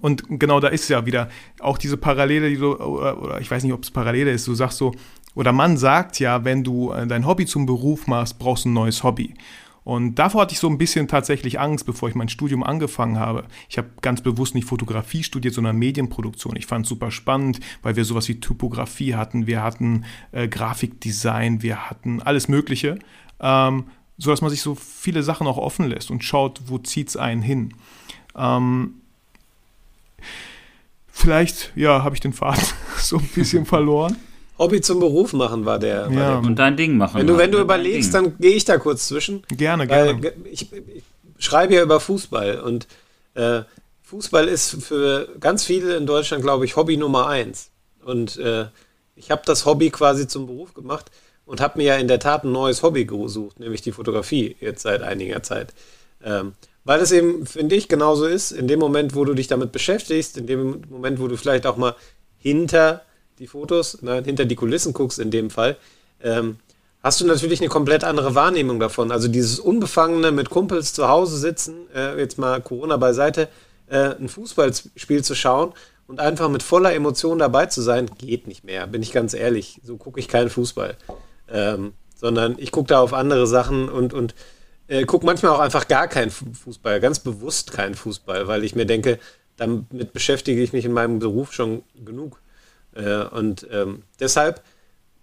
[0.00, 1.28] und genau da ist ja wieder
[1.60, 4.54] auch diese Parallele, die du, oder, oder ich weiß nicht, ob es Parallele ist, du
[4.54, 4.92] sagst so,
[5.34, 8.72] oder man sagt ja, wenn du äh, dein Hobby zum Beruf machst, brauchst du ein
[8.72, 9.34] neues Hobby.
[9.88, 13.44] Und davor hatte ich so ein bisschen tatsächlich Angst, bevor ich mein Studium angefangen habe.
[13.70, 16.56] Ich habe ganz bewusst nicht Fotografie studiert, sondern Medienproduktion.
[16.56, 21.62] Ich fand es super spannend, weil wir sowas wie Typografie hatten, wir hatten äh, Grafikdesign,
[21.62, 22.98] wir hatten alles Mögliche,
[23.40, 23.84] ähm,
[24.18, 27.40] sodass man sich so viele Sachen auch offen lässt und schaut, wo zieht es einen
[27.40, 27.72] hin.
[28.36, 28.96] Ähm,
[31.06, 32.62] Vielleicht, ja, habe ich den Faden
[32.98, 34.16] so ein bisschen verloren.
[34.58, 36.08] Hobby zum Beruf machen war der.
[36.10, 36.16] Ja.
[36.16, 37.18] War der und dein Ding machen.
[37.18, 39.42] Wenn du, wenn du überlegst, dann gehe ich da kurz zwischen.
[39.48, 40.32] Gerne, gerne.
[40.50, 41.02] Ich, ich,
[41.38, 42.88] schreibe ja über Fußball und
[43.34, 43.62] äh,
[44.02, 47.70] Fußball ist für ganz viele in Deutschland, glaube ich, Hobby Nummer eins.
[48.04, 48.66] Und äh,
[49.14, 51.10] ich habe das Hobby quasi zum Beruf gemacht
[51.46, 54.82] und habe mir ja in der Tat ein neues Hobby gesucht, nämlich die Fotografie, jetzt
[54.82, 55.74] seit einiger Zeit.
[56.24, 56.54] Ähm,
[56.88, 60.38] weil es eben, finde ich, genauso ist, in dem Moment, wo du dich damit beschäftigst,
[60.38, 61.94] in dem Moment, wo du vielleicht auch mal
[62.38, 63.02] hinter
[63.38, 65.76] die Fotos, nein, hinter die Kulissen guckst in dem Fall,
[66.22, 66.56] ähm,
[67.02, 69.12] hast du natürlich eine komplett andere Wahrnehmung davon.
[69.12, 73.50] Also dieses Unbefangene mit Kumpels zu Hause sitzen, äh, jetzt mal Corona beiseite,
[73.90, 75.74] äh, ein Fußballspiel zu schauen
[76.06, 79.78] und einfach mit voller Emotion dabei zu sein, geht nicht mehr, bin ich ganz ehrlich.
[79.84, 80.96] So gucke ich keinen Fußball.
[81.52, 84.34] Ähm, sondern ich gucke da auf andere Sachen und, und
[84.88, 88.86] äh, gucke manchmal auch einfach gar keinen Fußball, ganz bewusst keinen Fußball, weil ich mir
[88.86, 89.18] denke,
[89.56, 92.40] damit beschäftige ich mich in meinem Beruf schon genug.
[92.94, 94.62] Äh, und ähm, deshalb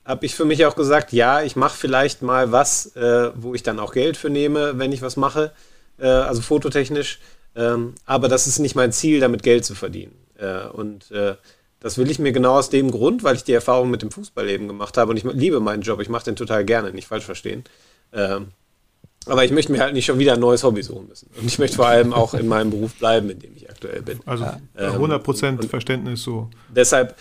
[0.05, 3.63] habe ich für mich auch gesagt, ja, ich mache vielleicht mal was, äh, wo ich
[3.63, 5.51] dann auch Geld für nehme, wenn ich was mache,
[5.97, 7.19] äh, also fototechnisch.
[7.55, 10.15] Ähm, aber das ist nicht mein Ziel, damit Geld zu verdienen.
[10.37, 11.35] Äh, und äh,
[11.79, 14.49] das will ich mir genau aus dem Grund, weil ich die Erfahrung mit dem Fußball
[14.49, 17.25] eben gemacht habe und ich liebe meinen Job, ich mache den total gerne, nicht falsch
[17.25, 17.63] verstehen.
[18.11, 18.47] Ähm,
[19.25, 21.29] aber ich möchte mir halt nicht schon wieder ein neues Hobby suchen müssen.
[21.39, 24.19] Und ich möchte vor allem auch in meinem Beruf bleiben, in dem ich aktuell bin.
[24.25, 24.45] Also
[24.77, 26.49] 100% ähm, Verständnis so.
[26.75, 27.15] Deshalb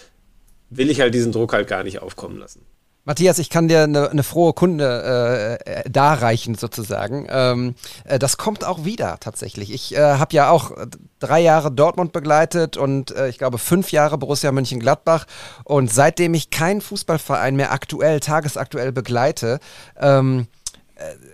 [0.70, 2.61] will ich halt diesen Druck halt gar nicht aufkommen lassen.
[3.07, 7.26] Matthias, ich kann dir eine, eine frohe Kunde äh, äh, darreichen sozusagen.
[7.28, 7.74] Ähm,
[8.05, 9.74] äh, das kommt auch wieder tatsächlich.
[9.74, 10.72] Ich äh, habe ja auch
[11.18, 15.26] drei Jahre Dortmund begleitet und äh, ich glaube fünf Jahre Borussia Mönchengladbach.
[15.64, 19.61] Und seitdem ich keinen Fußballverein mehr aktuell, tagesaktuell begleite,
[20.00, 20.63] ähm, äh,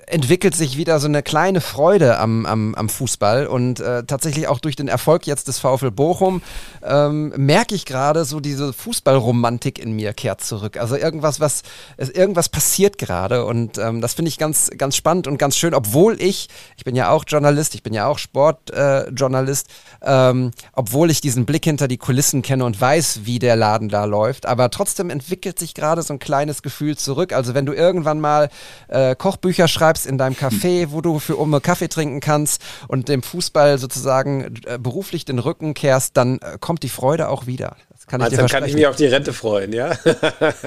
[0.07, 4.59] entwickelt sich wieder so eine kleine Freude am, am, am Fußball und äh, tatsächlich auch
[4.59, 6.43] durch den Erfolg jetzt des VfL Bochum
[6.83, 10.77] ähm, merke ich gerade so diese Fußballromantik in mir kehrt zurück.
[10.77, 11.63] Also irgendwas, was
[11.97, 16.21] irgendwas passiert gerade und ähm, das finde ich ganz ganz spannend und ganz schön, obwohl
[16.21, 19.69] ich ich bin ja auch Journalist, ich bin ja auch Sportjournalist,
[20.01, 23.89] äh, ähm, obwohl ich diesen Blick hinter die Kulissen kenne und weiß, wie der Laden
[23.89, 27.33] da läuft, aber trotzdem entwickelt sich gerade so ein kleines Gefühl zurück.
[27.33, 28.51] Also wenn du irgendwann mal
[28.89, 33.09] äh, Kochbücher schreibst schreibst in deinem Café, wo du für Umme Kaffee trinken kannst und
[33.09, 37.77] dem Fußball sozusagen äh, beruflich den Rücken kehrst, dann äh, kommt die Freude auch wieder.
[37.91, 39.93] Das kann also ich dir dann kann ich mich auf die Rente freuen, ja?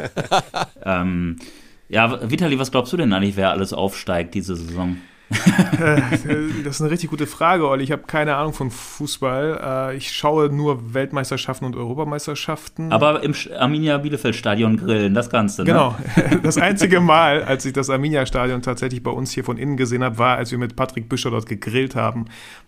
[0.85, 1.37] ähm,
[1.89, 4.97] ja, Vitali, was glaubst du denn eigentlich, wer alles aufsteigt diese Saison?
[5.73, 6.01] Äh,
[6.63, 7.83] das ist eine richtig gute Frage, Olli.
[7.83, 9.91] Ich habe keine Ahnung von Fußball.
[9.91, 12.91] Äh, ich schaue nur Weltmeisterschaften und Europameisterschaften.
[12.91, 15.63] Aber im Arminia Bielefeld Stadion grillen, das du, ne?
[15.65, 15.95] Genau.
[16.43, 20.03] Das einzige Mal, als ich das Arminia Stadion tatsächlich bei uns hier von innen gesehen
[20.03, 22.25] habe, war, als wir mit Patrick Büscher dort gegrillt haben,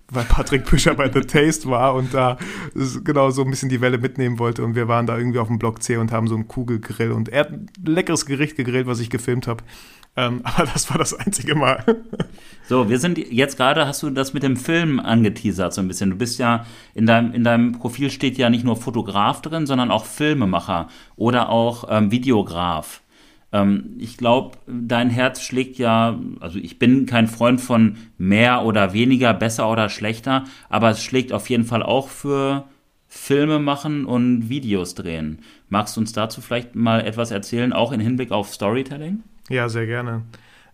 [0.09, 2.37] weil Patrick Büscher bei The Taste war und da
[3.03, 4.63] genau so ein bisschen die Welle mitnehmen wollte.
[4.63, 7.11] Und wir waren da irgendwie auf dem Block C und haben so einen Kugelgrill.
[7.11, 9.63] Und er hat ein leckeres Gericht gegrillt, was ich gefilmt habe.
[10.17, 11.83] Ähm, aber das war das einzige Mal.
[12.67, 16.09] So, wir sind jetzt gerade, hast du das mit dem Film angeteasert so ein bisschen.
[16.09, 19.91] Du bist ja, in deinem, in deinem Profil steht ja nicht nur Fotograf drin, sondern
[19.91, 23.03] auch Filmemacher oder auch ähm, Videograf.
[23.51, 28.93] Ähm, ich glaube, dein Herz schlägt ja, also ich bin kein Freund von mehr oder
[28.93, 32.65] weniger, besser oder schlechter, aber es schlägt auf jeden Fall auch für
[33.07, 35.39] Filme machen und Videos drehen.
[35.69, 39.21] Magst du uns dazu vielleicht mal etwas erzählen, auch in Hinblick auf Storytelling?
[39.49, 40.23] Ja, sehr gerne.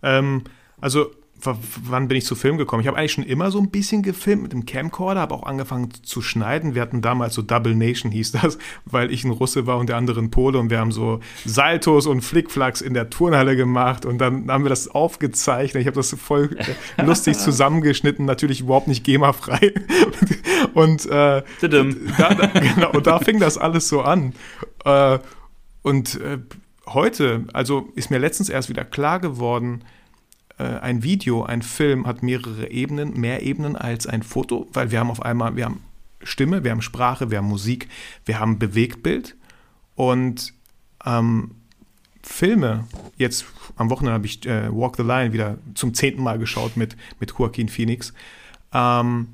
[0.02, 0.44] Ähm,
[0.80, 1.10] also
[1.44, 2.82] wann bin ich zu Film gekommen?
[2.82, 5.90] Ich habe eigentlich schon immer so ein bisschen gefilmt mit dem Camcorder, habe auch angefangen
[6.02, 6.74] zu schneiden.
[6.74, 9.96] Wir hatten damals so Double Nation hieß das, weil ich ein Russe war und der
[9.96, 14.18] andere ein Pole und wir haben so Saltos und Flickflacks in der Turnhalle gemacht und
[14.18, 15.80] dann haben wir das aufgezeichnet.
[15.80, 16.56] Ich habe das voll
[17.02, 19.74] lustig zusammengeschnitten, natürlich überhaupt nicht GEMA-frei.
[20.74, 24.34] und, äh, da, da, genau, und da fing das alles so an.
[24.84, 25.18] Äh,
[25.82, 26.38] und äh,
[26.86, 29.84] heute, also ist mir letztens erst wieder klar geworden,
[30.58, 35.00] äh, ein Video, ein Film hat mehrere Ebenen, mehr Ebenen als ein Foto, weil wir
[35.00, 35.82] haben auf einmal, wir haben
[36.22, 37.88] Stimme, wir haben Sprache, wir haben Musik,
[38.24, 39.36] wir haben Bewegtbild
[39.94, 40.54] und
[41.04, 41.52] ähm,
[42.22, 43.44] Filme, jetzt
[43.76, 47.32] am Wochenende habe ich äh, Walk the Line wieder zum zehnten Mal geschaut mit, mit
[47.36, 48.12] Joaquin Phoenix.
[48.72, 49.28] Ähm,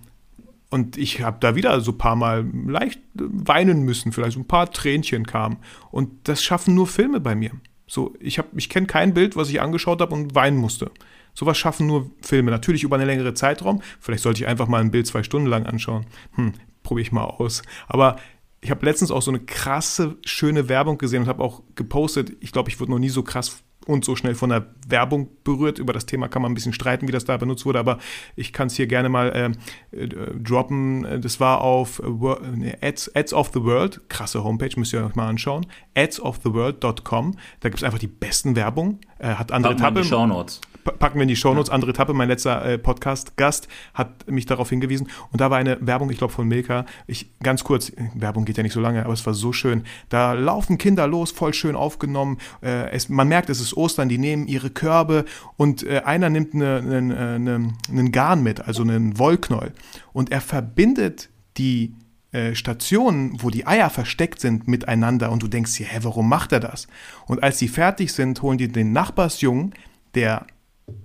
[0.71, 4.49] und ich habe da wieder so ein paar Mal leicht weinen müssen, vielleicht so ein
[4.49, 5.59] paar Tränchen kamen.
[5.91, 7.53] Und das schaffen nur Filme bei mir.
[7.87, 10.91] So, ich, ich kenne kein Bild, was ich angeschaut habe und weinen musste.
[11.33, 12.51] Sowas schaffen nur Filme.
[12.51, 13.81] Natürlich über einen längeren Zeitraum.
[13.99, 16.05] Vielleicht sollte ich einfach mal ein Bild zwei Stunden lang anschauen.
[16.35, 16.53] Hm,
[16.83, 17.63] probiere ich mal aus.
[17.87, 18.17] Aber
[18.61, 22.37] ich habe letztens auch so eine krasse, schöne Werbung gesehen und habe auch gepostet.
[22.41, 25.79] Ich glaube, ich wurde noch nie so krass und so schnell von der Werbung berührt.
[25.79, 27.99] Über das Thema kann man ein bisschen streiten, wie das da benutzt wurde, aber
[28.37, 29.53] ich kann es hier gerne mal ähm,
[29.91, 31.21] äh, droppen.
[31.23, 35.27] Das war auf äh, Ads, Ads of the World, krasse Homepage, müsst ihr euch mal
[35.27, 35.67] anschauen.
[35.97, 37.37] adsoftheworld.com.
[37.61, 39.01] Da gibt es einfach die besten Werbung.
[39.19, 40.05] Äh, hat andere.
[40.05, 41.71] Show Notes packen wir in die Shownotes.
[41.71, 45.09] Andere Etappe, mein letzter äh, Podcast-Gast hat mich darauf hingewiesen.
[45.31, 46.87] Und da war eine Werbung, ich glaube von Milka.
[47.07, 49.85] Ich, ganz kurz, Werbung geht ja nicht so lange, aber es war so schön.
[50.09, 52.39] Da laufen Kinder los, voll schön aufgenommen.
[52.63, 55.25] Äh, es, man merkt, es ist Ostern, die nehmen ihre Körbe
[55.57, 59.73] und äh, einer nimmt eine, eine, eine, einen Garn mit, also einen Wollknäuel.
[60.13, 61.95] Und er verbindet die
[62.31, 66.53] äh, Stationen, wo die Eier versteckt sind, miteinander und du denkst dir, hä, warum macht
[66.53, 66.87] er das?
[67.27, 69.75] Und als die fertig sind, holen die den Nachbarsjungen,
[70.15, 70.47] der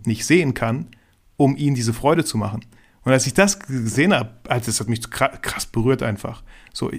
[0.06, 0.88] nicht sehen kann,
[1.38, 2.66] um ihnen diese Freude zu machen.
[3.04, 6.44] Und als ich das gesehen habe, also das hat mich krass berührt einfach.
[6.74, 6.92] So,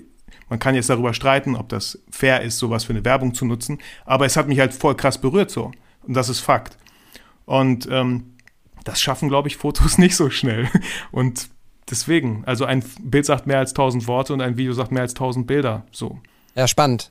[0.49, 3.79] man kann jetzt darüber streiten, ob das fair ist, sowas für eine Werbung zu nutzen,
[4.05, 5.73] aber es hat mich halt voll krass berührt so.
[6.03, 6.77] Und das ist Fakt.
[7.47, 8.35] Und ähm,
[8.85, 10.69] das schaffen, glaube ich, Fotos nicht so schnell.
[11.11, 11.49] Und
[11.91, 15.15] deswegen, also ein Bild sagt mehr als tausend Worte und ein Video sagt mehr als
[15.15, 15.87] tausend Bilder.
[15.91, 16.21] So.
[16.55, 17.11] Ja, spannend.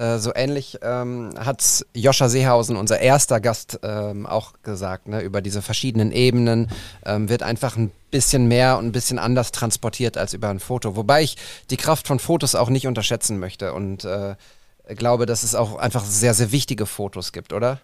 [0.00, 5.42] Äh, so ähnlich ähm, hat Joscha Seehausen, unser erster Gast, ähm, auch gesagt, ne, über
[5.42, 6.68] diese verschiedenen Ebenen
[7.04, 10.96] ähm, wird einfach ein bisschen mehr und ein bisschen anders transportiert als über ein Foto.
[10.96, 11.36] Wobei ich
[11.68, 14.36] die Kraft von Fotos auch nicht unterschätzen möchte und äh,
[14.88, 17.78] glaube, dass es auch einfach sehr, sehr wichtige Fotos gibt, oder?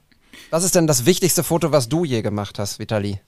[0.49, 3.21] Was ist denn das wichtigste Foto, was du je gemacht hast, Vitali?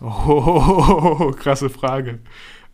[0.00, 2.18] Oh, krasse Frage.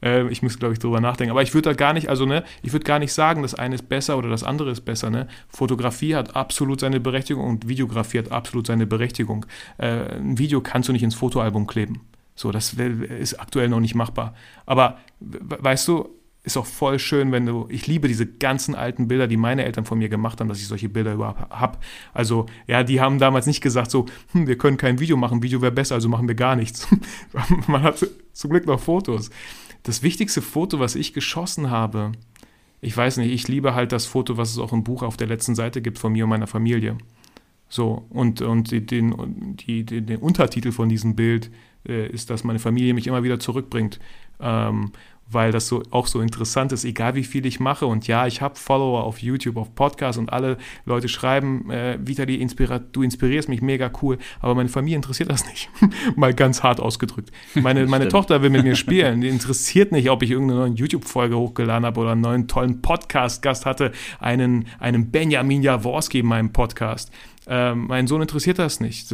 [0.02, 1.30] Äh, ich muss, glaube ich, drüber nachdenken.
[1.30, 3.74] Aber ich würde da gar nicht, also ne, ich würde gar nicht sagen, das eine
[3.74, 5.10] ist besser oder das andere ist besser.
[5.10, 5.28] Ne?
[5.48, 9.46] Fotografie hat absolut seine Berechtigung und Videografie hat absolut seine Berechtigung.
[9.78, 12.00] Äh, ein Video kannst du nicht ins Fotoalbum kleben.
[12.34, 14.34] So, das ist aktuell noch nicht machbar.
[14.64, 16.08] Aber weißt du,
[16.42, 19.84] ist auch voll schön, wenn du, ich liebe diese ganzen alten Bilder, die meine Eltern
[19.84, 21.78] von mir gemacht haben, dass ich solche Bilder überhaupt habe.
[22.14, 25.60] Also, ja, die haben damals nicht gesagt so, hm, wir können kein Video machen, Video
[25.60, 26.88] wäre besser, also machen wir gar nichts.
[27.66, 29.30] Man hat zum Glück noch Fotos.
[29.82, 32.12] Das wichtigste Foto, was ich geschossen habe,
[32.80, 35.26] ich weiß nicht, ich liebe halt das Foto, was es auch im Buch auf der
[35.26, 36.96] letzten Seite gibt von mir und meiner Familie.
[37.68, 41.50] So, und, und den, die, den, den Untertitel von diesem Bild
[41.86, 44.00] äh, ist, dass meine Familie mich immer wieder zurückbringt.
[44.40, 44.92] Ähm,
[45.30, 47.86] weil das so auch so interessant ist, egal wie viel ich mache.
[47.86, 52.36] Und ja, ich habe Follower auf YouTube, auf Podcasts und alle Leute schreiben, äh, Vitali,
[52.36, 55.70] inspira du inspirierst mich mega cool, aber meine Familie interessiert das nicht.
[56.16, 57.30] Mal ganz hart ausgedrückt.
[57.54, 59.20] Meine, meine Tochter will mit mir spielen.
[59.20, 63.66] Die interessiert nicht, ob ich irgendeine neue YouTube-Folge hochgeladen habe oder einen neuen tollen Podcast-Gast
[63.66, 67.12] hatte, einen, einen Benjamin Jaworski in meinem Podcast.
[67.46, 69.10] Ähm, mein Sohn interessiert das nicht.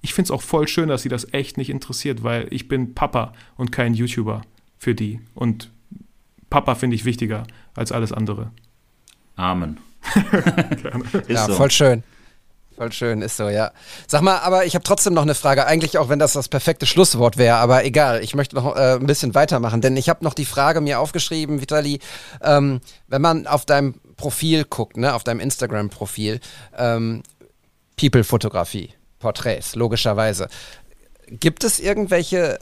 [0.00, 2.94] Ich finde es auch voll schön, dass sie das echt nicht interessiert, weil ich bin
[2.94, 4.42] Papa und kein YouTuber
[4.78, 5.20] für die.
[5.34, 5.70] Und
[6.50, 7.44] Papa finde ich wichtiger
[7.74, 8.50] als alles andere.
[9.36, 9.78] Amen.
[11.28, 11.54] ja, so.
[11.54, 12.02] voll schön.
[12.76, 13.72] Voll schön, ist so, ja.
[14.06, 16.86] Sag mal, aber ich habe trotzdem noch eine Frage, eigentlich auch wenn das das perfekte
[16.86, 20.32] Schlusswort wäre, aber egal, ich möchte noch äh, ein bisschen weitermachen, denn ich habe noch
[20.32, 21.98] die Frage mir aufgeschrieben, Vitali,
[22.40, 26.38] ähm, wenn man auf deinem Profil guckt, ne, auf deinem Instagram-Profil,
[26.76, 27.24] ähm,
[27.96, 30.48] People-Fotografie, Porträts, logischerweise.
[31.26, 32.60] Gibt es irgendwelche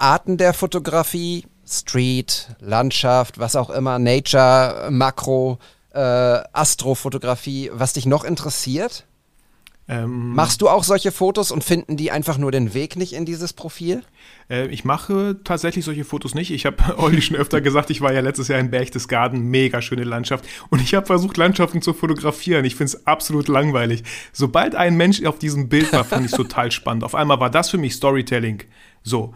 [0.00, 5.58] Arten der Fotografie, Street, Landschaft, was auch immer, Nature, Makro,
[5.92, 9.04] äh, Astrofotografie, was dich noch interessiert?
[9.88, 13.24] Ähm, Machst du auch solche Fotos und finden die einfach nur den Weg nicht in
[13.24, 14.02] dieses Profil?
[14.48, 16.52] Äh, ich mache tatsächlich solche Fotos nicht.
[16.52, 20.04] Ich habe Olli schon öfter gesagt, ich war ja letztes Jahr in Berchtesgaden, mega schöne
[20.04, 20.44] Landschaft.
[20.70, 22.64] Und ich habe versucht, Landschaften zu fotografieren.
[22.64, 24.04] Ich finde es absolut langweilig.
[24.32, 27.02] Sobald ein Mensch auf diesem Bild war, fand ich es total spannend.
[27.02, 28.62] Auf einmal war das für mich Storytelling.
[29.02, 29.34] So,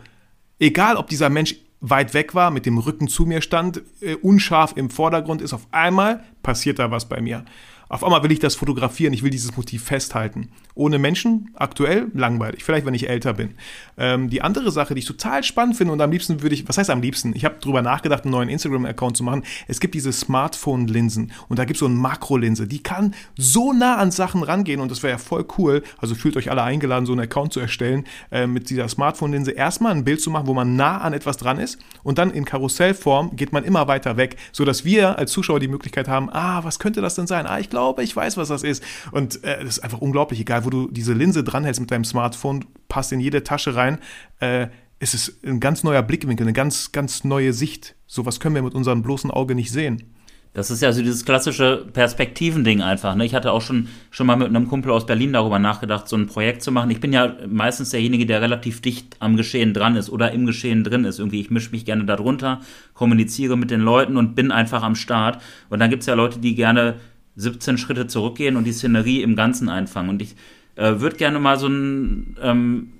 [0.59, 4.77] egal ob dieser Mensch weit weg war, mit dem Rücken zu mir stand, äh, unscharf
[4.77, 7.45] im Vordergrund ist, auf einmal passiert da was bei mir.
[7.89, 10.51] Auf einmal will ich das fotografieren, ich will dieses Motiv festhalten.
[10.77, 12.65] Ohne Menschen, aktuell, langweilig.
[12.65, 13.51] Vielleicht, wenn ich älter bin.
[13.97, 16.79] Ähm, die andere Sache, die ich total spannend finde und am liebsten würde ich, was
[16.79, 17.35] heißt am liebsten?
[17.37, 19.45] Ich habe drüber nachgedacht, einen neuen Instagram-Account zu machen.
[19.69, 23.97] Es gibt diese Smartphone-Linsen und da gibt es so eine Makrolinse, die kann so nah
[23.97, 25.83] an Sachen rangehen und das wäre ja voll cool.
[25.99, 29.93] Also fühlt euch alle eingeladen, so einen Account zu erstellen, äh, mit dieser Smartphone-Linse erstmal
[29.93, 33.37] ein Bild zu machen, wo man nah an etwas dran ist und dann in Karussellform
[33.37, 37.01] geht man immer weiter weg, sodass wir als Zuschauer die Möglichkeit haben, ah, was könnte
[37.01, 37.47] das denn sein?
[37.47, 38.83] Ah, ich glaube, ich weiß, was das ist.
[39.13, 42.65] Und äh, das ist einfach unglaublich, egal wo du diese Linse dranhältst mit deinem Smartphone,
[42.89, 43.99] passt in jede Tasche rein.
[44.41, 44.69] Äh,
[44.99, 47.95] es ist ein ganz neuer Blickwinkel, eine ganz, ganz neue Sicht.
[48.07, 50.15] Sowas können wir mit unserem bloßen Auge nicht sehen.
[50.55, 53.17] Das ist ja so dieses klassische Perspektivending einfach.
[53.17, 53.27] Ne?
[53.27, 56.29] Ich hatte auch schon, schon mal mit einem Kumpel aus Berlin darüber nachgedacht, so ein
[56.29, 56.93] Projekt zu machen.
[56.93, 60.85] Ich bin ja meistens derjenige, der relativ dicht am Geschehen dran ist oder im Geschehen
[60.85, 61.19] drin ist.
[61.19, 62.61] Irgendwie, ich mische mich gerne darunter,
[62.95, 65.43] kommuniziere mit den Leuten und bin einfach am Start.
[65.71, 67.01] Und dann gibt es ja Leute, die gerne
[67.37, 70.11] 17 Schritte zurückgehen und die Szenerie im Ganzen einfangen.
[70.11, 70.37] Und ich
[70.77, 72.93] äh, würde gerne mal so ein, ähm,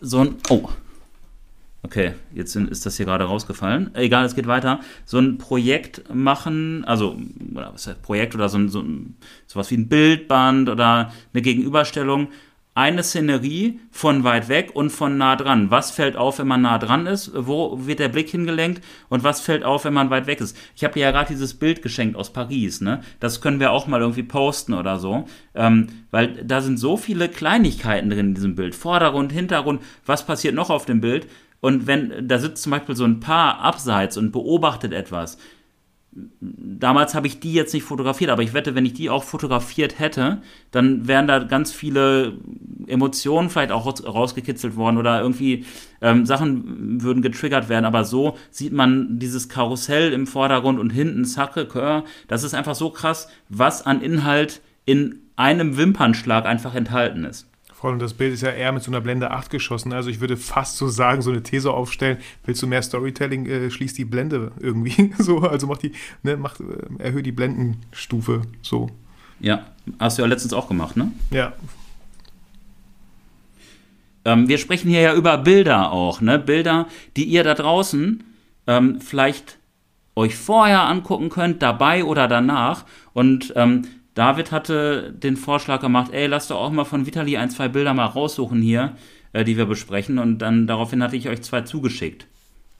[0.00, 0.68] so ein, oh,
[1.82, 3.94] okay, jetzt ist das hier gerade rausgefallen.
[3.94, 4.80] Egal, es geht weiter.
[5.04, 7.16] So ein Projekt machen, also,
[7.52, 9.16] was heißt Projekt oder so, ein, so ein,
[9.46, 12.28] sowas wie ein Bildband oder eine Gegenüberstellung
[12.74, 15.70] eine Szenerie von weit weg und von nah dran.
[15.70, 17.30] Was fällt auf, wenn man nah dran ist?
[17.34, 18.82] Wo wird der Blick hingelenkt?
[19.10, 20.56] Und was fällt auf, wenn man weit weg ist?
[20.74, 22.80] Ich habe dir ja gerade dieses Bild geschenkt aus Paris.
[22.80, 23.02] Ne?
[23.20, 25.26] Das können wir auch mal irgendwie posten oder so.
[25.54, 28.74] Ähm, weil da sind so viele Kleinigkeiten drin in diesem Bild.
[28.74, 29.82] Vordergrund, Hintergrund.
[30.06, 31.26] Was passiert noch auf dem Bild?
[31.60, 35.36] Und wenn da sitzt zum Beispiel so ein Paar abseits und beobachtet etwas,
[36.14, 39.98] damals habe ich die jetzt nicht fotografiert, aber ich wette, wenn ich die auch fotografiert
[39.98, 42.34] hätte, dann wären da ganz viele
[42.86, 45.64] Emotionen vielleicht auch rausgekitzelt worden oder irgendwie
[46.02, 47.86] ähm, Sachen würden getriggert werden.
[47.86, 52.90] Aber so sieht man dieses Karussell im Vordergrund und hinten Sacre Das ist einfach so
[52.90, 57.51] krass, was an Inhalt in einem Wimpernschlag einfach enthalten ist.
[57.82, 59.92] Vor allem das Bild ist ja eher mit so einer Blende 8 geschossen.
[59.92, 63.72] Also ich würde fast so sagen, so eine These aufstellen, willst du mehr Storytelling, äh,
[63.72, 65.12] schließ die Blende irgendwie.
[65.18, 65.90] so, also mach die,
[66.22, 68.88] ne, mach, äh, erhöhe die Blendenstufe so.
[69.40, 69.66] Ja,
[69.98, 71.10] hast du ja letztens auch gemacht, ne?
[71.32, 71.54] Ja.
[74.26, 76.38] Ähm, wir sprechen hier ja über Bilder auch, ne?
[76.38, 76.86] Bilder,
[77.16, 78.22] die ihr da draußen
[78.68, 79.58] ähm, vielleicht
[80.14, 82.84] euch vorher angucken könnt, dabei oder danach.
[83.12, 87.50] Und ähm, David hatte den Vorschlag gemacht, ey, lasst doch auch mal von Vitali ein,
[87.50, 88.96] zwei Bilder mal raussuchen hier,
[89.32, 90.18] äh, die wir besprechen.
[90.18, 92.26] Und dann daraufhin hatte ich euch zwei zugeschickt.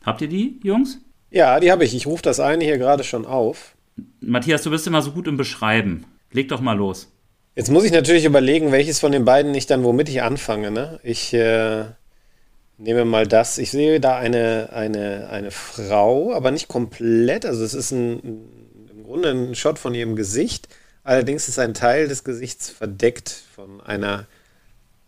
[0.04, 0.98] Habt ihr die, Jungs?
[1.30, 1.94] Ja, die habe ich.
[1.94, 3.74] Ich rufe das eine hier gerade schon auf.
[4.20, 6.04] Matthias, du bist immer so gut im Beschreiben.
[6.30, 7.10] Leg doch mal los.
[7.54, 10.70] Jetzt muss ich natürlich überlegen, welches von den beiden ich dann, womit ich anfange.
[10.70, 11.00] Ne?
[11.02, 11.84] Ich äh,
[12.78, 13.58] nehme mal das.
[13.58, 17.46] Ich sehe da eine, eine, eine Frau, aber nicht komplett.
[17.46, 18.20] Also es ist ein,
[18.90, 20.68] im Grunde ein Shot von ihrem Gesicht.
[21.04, 24.26] Allerdings ist ein Teil des Gesichts verdeckt von einer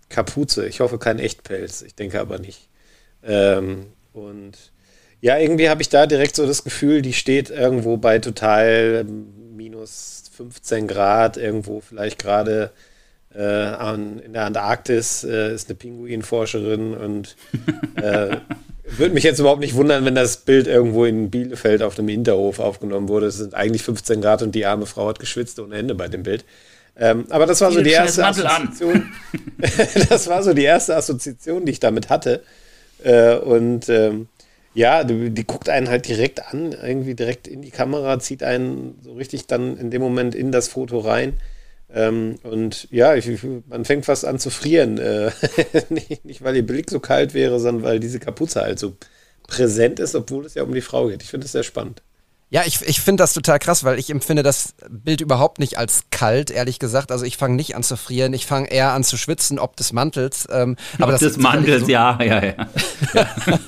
[0.08, 0.66] Kapuze.
[0.66, 1.82] Ich hoffe kein Echtpelz.
[1.82, 2.68] Ich denke aber nicht.
[3.22, 4.72] Ähm, und
[5.20, 10.24] ja, irgendwie habe ich da direkt so das Gefühl, die steht irgendwo bei total minus
[10.36, 12.72] 15 Grad, irgendwo vielleicht gerade
[13.34, 17.36] äh, in der Antarktis, äh, ist eine Pinguinforscherin und
[17.96, 18.36] äh,
[18.86, 22.58] würde mich jetzt überhaupt nicht wundern, wenn das Bild irgendwo in Bielefeld auf dem Hinterhof
[22.58, 23.26] aufgenommen wurde.
[23.26, 26.22] Es sind eigentlich 15 Grad und die arme Frau hat geschwitzt ohne Ende bei dem
[26.22, 26.44] Bild.
[26.96, 29.12] Ähm, aber das war so die erste Assoziation.
[30.08, 32.42] das war so die erste Assoziation, die ich damit hatte.
[33.02, 34.28] Äh, und ähm,
[34.74, 38.98] ja, die, die, guckt einen halt direkt an, irgendwie direkt in die Kamera, zieht einen
[39.02, 41.34] so richtig dann in dem Moment in das Foto rein.
[41.94, 43.30] Ähm, und ja, ich,
[43.68, 44.98] man fängt fast an zu frieren.
[44.98, 45.30] Äh,
[45.90, 48.96] nicht, nicht, weil ihr Blick so kalt wäre, sondern weil diese Kapuze halt so
[49.46, 51.22] präsent ist, obwohl es ja um die Frau geht.
[51.22, 52.02] Ich finde es sehr spannend.
[52.50, 56.04] Ja, ich, ich finde das total krass, weil ich empfinde das Bild überhaupt nicht als
[56.10, 57.10] kalt, ehrlich gesagt.
[57.10, 59.92] Also ich fange nicht an zu frieren, ich fange eher an zu schwitzen, ob des
[59.92, 60.46] Mantels.
[60.50, 62.54] Ähm, aber ob das des Mantels, so ja, ja, ja.
[63.14, 63.28] ja.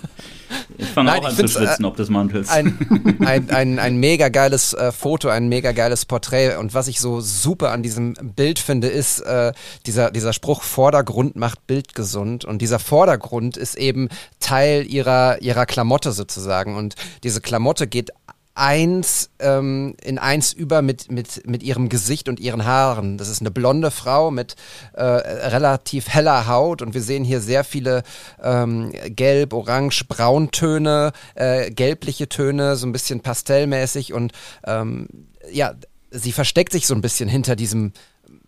[0.79, 2.49] Ich fange auch an zu schwitzen, äh, ob des Mantels.
[2.49, 6.57] Ein, ein, ein, ein mega geiles äh, Foto, ein mega geiles Porträt.
[6.57, 9.53] Und was ich so super an diesem Bild finde, ist äh,
[9.87, 12.45] dieser, dieser Spruch, Vordergrund macht Bild gesund.
[12.45, 14.09] Und dieser Vordergrund ist eben
[14.41, 16.77] Teil ihrer, ihrer Klamotte sozusagen.
[16.77, 18.11] Und diese Klamotte geht
[18.57, 23.19] eins ähm, in eins über mit, mit, mit ihrem Gesicht und ihren Haaren.
[23.19, 24.57] Das ist eine blonde Frau mit
[24.95, 28.03] äh, relativ heller Haut und wir sehen hier sehr viele
[28.43, 34.33] ähm, Gelb, Orange, Brauntöne, äh, gelbliche Töne, so ein bisschen pastellmäßig und
[34.65, 35.09] ähm,
[35.53, 35.75] ja,
[36.11, 37.93] sie versteckt sich so ein bisschen hinter diesem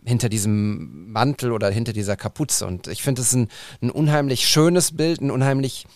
[0.05, 2.67] hinter diesem Mantel oder hinter dieser Kapuze.
[2.67, 3.49] Und ich finde es ein,
[3.83, 5.87] ein unheimlich schönes Bild, ein unheimlich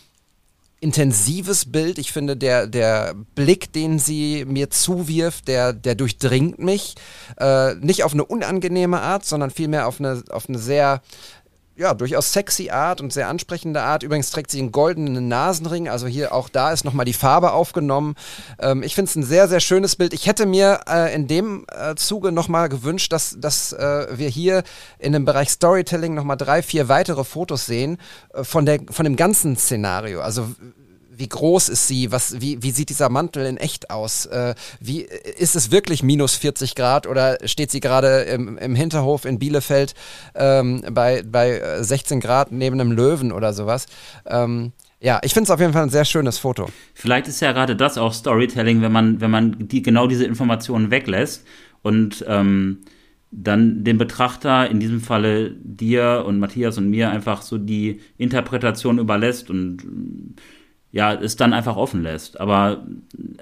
[0.83, 1.97] intensives Bild.
[1.97, 6.95] Ich finde, der, der Blick, den sie mir zuwirft, der, der durchdringt mich.
[7.39, 11.01] Äh, nicht auf eine unangenehme Art, sondern vielmehr auf eine, auf eine sehr,
[11.75, 14.03] ja, durchaus sexy Art und sehr ansprechende Art.
[14.03, 18.15] Übrigens trägt sie einen goldenen Nasenring, also hier auch da ist nochmal die Farbe aufgenommen.
[18.59, 20.13] Ähm, ich finde es ein sehr, sehr schönes Bild.
[20.13, 24.63] Ich hätte mir äh, in dem äh, Zuge nochmal gewünscht, dass, dass äh, wir hier
[24.99, 27.97] in dem Bereich Storytelling nochmal drei, vier weitere Fotos sehen
[28.33, 30.21] äh, von, der, von dem ganzen Szenario.
[30.21, 30.47] Also
[31.15, 32.11] wie groß ist sie?
[32.11, 34.25] Was, wie, wie sieht dieser Mantel in echt aus?
[34.25, 39.25] Äh, wie, ist es wirklich minus 40 Grad oder steht sie gerade im, im Hinterhof
[39.25, 39.93] in Bielefeld
[40.35, 43.87] ähm, bei, bei 16 Grad neben einem Löwen oder sowas?
[44.25, 46.69] Ähm, ja, ich finde es auf jeden Fall ein sehr schönes Foto.
[46.93, 50.91] Vielleicht ist ja gerade das auch Storytelling, wenn man, wenn man die, genau diese Informationen
[50.91, 51.45] weglässt
[51.81, 52.79] und ähm,
[53.29, 58.99] dann dem Betrachter, in diesem Falle dir und Matthias und mir, einfach so die Interpretation
[58.99, 60.35] überlässt und
[60.93, 62.39] ja, es dann einfach offen lässt.
[62.39, 62.85] Aber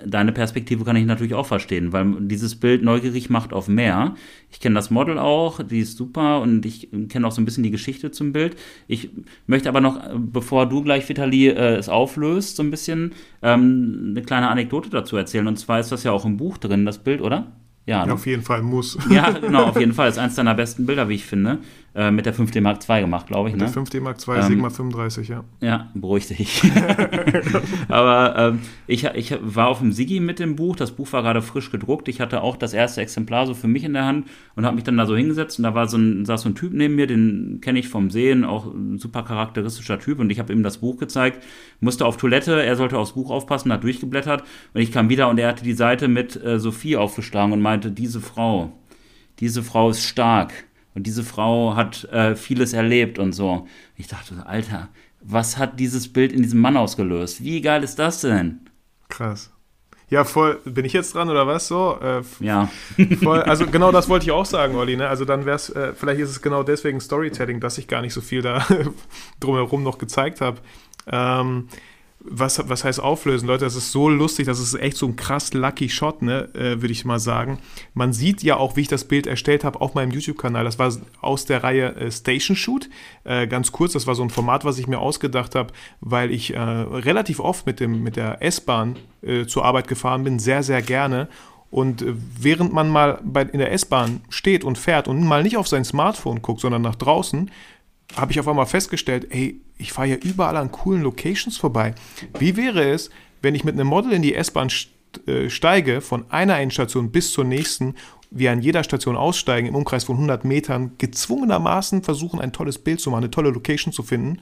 [0.05, 4.15] deine Perspektive kann ich natürlich auch verstehen, weil dieses Bild neugierig macht auf mehr.
[4.49, 7.63] Ich kenne das Model auch, die ist super und ich kenne auch so ein bisschen
[7.63, 8.55] die Geschichte zum Bild.
[8.87, 9.09] Ich
[9.47, 13.11] möchte aber noch, bevor du gleich, Vitali, äh, es auflöst, so ein bisschen
[13.41, 15.47] ähm, eine kleine Anekdote dazu erzählen.
[15.47, 17.51] Und zwar ist das ja auch im Buch drin, das Bild, oder?
[17.85, 18.97] Ja, ja auf jeden Fall muss.
[19.09, 20.07] Ja, genau, auf jeden Fall.
[20.07, 21.57] Das ist eins deiner besten Bilder, wie ich finde.
[21.93, 23.55] Äh, mit der 5D Mark II gemacht, glaube ich.
[23.55, 23.69] Mit ne?
[23.69, 25.43] der 5D Mark II, ähm, Sigma 35, ja.
[25.59, 26.63] Ja, beruhig dich.
[27.89, 30.77] Aber ähm, ich, ich war auf dem Sigi mit dem Buch.
[30.77, 32.07] Das Buch war gerade frisch gedruckt.
[32.07, 34.85] Ich hatte auch das erste Exemplar so für mich in der Hand und habe mich
[34.85, 35.59] dann da so hingesetzt.
[35.59, 38.09] Und da war so ein, saß so ein Typ neben mir, den kenne ich vom
[38.09, 40.19] Sehen, auch ein super charakteristischer Typ.
[40.19, 41.43] Und ich habe ihm das Buch gezeigt,
[41.81, 44.43] musste auf Toilette, er sollte aufs Buch aufpassen, hat durchgeblättert.
[44.73, 47.91] Und ich kam wieder und er hatte die Seite mit äh, Sophie aufgeschlagen und meinte,
[47.91, 48.71] diese Frau,
[49.41, 50.53] diese Frau ist stark
[50.93, 53.67] und diese Frau hat äh, vieles erlebt und so.
[53.95, 54.89] Ich dachte, Alter,
[55.21, 57.43] was hat dieses Bild in diesem Mann ausgelöst?
[57.43, 58.59] Wie geil ist das denn?
[59.09, 59.51] Krass.
[60.11, 60.59] Ja, voll.
[60.65, 61.97] Bin ich jetzt dran oder was so?
[62.01, 62.69] Äh, ja.
[63.23, 64.97] Voll, also genau das wollte ich auch sagen, Olli.
[64.97, 65.07] Ne?
[65.07, 68.13] Also dann wäre es, äh, vielleicht ist es genau deswegen Storytelling, dass ich gar nicht
[68.13, 68.65] so viel da
[69.39, 70.57] drumherum noch gezeigt habe.
[71.07, 71.69] Ähm,
[72.23, 73.65] was, was heißt auflösen, Leute?
[73.65, 76.91] Das ist so lustig, das ist echt so ein krass lucky Shot, ne, äh, würde
[76.91, 77.59] ich mal sagen.
[77.93, 80.63] Man sieht ja auch, wie ich das Bild erstellt habe auf meinem YouTube-Kanal.
[80.63, 80.91] Das war
[81.21, 82.89] aus der Reihe äh, Station Shoot.
[83.23, 86.53] Äh, ganz kurz, das war so ein Format, was ich mir ausgedacht habe, weil ich
[86.53, 90.81] äh, relativ oft mit, dem, mit der S-Bahn äh, zur Arbeit gefahren bin, sehr, sehr
[90.81, 91.27] gerne.
[91.71, 95.57] Und äh, während man mal bei, in der S-Bahn steht und fährt und mal nicht
[95.57, 97.49] auf sein Smartphone guckt, sondern nach draußen,
[98.15, 101.95] habe ich auf einmal festgestellt, ey, ich fahre ja überall an coolen Locations vorbei.
[102.37, 103.09] Wie wäre es,
[103.41, 104.69] wenn ich mit einem Model in die S-Bahn
[105.25, 107.95] äh, steige, von einer Endstation bis zur nächsten,
[108.29, 113.01] wir an jeder Station aussteigen, im Umkreis von 100 Metern, gezwungenermaßen versuchen, ein tolles Bild
[113.01, 114.39] zu machen, eine tolle Location zu finden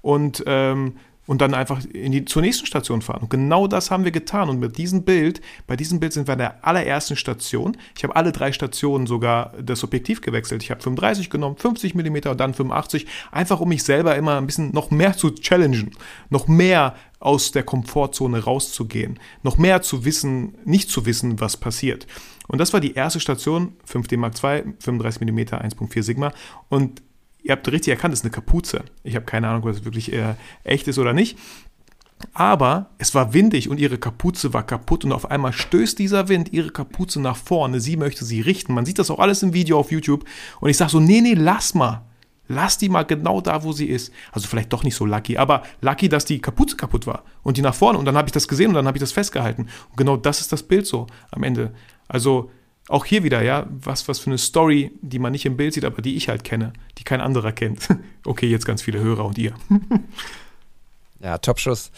[0.00, 0.94] und ähm,
[1.28, 3.20] und dann einfach in die, zur nächsten Station fahren.
[3.20, 4.48] Und genau das haben wir getan.
[4.48, 7.76] Und mit diesem Bild, bei diesem Bild sind wir an der allerersten Station.
[7.94, 10.62] Ich habe alle drei Stationen sogar das Objektiv gewechselt.
[10.62, 14.46] Ich habe 35 genommen, 50 mm und dann 85, einfach um mich selber immer ein
[14.46, 15.90] bisschen noch mehr zu challengen,
[16.30, 22.06] noch mehr aus der Komfortzone rauszugehen, noch mehr zu wissen, nicht zu wissen, was passiert.
[22.46, 26.32] Und das war die erste Station, 5D Mark II, 35 mm, 1.4 Sigma.
[26.70, 27.02] Und
[27.48, 28.84] ihr habt richtig erkannt, es ist eine Kapuze.
[29.02, 30.34] Ich habe keine Ahnung, ob es wirklich äh,
[30.64, 31.38] echt ist oder nicht.
[32.34, 36.52] Aber es war windig und ihre Kapuze war kaputt und auf einmal stößt dieser Wind
[36.52, 37.80] ihre Kapuze nach vorne.
[37.80, 38.74] Sie möchte sie richten.
[38.74, 40.24] Man sieht das auch alles im Video auf YouTube.
[40.60, 42.02] Und ich sage so, nee, nee, lass mal.
[42.48, 44.12] Lass die mal genau da, wo sie ist.
[44.32, 47.62] Also vielleicht doch nicht so lucky, aber lucky, dass die Kapuze kaputt war und die
[47.62, 47.98] nach vorne.
[47.98, 49.68] Und dann habe ich das gesehen und dann habe ich das festgehalten.
[49.90, 51.72] Und genau das ist das Bild so am Ende.
[52.08, 52.50] Also
[52.88, 55.84] auch hier wieder, ja, was, was für eine Story, die man nicht im Bild sieht,
[55.84, 57.88] aber die ich halt kenne, die kein anderer kennt.
[58.24, 59.54] okay, jetzt ganz viele Hörer und ihr.
[61.20, 61.90] ja, Topschuss.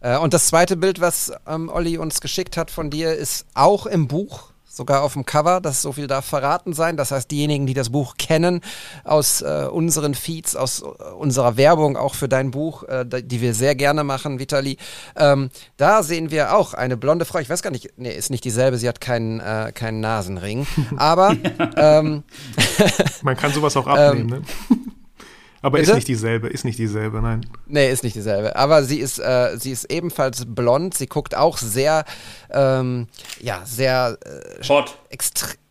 [0.00, 3.86] Äh, und das zweite Bild, was ähm, Olli uns geschickt hat von dir, ist auch
[3.86, 5.60] im Buch sogar auf dem Cover.
[5.60, 6.96] Das so viel darf verraten sein.
[6.96, 8.60] Das heißt, diejenigen, die das Buch kennen
[9.04, 13.54] aus äh, unseren Feeds, aus äh, unserer Werbung auch für dein Buch, äh, die wir
[13.54, 14.78] sehr gerne machen, Vitali,
[15.16, 17.38] ähm, da sehen wir auch eine blonde Frau.
[17.38, 18.78] Ich weiß gar nicht, nee, ist nicht dieselbe.
[18.78, 20.66] Sie hat keinen, äh, keinen Nasenring.
[20.96, 21.36] Aber
[21.76, 22.22] ähm,
[23.22, 24.32] man kann sowas auch abnehmen.
[24.32, 24.42] Ähm, ne?
[25.62, 25.90] Aber Bitte?
[25.92, 27.46] ist nicht dieselbe, ist nicht dieselbe, nein.
[27.66, 28.56] Nee, ist nicht dieselbe.
[28.56, 30.94] Aber sie ist, äh, sie ist ebenfalls blond.
[30.94, 32.04] Sie guckt auch sehr,
[32.50, 33.06] ähm,
[33.40, 34.98] ja, sehr äh, Hot.
[35.08, 35.61] Extrem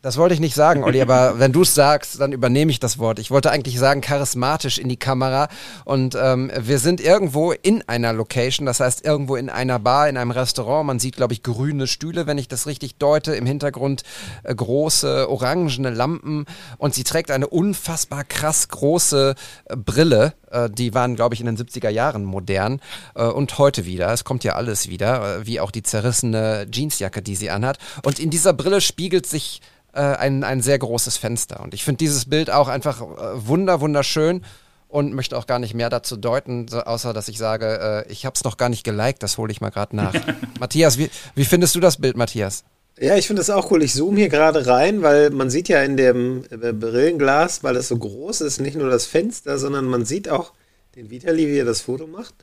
[0.00, 2.98] das wollte ich nicht sagen, Olli, aber wenn du es sagst, dann übernehme ich das
[2.98, 3.18] Wort.
[3.18, 5.48] Ich wollte eigentlich sagen, charismatisch in die Kamera.
[5.84, 10.16] Und ähm, wir sind irgendwo in einer Location, das heißt irgendwo in einer Bar, in
[10.16, 10.86] einem Restaurant.
[10.86, 13.34] Man sieht, glaube ich, grüne Stühle, wenn ich das richtig deute.
[13.34, 14.02] Im Hintergrund
[14.44, 16.46] äh, große orangene Lampen.
[16.76, 19.34] Und sie trägt eine unfassbar krass große
[19.64, 20.34] äh, Brille.
[20.50, 22.80] Äh, die waren, glaube ich, in den 70er Jahren modern.
[23.16, 24.12] Äh, und heute wieder.
[24.12, 27.78] Es kommt ja alles wieder, äh, wie auch die zerrissene Jeansjacke, die sie anhat.
[28.04, 29.60] Und in dieser Brille spiegelt sich
[29.92, 31.60] äh, ein, ein sehr großes Fenster.
[31.60, 34.44] Und ich finde dieses Bild auch einfach äh, wunder, wunderschön
[34.88, 38.24] und möchte auch gar nicht mehr dazu deuten, so, außer dass ich sage, äh, ich
[38.24, 40.14] habe es noch gar nicht geliked, das hole ich mal gerade nach.
[40.60, 42.64] Matthias, wie, wie findest du das Bild, Matthias?
[43.00, 43.82] Ja, ich finde das auch cool.
[43.82, 47.88] Ich zoome hier gerade rein, weil man sieht ja in dem äh, Brillenglas, weil es
[47.88, 50.52] so groß ist, nicht nur das Fenster, sondern man sieht auch
[50.96, 52.34] den Vitali, wie er das Foto macht.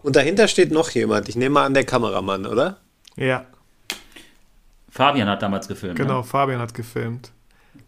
[0.00, 1.28] Und dahinter steht noch jemand.
[1.28, 2.78] Ich nehme mal an, der Kameramann, oder?
[3.16, 3.46] Ja.
[4.90, 5.98] Fabian hat damals gefilmt.
[5.98, 6.04] Ne?
[6.04, 6.24] Genau, ne?
[6.24, 7.32] Fabian hat gefilmt.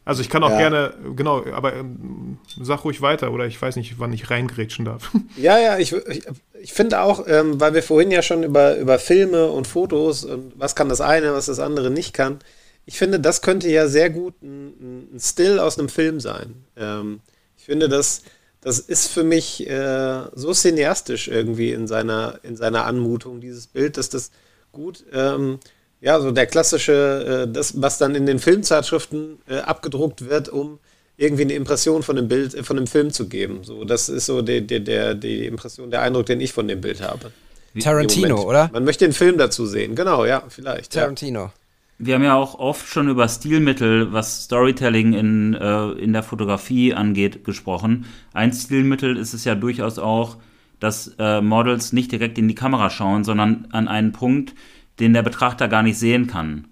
[0.05, 0.59] Also ich kann auch ja.
[0.59, 5.11] gerne, genau, aber ähm, sag ruhig weiter oder ich weiß nicht, wann ich reingrätschen darf.
[5.37, 6.27] Ja, ja, ich, ich,
[6.61, 10.53] ich finde auch, ähm, weil wir vorhin ja schon über, über Filme und Fotos und
[10.57, 12.41] was kann das eine, was das andere nicht kann.
[12.87, 16.65] Ich finde, das könnte ja sehr gut ein, ein Still aus einem Film sein.
[16.77, 17.21] Ähm,
[17.57, 18.23] ich finde, das,
[18.61, 23.97] das ist für mich äh, so cineastisch irgendwie in seiner, in seiner Anmutung, dieses Bild,
[23.97, 24.31] dass das
[24.73, 25.61] gut ähm,
[26.01, 30.79] ja, so der klassische, äh, das, was dann in den Filmzeitschriften äh, abgedruckt wird, um
[31.17, 33.61] irgendwie eine Impression von dem Bild, äh, von dem Film zu geben.
[33.63, 36.81] So, das ist so die, die, der, die Impression, der Eindruck, den ich von dem
[36.81, 37.31] Bild habe.
[37.79, 38.71] Tarantino, oder?
[38.73, 40.93] Man möchte den Film dazu sehen, genau, ja, vielleicht.
[40.93, 41.41] Tarantino.
[41.41, 41.53] Ja.
[41.99, 46.95] Wir haben ja auch oft schon über Stilmittel, was Storytelling in, äh, in der Fotografie
[46.95, 48.07] angeht, gesprochen.
[48.33, 50.39] Ein Stilmittel ist es ja durchaus auch,
[50.81, 54.55] dass äh, Models nicht direkt in die Kamera schauen, sondern an einen Punkt,
[55.01, 56.69] den der Betrachter gar nicht sehen kann.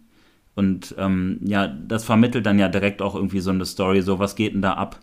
[0.54, 4.36] Und ähm, ja, das vermittelt dann ja direkt auch irgendwie so eine Story, so was
[4.36, 5.00] geht denn da ab?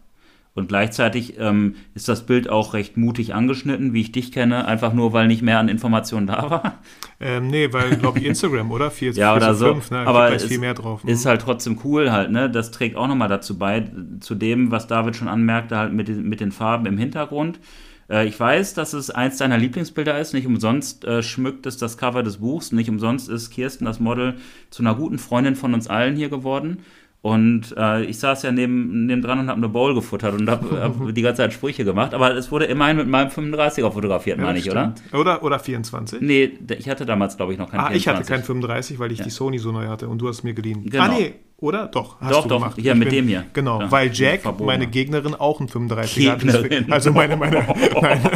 [0.56, 4.94] Und gleichzeitig ähm, ist das Bild auch recht mutig angeschnitten, wie ich dich kenne, einfach
[4.94, 6.80] nur, weil nicht mehr an Informationen da war.
[7.20, 8.90] Ähm, nee, weil, glaube ich, Instagram, oder?
[8.90, 9.66] 4, ja, 4 oder so.
[9.68, 10.00] 5, ne?
[10.00, 11.04] Aber es viel mehr drauf.
[11.04, 11.12] Ne?
[11.12, 12.50] ist halt trotzdem cool halt, ne?
[12.50, 13.90] Das trägt auch nochmal dazu bei,
[14.22, 17.60] zu dem, was David schon anmerkte, halt mit, mit den Farben im Hintergrund.
[18.10, 20.34] Äh, ich weiß, dass es eins deiner Lieblingsbilder ist.
[20.34, 22.72] Nicht umsonst äh, schmückt es das Cover des Buchs.
[22.72, 24.36] Nicht umsonst ist Kirsten, das Model,
[24.69, 26.80] zu einer guten Freundin von uns allen hier geworden.
[27.22, 30.80] Und äh, ich saß ja neben, neben dran und habe eine Bowl gefuttert und habe
[30.80, 32.14] hab die ganze Zeit Sprüche gemacht.
[32.14, 34.94] Aber es wurde immerhin mit meinem 35er fotografiert, meine ich, oder?
[35.11, 36.22] Oder, oder 24?
[36.22, 37.99] Nee, ich hatte damals, glaube ich, noch keinen Ah, 24.
[37.99, 40.53] ich hatte keinen 35, weil ich die Sony so neu hatte und du hast mir
[40.53, 40.88] geliehen.
[40.88, 41.03] Genau.
[41.03, 41.88] Ah, nee, oder?
[41.88, 42.77] Doch, hast Doch, du doch, gemacht.
[42.77, 43.45] Ich mit dem hier.
[43.53, 44.73] Genau, Ja, weil Jack, Verbogener.
[44.73, 46.44] meine Gegnerin, auch einen 35er hat.
[46.44, 47.65] Deswegen- Also meine, meine,
[48.02, 48.22] nein.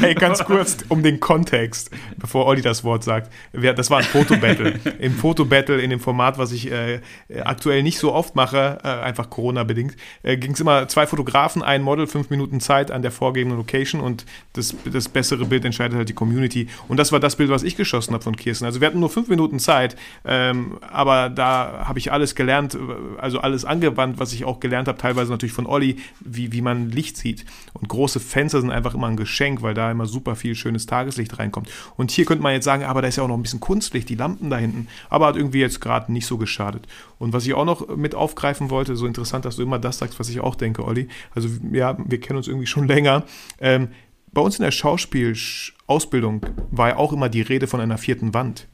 [0.00, 3.32] Hey, ganz kurz um den Kontext, bevor Olli das Wort sagt.
[3.52, 4.78] Das war ein Fotobattle.
[4.98, 7.00] Im Fotobattle, in dem Format, was ich äh,
[7.44, 11.80] aktuell nicht so oft mache, äh, einfach Corona-bedingt, äh, ging es immer zwei Fotografen, ein
[11.82, 16.08] Model, fünf Minuten Zeit an der vorgegebenen Location und das, das bessere Bild entscheidet halt
[16.10, 16.68] die Community.
[16.88, 18.66] Und das war das Bild, was ich geschossen habe von Kirsten.
[18.66, 22.76] Also wir hatten nur fünf Minuten Zeit, ähm, aber da habe ich alles gelernt,
[23.18, 26.90] also alles angewandt, was ich auch gelernt habe, teilweise natürlich von Olli, wie, wie man
[26.90, 27.44] Licht sieht.
[27.72, 31.38] Und große Fenster sind einfach immer ein Geschenk, weil da immer super viel schönes Tageslicht
[31.38, 31.70] reinkommt.
[31.96, 34.08] Und hier könnte man jetzt sagen, aber da ist ja auch noch ein bisschen Kunstlicht,
[34.08, 34.88] die Lampen da hinten.
[35.08, 36.86] Aber hat irgendwie jetzt gerade nicht so geschadet.
[37.18, 40.18] Und was ich auch noch mit aufgreifen wollte, so interessant, dass du immer das sagst,
[40.20, 41.08] was ich auch denke, Olli.
[41.34, 43.24] Also ja, wir kennen uns irgendwie schon länger.
[43.60, 43.88] Ähm,
[44.32, 48.68] bei uns in der Schauspielausbildung war ja auch immer die Rede von einer vierten Wand.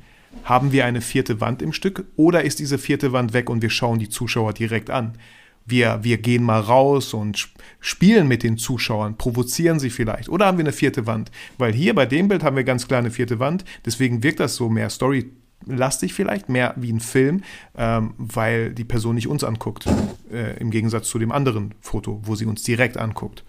[0.44, 3.70] Haben wir eine vierte Wand im Stück oder ist diese vierte Wand weg und wir
[3.70, 5.12] schauen die Zuschauer direkt an?
[5.64, 10.28] Wir, wir gehen mal raus und sp- spielen mit den Zuschauern, provozieren sie vielleicht.
[10.28, 11.30] Oder haben wir eine vierte Wand?
[11.58, 13.64] Weil hier bei dem Bild haben wir ganz klar eine vierte Wand.
[13.86, 17.44] Deswegen wirkt das so mehr Story-lastig vielleicht, mehr wie ein Film,
[17.76, 19.86] ähm, weil die Person nicht uns anguckt.
[20.32, 23.44] Äh, Im Gegensatz zu dem anderen Foto, wo sie uns direkt anguckt.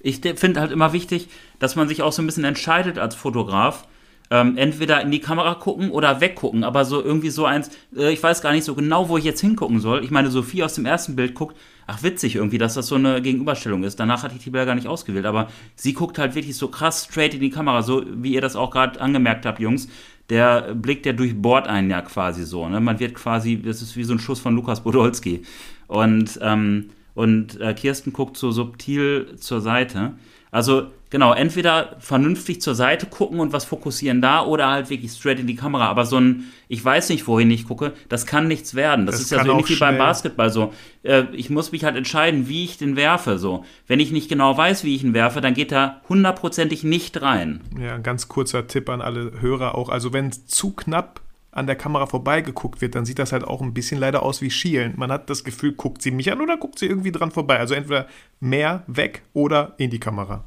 [0.00, 3.16] Ich de- finde halt immer wichtig, dass man sich auch so ein bisschen entscheidet als
[3.16, 3.88] Fotograf.
[4.30, 8.22] Ähm, entweder in die Kamera gucken oder weggucken, aber so irgendwie so eins, äh, ich
[8.22, 10.04] weiß gar nicht so genau, wo ich jetzt hingucken soll.
[10.04, 11.56] Ich meine, Sophie aus dem ersten Bild guckt,
[11.86, 13.98] ach witzig irgendwie, dass das so eine Gegenüberstellung ist.
[13.98, 17.08] Danach hatte ich die Bilder gar nicht ausgewählt, aber sie guckt halt wirklich so krass
[17.10, 19.88] straight in die Kamera, so wie ihr das auch gerade angemerkt habt, Jungs.
[20.28, 22.68] Der Blick, der durchbohrt einen ja quasi so.
[22.68, 22.80] Ne?
[22.80, 25.42] Man wird quasi, das ist wie so ein Schuss von Lukas Podolski.
[25.86, 30.12] Und, ähm, und äh, Kirsten guckt so subtil zur Seite.
[30.50, 35.40] Also genau, entweder vernünftig zur Seite gucken und was fokussieren da oder halt wirklich straight
[35.40, 35.88] in die Kamera.
[35.88, 39.06] Aber so ein, ich weiß nicht, wohin ich gucke, das kann nichts werden.
[39.06, 40.72] Das, Das ist ja so ähnlich wie beim Basketball so.
[41.02, 43.38] Äh, ich muss mich halt entscheiden, wie ich den werfe.
[43.38, 47.20] So, wenn ich nicht genau weiß, wie ich ihn werfe, dann geht er hundertprozentig nicht
[47.22, 47.60] rein.
[47.80, 49.88] Ja, ein ganz kurzer Tipp an alle Hörer auch.
[49.88, 51.20] Also wenn zu knapp
[51.50, 54.50] an der Kamera vorbeigeguckt wird, dann sieht das halt auch ein bisschen leider aus wie
[54.50, 54.94] Schielen.
[54.96, 57.58] Man hat das Gefühl, guckt sie mich an oder guckt sie irgendwie dran vorbei.
[57.58, 58.06] Also entweder
[58.38, 60.44] mehr weg oder in die Kamera.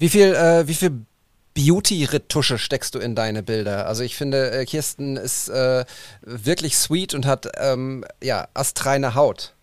[0.00, 1.04] Wie viel, äh, wie viel
[1.54, 3.86] Beauty-Retusche steckst du in deine Bilder?
[3.86, 5.84] Also ich finde, äh, Kirsten ist äh,
[6.22, 9.54] wirklich sweet und hat ähm, ja astreine Haut.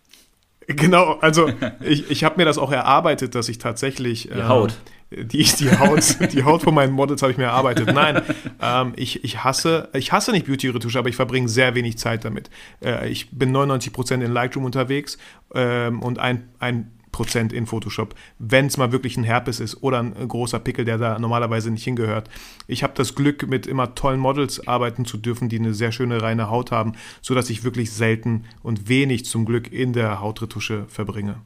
[0.68, 1.50] Genau, also
[1.80, 4.28] ich, ich habe mir das auch erarbeitet, dass ich tatsächlich.
[4.32, 4.74] Die Haut.
[5.10, 7.92] Die, die Haut, die Haut von meinen Models habe ich mir erarbeitet.
[7.92, 8.22] Nein,
[8.60, 12.50] ähm, ich, ich hasse, ich hasse nicht Beauty-Retusche, aber ich verbringe sehr wenig Zeit damit.
[12.84, 15.16] Äh, ich bin 99% in Lightroom unterwegs
[15.54, 20.00] ähm, und ein, ein Prozent in Photoshop, wenn es mal wirklich ein Herpes ist oder
[20.00, 22.28] ein, großer Pickel, der da normalerweise nicht hingehört.
[22.66, 26.22] Ich habe das Glück, mit immer tollen Models arbeiten zu dürfen, die eine sehr schöne
[26.22, 31.40] reine Haut haben, sodass ich wirklich selten und wenig zum Glück in der Hautretusche verbringe.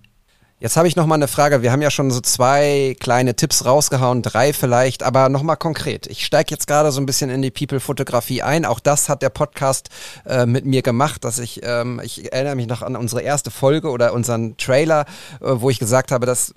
[0.63, 1.61] Jetzt habe ich noch mal eine Frage.
[1.63, 6.07] Wir haben ja schon so zwei kleine Tipps rausgehauen, drei vielleicht, aber noch mal konkret.
[6.07, 8.65] Ich steige jetzt gerade so ein bisschen in die People-Fotografie ein.
[8.65, 9.89] Auch das hat der Podcast
[10.25, 13.91] äh, mit mir gemacht, dass ich, ähm, ich erinnere mich noch an unsere erste Folge
[13.91, 15.01] oder unseren Trailer,
[15.41, 16.55] äh, wo ich gesagt habe, das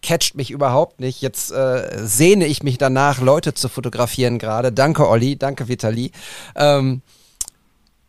[0.00, 1.20] catcht mich überhaupt nicht.
[1.20, 4.72] Jetzt äh, sehne ich mich danach, Leute zu fotografieren gerade.
[4.72, 5.36] Danke, Olli.
[5.36, 6.10] Danke, Vitali.
[6.54, 7.02] Ähm,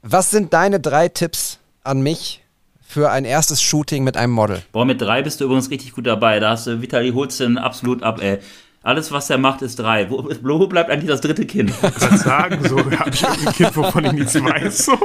[0.02, 2.46] was sind deine drei Tipps an mich
[2.88, 4.64] für ein erstes Shooting mit einem Model?
[4.72, 6.40] Boah, mit drei bist du übrigens richtig gut dabei.
[6.40, 8.40] Da hast du Vitali holst den absolut ab, ey.
[8.82, 10.10] Alles, was er macht, ist drei.
[10.10, 11.74] Wo, wo bleibt eigentlich das dritte Kind?
[11.82, 14.86] Was sagen, so habe ich irgendein Kind, wovon ich nichts weiß.
[14.86, 14.98] So.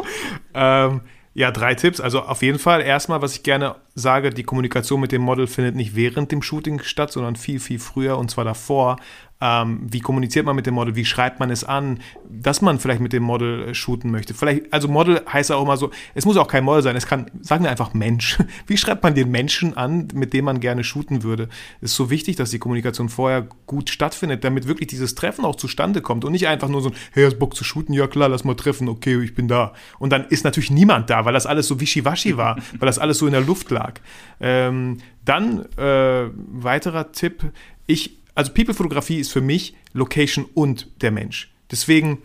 [0.55, 1.01] Ähm,
[1.35, 2.01] ja, drei Tipps.
[2.01, 5.75] Also auf jeden Fall erstmal, was ich gerne sage, die Kommunikation mit dem Model findet
[5.75, 8.99] nicht während dem Shooting statt, sondern viel, viel früher und zwar davor.
[9.45, 10.95] Ähm, wie kommuniziert man mit dem Model?
[10.95, 11.99] Wie schreibt man es an,
[12.31, 14.35] dass man vielleicht mit dem Model äh, shooten möchte?
[14.35, 17.07] Vielleicht, also Model heißt ja auch immer so, es muss auch kein Model sein, es
[17.07, 18.39] kann, sagen wir einfach Mensch.
[18.69, 21.49] Wie schreibt man den Menschen an, mit dem man gerne shooten würde?
[21.81, 25.57] Es ist so wichtig, dass die Kommunikation vorher gut stattfindet, damit wirklich dieses Treffen auch
[25.57, 27.95] zustande kommt und nicht einfach nur so ein, hey, hast Bock zu shooten?
[27.95, 29.73] Ja klar, lass mal treffen, okay, ich bin da.
[29.99, 33.19] Und dann ist natürlich niemand da, weil das alles so wischiwaschi war, weil das alles
[33.19, 33.95] so in der Luft lag.
[34.39, 37.43] Ähm, dann äh, weiterer Tipp,
[37.87, 41.53] ich also People-Fotografie ist für mich Location und der Mensch.
[41.71, 42.19] Deswegen,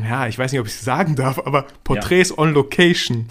[0.00, 3.28] ja, ich weiß nicht, ob ich es sagen darf, aber Porträts on Location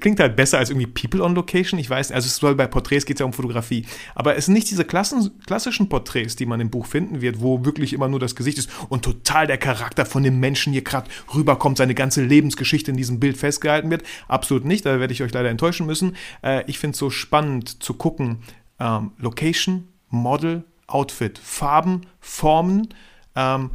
[0.00, 1.78] klingt halt besser als irgendwie People on Location.
[1.78, 3.86] Ich weiß, also es soll bei Porträts geht es ja um Fotografie.
[4.14, 7.64] Aber es sind nicht diese Klassen, klassischen Porträts, die man im Buch finden wird, wo
[7.64, 11.10] wirklich immer nur das Gesicht ist und total der Charakter von dem Menschen hier gerade
[11.34, 14.02] rüberkommt, seine ganze Lebensgeschichte in diesem Bild festgehalten wird.
[14.28, 16.16] Absolut nicht, da werde ich euch leider enttäuschen müssen.
[16.42, 18.38] Äh, ich finde es so spannend zu gucken.
[18.80, 22.88] Ähm, Location, Model, Outfit, Farben, Formen.
[23.34, 23.70] Ähm,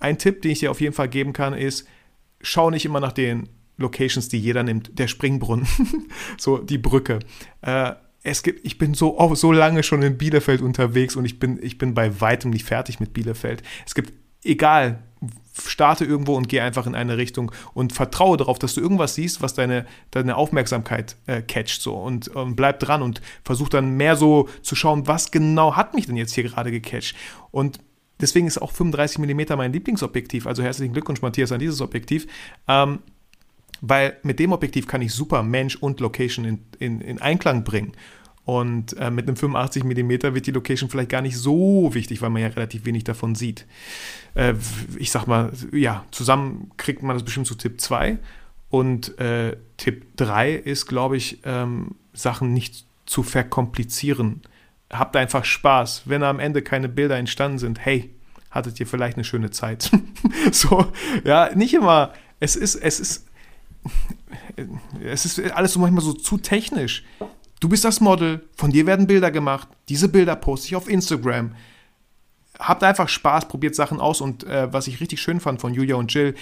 [0.00, 1.86] ein Tipp, den ich dir auf jeden Fall geben kann, ist,
[2.40, 4.98] schau nicht immer nach den Locations, die jeder nimmt.
[4.98, 5.66] Der Springbrunnen,
[6.38, 7.20] so die Brücke.
[7.62, 7.92] Äh,
[8.22, 11.58] es gibt, ich bin so, oh, so lange schon in Bielefeld unterwegs und ich bin,
[11.62, 13.62] ich bin bei weitem nicht fertig mit Bielefeld.
[13.86, 14.12] Es gibt,
[14.42, 15.02] egal,
[15.64, 19.42] starte irgendwo und geh einfach in eine Richtung und vertraue darauf, dass du irgendwas siehst,
[19.42, 21.94] was deine, deine Aufmerksamkeit äh, catcht so.
[21.94, 26.06] Und ähm, bleib dran und versuch dann mehr so zu schauen, was genau hat mich
[26.06, 27.16] denn jetzt hier gerade gecatcht.
[27.50, 27.80] Und
[28.20, 32.26] deswegen ist auch 35 mm mein Lieblingsobjektiv, also herzlichen Glückwunsch Matthias an dieses Objektiv,
[32.68, 33.00] ähm,
[33.80, 37.92] weil mit dem Objektiv kann ich super Mensch und Location in, in, in Einklang bringen.
[38.46, 42.30] Und äh, mit einem 85 mm wird die Location vielleicht gar nicht so wichtig, weil
[42.30, 43.66] man ja relativ wenig davon sieht.
[44.34, 44.54] Äh,
[44.96, 48.18] ich sag mal, ja, zusammen kriegt man das bestimmt zu Tipp 2.
[48.70, 54.42] Und äh, Tipp 3 ist, glaube ich, ähm, Sachen nicht zu verkomplizieren.
[54.92, 56.02] Habt einfach Spaß.
[56.04, 58.14] Wenn am Ende keine Bilder entstanden sind, hey,
[58.52, 59.90] hattet ihr vielleicht eine schöne Zeit.
[60.52, 60.86] so,
[61.24, 62.12] ja, nicht immer.
[62.38, 63.26] Es ist, es ist,
[65.04, 67.02] es ist alles so manchmal so zu technisch.
[67.60, 71.54] Du bist das Model, von dir werden Bilder gemacht, diese Bilder poste ich auf Instagram.
[72.58, 75.96] Habt einfach Spaß, probiert Sachen aus und äh, was ich richtig schön fand von Julia
[75.96, 76.34] und Jill,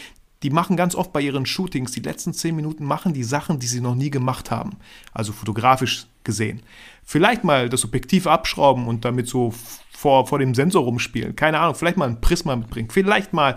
[0.42, 3.66] die machen ganz oft bei ihren Shootings, die letzten zehn Minuten machen die Sachen, die
[3.66, 4.76] sie noch nie gemacht haben.
[5.12, 6.62] Also fotografisch gesehen.
[7.02, 9.54] Vielleicht mal das Objektiv abschrauben und damit so
[9.90, 11.34] vor, vor dem Sensor rumspielen.
[11.36, 12.90] Keine Ahnung, vielleicht mal ein Prisma mitbringen.
[12.90, 13.56] Vielleicht mal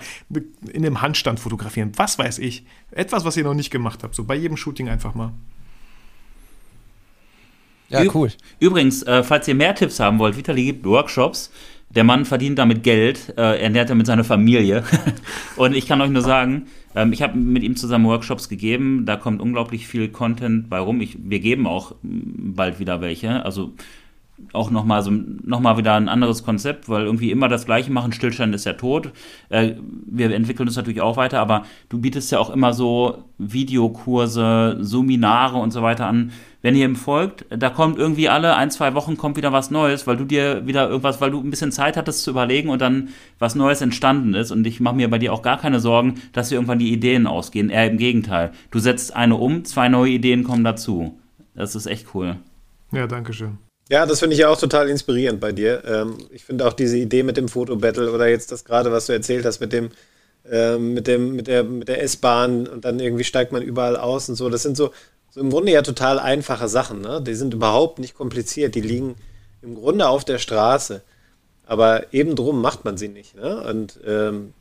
[0.72, 1.92] in dem Handstand fotografieren.
[1.98, 2.66] Was weiß ich.
[2.92, 4.16] Etwas, was ihr noch nicht gemacht habt.
[4.16, 5.34] So bei jedem Shooting einfach mal.
[7.90, 8.30] Ja, cool.
[8.60, 11.52] Übrigens, äh, falls ihr mehr Tipps haben wollt, Vitali gibt Workshops.
[11.90, 14.84] Der Mann verdient damit Geld, äh, ernährt damit seine Familie.
[15.56, 19.06] und ich kann euch nur sagen, ähm, ich habe mit ihm zusammen Workshops gegeben.
[19.06, 21.00] Da kommt unglaublich viel Content bei rum.
[21.00, 23.46] Ich, wir geben auch bald wieder welche.
[23.46, 23.74] Also
[24.54, 28.12] auch nochmal so, noch mal wieder ein anderes Konzept, weil irgendwie immer das Gleiche machen,
[28.12, 29.12] Stillstand ist ja tot.
[29.50, 29.74] Äh,
[30.06, 35.58] wir entwickeln uns natürlich auch weiter, aber du bietest ja auch immer so Videokurse, Seminare
[35.58, 36.32] und so weiter an.
[36.68, 40.06] Wenn ihr ihm folgt, da kommt irgendwie alle ein, zwei Wochen kommt wieder was Neues,
[40.06, 43.08] weil du dir wieder irgendwas, weil du ein bisschen Zeit hattest zu überlegen und dann
[43.40, 44.52] was Neues entstanden ist.
[44.52, 47.26] Und ich mache mir bei dir auch gar keine Sorgen, dass dir irgendwann die Ideen
[47.26, 47.70] ausgehen.
[47.70, 48.52] Eher im Gegenteil.
[48.70, 51.18] Du setzt eine um, zwei neue Ideen kommen dazu.
[51.56, 52.36] Das ist echt cool.
[52.92, 53.60] Ja, danke schön.
[53.90, 55.86] Ja, das finde ich ja auch total inspirierend bei dir.
[55.86, 59.14] Ähm, ich finde auch diese Idee mit dem Fotobattle oder jetzt das gerade, was du
[59.14, 59.88] erzählt hast mit dem,
[60.52, 64.28] ähm, mit dem, mit der, mit der S-Bahn und dann irgendwie steigt man überall aus
[64.28, 64.50] und so.
[64.50, 64.92] Das sind so,
[65.38, 67.02] so im Grunde ja total einfache Sachen.
[67.02, 67.22] Ne?
[67.22, 68.74] Die sind überhaupt nicht kompliziert.
[68.74, 69.16] Die liegen
[69.62, 71.04] im Grunde auf der Straße.
[71.66, 73.36] Aber eben drum macht man sie nicht.
[73.36, 73.62] Ne?
[73.70, 74.54] Und ähm,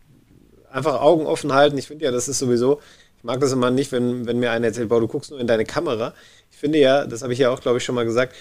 [0.70, 1.78] einfach Augen offen halten.
[1.78, 2.80] Ich finde ja, das ist sowieso,
[3.16, 5.46] ich mag das immer nicht, wenn, wenn mir einer erzählt, boah, du guckst nur in
[5.46, 6.12] deine Kamera.
[6.50, 8.34] Ich finde ja, das habe ich ja auch, glaube ich, schon mal gesagt,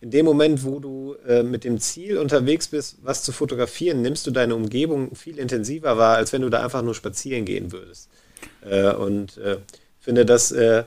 [0.00, 4.26] in dem Moment, wo du äh, mit dem Ziel unterwegs bist, was zu fotografieren, nimmst
[4.26, 8.10] du deine Umgebung viel intensiver wahr, als wenn du da einfach nur spazieren gehen würdest.
[8.60, 9.56] Äh, und äh,
[9.98, 10.84] finde, dass äh, äh,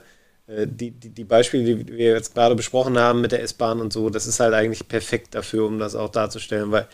[0.47, 4.09] die, die, die, Beispiele, die wir jetzt gerade besprochen haben mit der S-Bahn und so,
[4.09, 6.87] das ist halt eigentlich perfekt dafür, um das auch darzustellen, weil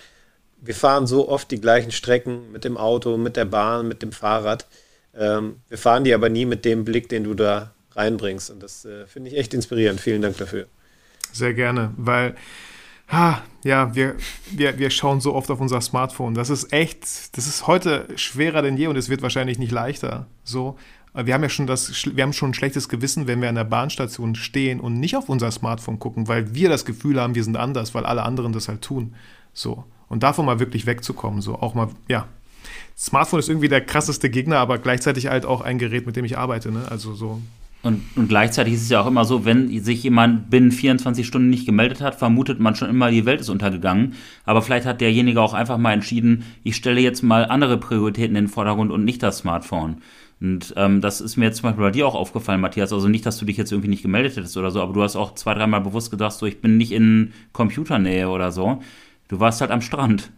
[0.60, 4.12] wir fahren so oft die gleichen Strecken mit dem Auto, mit der Bahn, mit dem
[4.12, 4.66] Fahrrad.
[5.16, 8.50] Ähm, wir fahren die aber nie mit dem Blick, den du da reinbringst.
[8.50, 10.00] Und das äh, finde ich echt inspirierend.
[10.00, 10.68] Vielen Dank dafür.
[11.32, 12.36] Sehr gerne, weil
[13.10, 14.16] ah, ja, wir,
[14.52, 16.34] wir, wir schauen so oft auf unser Smartphone.
[16.34, 20.28] Das ist echt, das ist heute schwerer denn je und es wird wahrscheinlich nicht leichter.
[20.44, 20.78] So.
[21.14, 23.66] Wir haben ja schon das, wir haben schon ein schlechtes Gewissen, wenn wir an der
[23.66, 27.56] Bahnstation stehen und nicht auf unser Smartphone gucken, weil wir das Gefühl haben, wir sind
[27.56, 29.14] anders, weil alle anderen das halt tun.
[29.54, 29.84] So.
[30.10, 32.28] Und davon mal wirklich wegzukommen, so auch mal, ja.
[32.98, 36.38] Smartphone ist irgendwie der krasseste Gegner, aber gleichzeitig halt auch ein Gerät, mit dem ich
[36.38, 36.86] arbeite, ne?
[36.90, 37.42] Also so,
[37.84, 41.50] und, und, gleichzeitig ist es ja auch immer so, wenn sich jemand binnen 24 Stunden
[41.50, 44.14] nicht gemeldet hat, vermutet man schon immer, die Welt ist untergegangen.
[44.46, 48.46] Aber vielleicht hat derjenige auch einfach mal entschieden, ich stelle jetzt mal andere Prioritäten in
[48.46, 49.98] den Vordergrund und nicht das Smartphone.
[50.44, 52.92] Und ähm, das ist mir jetzt zum Beispiel bei dir auch aufgefallen, Matthias.
[52.92, 55.16] Also nicht, dass du dich jetzt irgendwie nicht gemeldet hättest oder so, aber du hast
[55.16, 58.84] auch zwei, dreimal bewusst gedacht, so ich bin nicht in Computernähe oder so.
[59.30, 60.32] Du warst halt am Strand.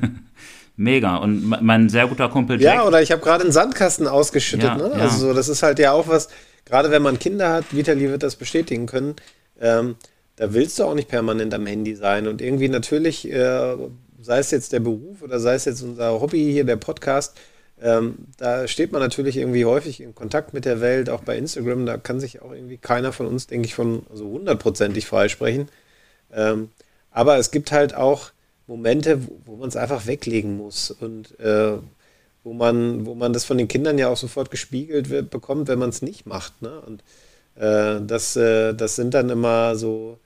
[0.76, 1.16] Mega.
[1.16, 2.76] Und mein sehr guter Kumpel Jack.
[2.76, 4.68] Ja, oder ich habe gerade einen Sandkasten ausgeschüttet.
[4.68, 4.92] Ja, ne?
[4.92, 6.28] Also so, das ist halt ja auch was,
[6.64, 9.16] gerade wenn man Kinder hat, Vitali wird das bestätigen können,
[9.60, 9.96] ähm,
[10.36, 12.28] da willst du auch nicht permanent am Handy sein.
[12.28, 13.76] Und irgendwie natürlich, äh,
[14.22, 17.36] sei es jetzt der Beruf oder sei es jetzt unser Hobby hier, der Podcast,
[17.82, 21.86] ähm, da steht man natürlich irgendwie häufig in Kontakt mit der Welt, auch bei Instagram.
[21.86, 25.68] Da kann sich auch irgendwie keiner von uns, denke ich, von so hundertprozentig freisprechen.
[26.32, 26.70] Ähm,
[27.10, 28.30] aber es gibt halt auch
[28.66, 31.78] Momente, wo, wo man es einfach weglegen muss und äh,
[32.44, 35.78] wo man, wo man das von den Kindern ja auch sofort gespiegelt wird, bekommt, wenn
[35.78, 36.60] man es nicht macht.
[36.62, 36.80] Ne?
[36.80, 37.02] Und
[37.56, 40.18] äh, das, äh, das sind dann immer so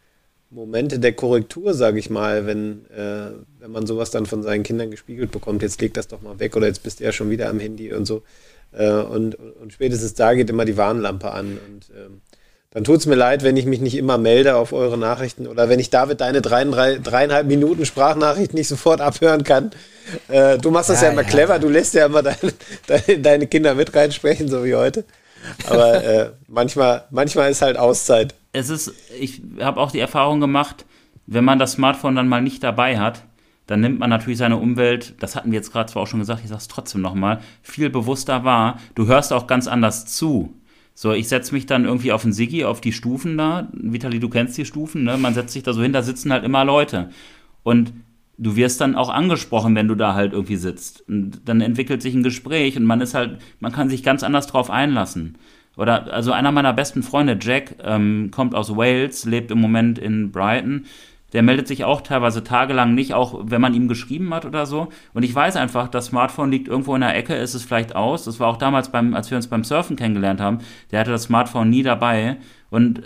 [0.53, 4.91] Momente der Korrektur, sage ich mal, wenn, äh, wenn man sowas dann von seinen Kindern
[4.91, 7.49] gespiegelt bekommt, jetzt leg das doch mal weg oder jetzt bist du ja schon wieder
[7.49, 8.23] am Handy und so.
[8.73, 11.59] Äh, und, und spätestens da geht immer die Warnlampe an.
[11.67, 12.21] Und ähm,
[12.71, 15.69] dann tut es mir leid, wenn ich mich nicht immer melde auf eure Nachrichten oder
[15.69, 19.71] wenn ich David deine drei, drei, dreieinhalb Minuten Sprachnachricht nicht sofort abhören kann.
[20.29, 21.29] Äh, du machst das ja, ja immer ja.
[21.29, 22.53] clever, du lässt ja immer deine,
[22.87, 25.05] deine, deine Kinder mit reinsprechen, so wie heute.
[25.67, 30.87] Aber äh, manchmal, manchmal ist halt Auszeit es ist, ich habe auch die Erfahrung gemacht,
[31.27, 33.25] wenn man das Smartphone dann mal nicht dabei hat,
[33.67, 36.41] dann nimmt man natürlich seine Umwelt, das hatten wir jetzt gerade zwar auch schon gesagt,
[36.43, 38.79] ich sage es trotzdem nochmal, viel bewusster wahr.
[38.95, 40.55] Du hörst auch ganz anders zu.
[40.95, 43.69] So, ich setze mich dann irgendwie auf den Siggi, auf die Stufen da.
[43.73, 45.17] Vitali, du kennst die Stufen, ne?
[45.17, 47.09] Man setzt sich da so hin, da sitzen halt immer Leute.
[47.63, 47.95] Und
[48.37, 51.09] du wirst dann auch angesprochen, wenn du da halt irgendwie sitzt.
[51.09, 54.49] Und dann entwickelt sich ein Gespräch und man ist halt, man kann sich ganz anders
[54.49, 55.39] drauf einlassen.
[55.77, 60.31] Oder also einer meiner besten Freunde, Jack, ähm, kommt aus Wales, lebt im Moment in
[60.31, 60.87] Brighton.
[61.33, 64.89] Der meldet sich auch teilweise tagelang nicht, auch wenn man ihm geschrieben hat oder so.
[65.15, 68.25] Und ich weiß einfach, das Smartphone liegt irgendwo in der Ecke, ist es vielleicht aus.
[68.25, 70.59] Das war auch damals, beim, als wir uns beim Surfen kennengelernt haben.
[70.91, 72.37] Der hatte das Smartphone nie dabei.
[72.69, 73.03] Und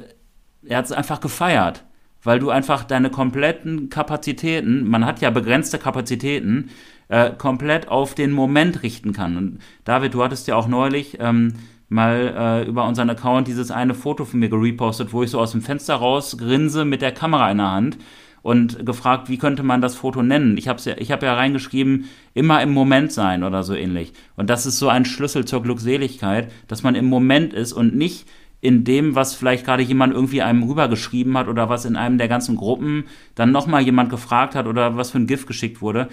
[0.64, 1.84] er hat es einfach gefeiert,
[2.24, 6.70] weil du einfach deine kompletten Kapazitäten, man hat ja begrenzte Kapazitäten,
[7.06, 9.36] äh, komplett auf den Moment richten kann.
[9.36, 11.18] Und David, du hattest ja auch neulich.
[11.20, 11.52] Ähm,
[11.88, 15.52] mal äh, über unseren Account dieses eine Foto von mir gerepostet, wo ich so aus
[15.52, 17.98] dem Fenster raus grinse mit der Kamera in der Hand
[18.42, 20.56] und gefragt, wie könnte man das Foto nennen?
[20.56, 24.12] Ich habe ja, ich hab ja reingeschrieben, immer im Moment sein oder so ähnlich.
[24.36, 28.26] Und das ist so ein Schlüssel zur Glückseligkeit, dass man im Moment ist und nicht
[28.60, 32.28] in dem, was vielleicht gerade jemand irgendwie einem rübergeschrieben hat oder was in einem der
[32.28, 33.04] ganzen Gruppen
[33.34, 36.08] dann nochmal jemand gefragt hat oder was für ein GIF geschickt wurde,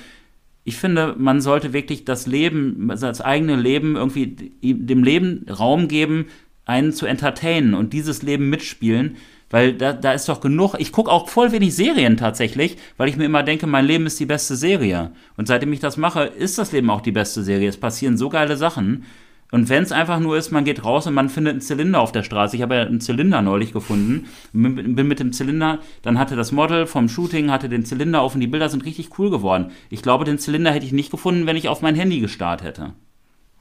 [0.64, 6.28] ich finde, man sollte wirklich das Leben, das eigene Leben irgendwie dem Leben Raum geben,
[6.66, 9.18] einen zu entertainen und dieses Leben mitspielen,
[9.50, 10.76] weil da, da ist doch genug.
[10.80, 14.20] Ich gucke auch voll wenig Serien tatsächlich, weil ich mir immer denke, mein Leben ist
[14.20, 15.12] die beste Serie.
[15.36, 17.70] Und seitdem ich das mache, ist das Leben auch die beste Serie.
[17.70, 19.04] Es passieren so geile Sachen.
[19.54, 22.12] Und wenn es einfach nur ist, man geht raus und man findet einen Zylinder auf
[22.12, 22.56] der Straße.
[22.56, 24.26] Ich habe ja einen Zylinder neulich gefunden.
[24.52, 28.42] Bin mit dem Zylinder, dann hatte das Model vom Shooting, hatte den Zylinder auf und
[28.42, 29.70] die Bilder sind richtig cool geworden.
[29.92, 32.96] Ich glaube, den Zylinder hätte ich nicht gefunden, wenn ich auf mein Handy gestarrt hätte.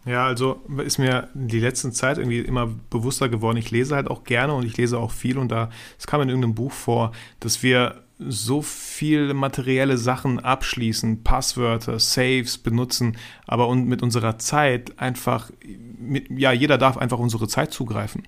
[0.06, 3.58] Ja, also ist mir die letzten Zeit irgendwie immer bewusster geworden.
[3.58, 6.30] Ich lese halt auch gerne und ich lese auch viel und da, es kam in
[6.30, 13.16] irgendeinem Buch vor, dass wir so viel materielle Sachen abschließen, Passwörter, Saves benutzen,
[13.46, 15.50] aber und mit unserer Zeit einfach,
[15.98, 18.22] mit, ja, jeder darf einfach unsere Zeit zugreifen.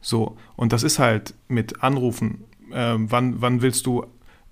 [0.00, 2.44] So, und das ist halt mit Anrufen.
[2.72, 4.04] Äh, wann, wann willst du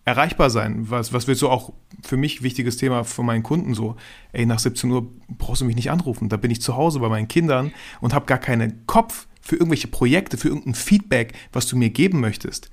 [0.05, 0.91] erreichbar sein?
[0.91, 3.97] Was, was willst du auch für mich wichtiges Thema von meinen Kunden so?
[4.33, 6.29] Ey, nach 17 Uhr brauchst du mich nicht anrufen.
[6.29, 9.89] Da bin ich zu Hause bei meinen Kindern und habe gar keinen Kopf für irgendwelche
[9.89, 12.71] Projekte, für irgendein Feedback, was du mir geben möchtest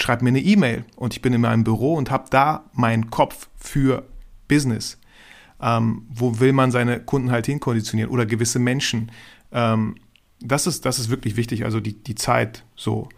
[0.00, 3.48] schreib mir eine E-Mail und ich bin in meinem Büro und habe da meinen Kopf
[3.56, 4.06] für
[4.46, 4.98] Business.
[5.60, 9.10] Ähm, wo will man seine Kunden halt hinkonditionieren oder gewisse Menschen.
[9.50, 9.96] Ähm,
[10.40, 13.08] das, ist, das ist wirklich wichtig, also die, die Zeit so.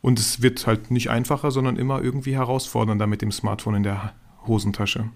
[0.00, 4.14] Und es wird halt nicht einfacher, sondern immer irgendwie herausfordernder mit dem Smartphone in der
[4.46, 5.10] Hosentasche.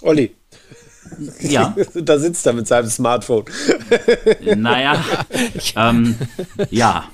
[0.00, 0.34] Olli,
[1.40, 1.74] ja.
[1.94, 3.44] da sitzt er mit seinem Smartphone.
[4.56, 5.04] Naja,
[5.76, 6.16] ähm,
[6.70, 7.04] ja.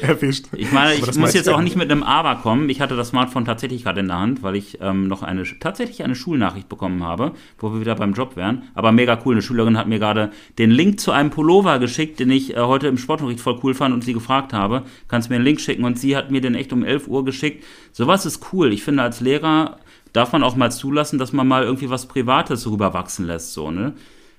[0.00, 0.46] Erwischt.
[0.56, 2.68] Ich meine, ich muss jetzt auch nicht mit einem Aber kommen.
[2.68, 6.02] Ich hatte das Smartphone tatsächlich gerade in der Hand, weil ich ähm, noch eine, tatsächlich
[6.02, 8.64] eine Schulnachricht bekommen habe, wo wir wieder beim Job wären.
[8.74, 9.34] Aber mega cool.
[9.34, 12.88] Eine Schülerin hat mir gerade den Link zu einem Pullover geschickt, den ich äh, heute
[12.88, 15.84] im Sportunterricht voll cool fand und sie gefragt habe, kannst du mir einen Link schicken?
[15.84, 17.64] Und sie hat mir den echt um 11 Uhr geschickt.
[17.92, 18.72] Sowas ist cool.
[18.72, 19.78] Ich finde, als Lehrer
[20.12, 23.94] darf man auch mal zulassen, dass man mal irgendwie was Privates rüberwachsen lässt, so, ne?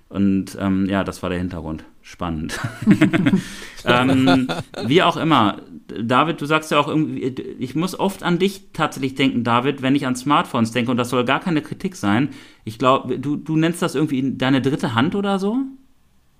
[0.10, 1.86] Und ähm, ja, das war der Hintergrund.
[2.04, 2.60] Spannend.
[3.86, 4.48] ähm,
[4.86, 7.24] wie auch immer, David, du sagst ja auch irgendwie,
[7.60, 11.10] ich muss oft an dich tatsächlich denken, David, wenn ich an Smartphones denke, und das
[11.10, 12.30] soll gar keine Kritik sein.
[12.64, 15.58] Ich glaube, du, du nennst das irgendwie deine dritte Hand oder so?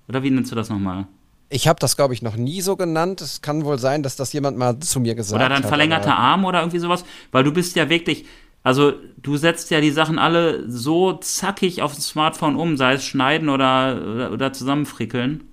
[0.08, 1.08] Oder wie nennst du das nochmal?
[1.48, 3.20] Ich habe das, glaube ich, noch nie so genannt.
[3.20, 5.50] Es kann wohl sein, dass das jemand mal zu mir gesagt hat.
[5.50, 8.26] Oder dein verlängerter Arm oder irgendwie sowas, weil du bist ja wirklich,
[8.64, 13.04] also du setzt ja die Sachen alle so zackig auf das Smartphone um, sei es
[13.04, 15.44] schneiden oder, oder, oder zusammenfrickeln.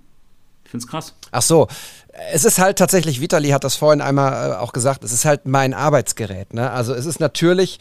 [0.63, 1.13] Ich find's krass.
[1.31, 1.67] Ach so,
[2.31, 5.45] Es ist halt tatsächlich, Vitali hat das vorhin einmal äh, auch gesagt, es ist halt
[5.45, 6.53] mein Arbeitsgerät.
[6.53, 6.71] Ne?
[6.71, 7.79] Also es ist natürlich,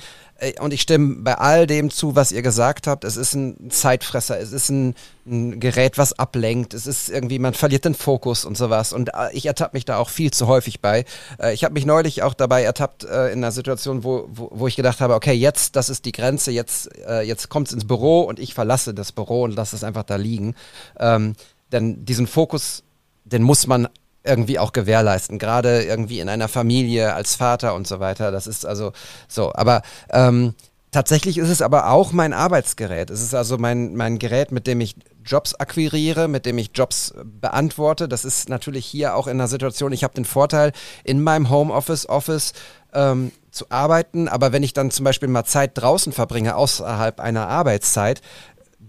[0.61, 4.41] und ich stimme bei all dem zu, was ihr gesagt habt, es ist ein Zeitfresser,
[4.41, 4.95] es ist ein,
[5.27, 8.93] ein Gerät, was ablenkt, es ist irgendwie, man verliert den Fokus und sowas.
[8.93, 11.05] Und äh, ich ertappe mich da auch viel zu häufig bei.
[11.39, 14.67] Äh, ich habe mich neulich auch dabei ertappt äh, in einer Situation, wo, wo, wo,
[14.67, 16.91] ich gedacht habe, okay, jetzt, das ist die Grenze, jetzt,
[17.25, 20.17] jetzt kommt es ins Büro und ich verlasse das Büro und lasse es einfach da
[20.17, 20.55] liegen.
[20.99, 21.35] Ähm,
[21.73, 22.83] denn diesen Fokus,
[23.25, 23.89] den muss man
[24.25, 28.31] irgendwie auch gewährleisten, gerade irgendwie in einer Familie als Vater und so weiter.
[28.31, 28.93] Das ist also
[29.29, 29.53] so.
[29.55, 30.55] Aber ähm,
[30.91, 33.11] tatsächlich ist es aber auch mein Arbeitsgerät.
[33.11, 37.15] Es ist also mein, mein Gerät, mit dem ich Jobs akquiriere, mit dem ich Jobs
[37.25, 38.09] beantworte.
[38.09, 40.73] Das ist natürlich hier auch in einer Situation, ich habe den Vorteil,
[41.05, 42.53] in meinem Homeoffice, Office
[42.93, 47.49] ähm, zu arbeiten, aber wenn ich dann zum Beispiel mal Zeit draußen verbringe, außerhalb einer
[47.49, 48.23] Arbeitszeit,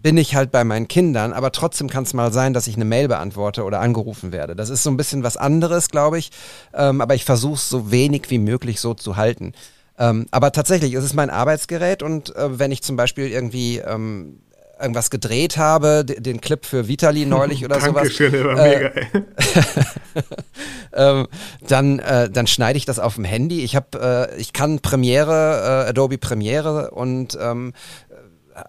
[0.02, 2.86] bin ich halt bei meinen Kindern, aber trotzdem kann es mal sein, dass ich eine
[2.86, 4.56] Mail beantworte oder angerufen werde.
[4.56, 6.32] Das ist so ein bisschen was anderes, glaube ich,
[6.74, 9.54] ähm, aber ich versuche es so wenig wie möglich so zu halten.
[9.98, 14.40] Ähm, aber tatsächlich ist es mein Arbeitsgerät und äh, wenn ich zum Beispiel irgendwie ähm,
[14.82, 18.56] irgendwas gedreht habe, den Clip für Vitali neulich oder Dankeschön, sowas.
[18.56, 18.92] Der war äh, mega,
[21.20, 21.28] ähm,
[21.68, 23.64] dann, äh, dann schneide ich das auf dem Handy.
[23.64, 27.74] Ich habe, äh, ich kann Premiere, äh, Adobe Premiere und ähm,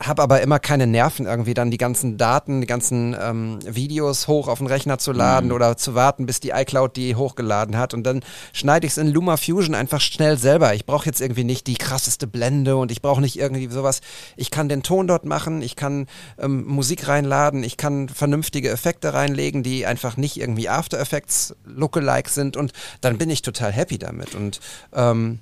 [0.00, 4.48] habe aber immer keine Nerven, irgendwie dann die ganzen Daten, die ganzen ähm, Videos hoch
[4.48, 5.54] auf den Rechner zu laden mhm.
[5.54, 7.94] oder zu warten, bis die iCloud die hochgeladen hat.
[7.94, 8.20] Und dann
[8.52, 10.74] schneide ich es in LumaFusion einfach schnell selber.
[10.74, 14.00] Ich brauche jetzt irgendwie nicht die krasseste Blende und ich brauche nicht irgendwie sowas.
[14.36, 16.06] Ich kann den Ton dort machen, ich kann
[16.38, 22.30] ähm, Musik reinladen, ich kann vernünftige Effekte reinlegen, die einfach nicht irgendwie After Effects Lookalike
[22.30, 24.34] sind und dann bin ich total happy damit.
[24.34, 24.60] Und
[24.92, 25.40] ähm,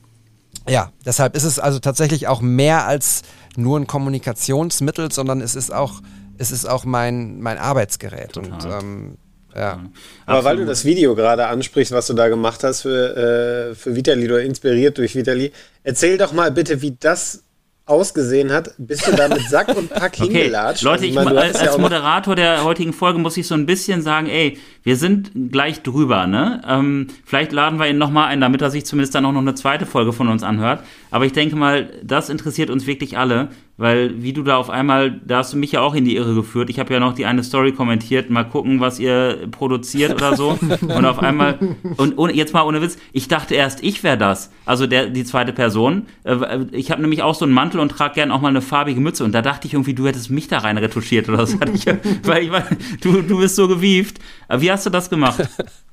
[0.68, 3.22] ja, deshalb ist es also tatsächlich auch mehr als
[3.56, 6.00] nur ein Kommunikationsmittel, sondern es ist auch,
[6.38, 8.32] es ist auch mein, mein Arbeitsgerät.
[8.32, 8.52] Total.
[8.52, 9.18] Und ähm,
[9.54, 9.84] ja.
[10.26, 13.96] Aber weil du das Video gerade ansprichst, was du da gemacht hast für, äh, für
[13.96, 17.42] Vitali oder inspiriert durch Vitali, erzähl doch mal bitte, wie das
[17.86, 20.24] ausgesehen hat, bist du da mit Sack und Pack okay.
[20.24, 20.82] hingelatscht.
[20.82, 24.28] Leute, ich, meine, als, als Moderator der heutigen Folge muss ich so ein bisschen sagen,
[24.28, 26.62] ey, wir sind gleich drüber, ne?
[26.66, 29.54] Ähm, vielleicht laden wir ihn nochmal ein, damit er sich zumindest dann auch noch eine
[29.54, 30.84] zweite Folge von uns anhört.
[31.10, 33.48] Aber ich denke mal, das interessiert uns wirklich alle,
[33.80, 36.34] weil wie du da auf einmal, da hast du mich ja auch in die Irre
[36.34, 36.70] geführt.
[36.70, 40.58] Ich habe ja noch die eine Story kommentiert, mal gucken, was ihr produziert oder so.
[40.80, 41.58] und auf einmal,
[41.96, 44.50] und, und jetzt mal ohne Witz, ich dachte erst, ich wäre das.
[44.64, 46.06] Also der, die zweite Person.
[46.24, 49.00] Äh, ich habe nämlich auch so einen Mantel und trage gern auch mal eine farbige
[49.00, 49.24] Mütze.
[49.24, 51.58] Und da dachte ich irgendwie, du hättest mich da rein retuschiert oder so.
[52.24, 52.66] weil ich meine,
[53.02, 54.18] du, du bist so gewieft.
[54.58, 55.48] Wie wie hast du das gemacht?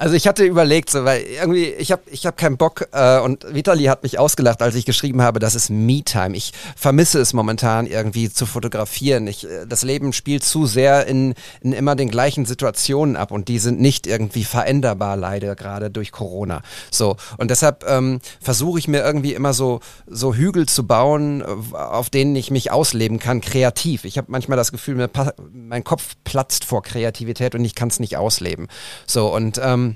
[0.00, 3.44] Also ich hatte überlegt, so, weil irgendwie, ich habe ich hab keinen Bock äh, und
[3.54, 6.34] Vitali hat mich ausgelacht, als ich geschrieben habe, das ist Me-Time.
[6.34, 9.26] Ich vermisse es momentan irgendwie zu fotografieren.
[9.26, 13.48] Ich, äh, das Leben spielt zu sehr in, in immer den gleichen Situationen ab und
[13.48, 16.62] die sind nicht irgendwie veränderbar, leider gerade durch Corona.
[16.90, 21.76] So und deshalb ähm, versuche ich mir irgendwie immer so, so Hügel zu bauen, äh,
[21.76, 24.06] auf denen ich mich ausleben kann, kreativ.
[24.06, 25.10] Ich habe manchmal das Gefühl,
[25.52, 28.68] mein Kopf platzt vor Kreativität und ich kann es nicht ausleben.
[29.06, 29.89] So und ähm,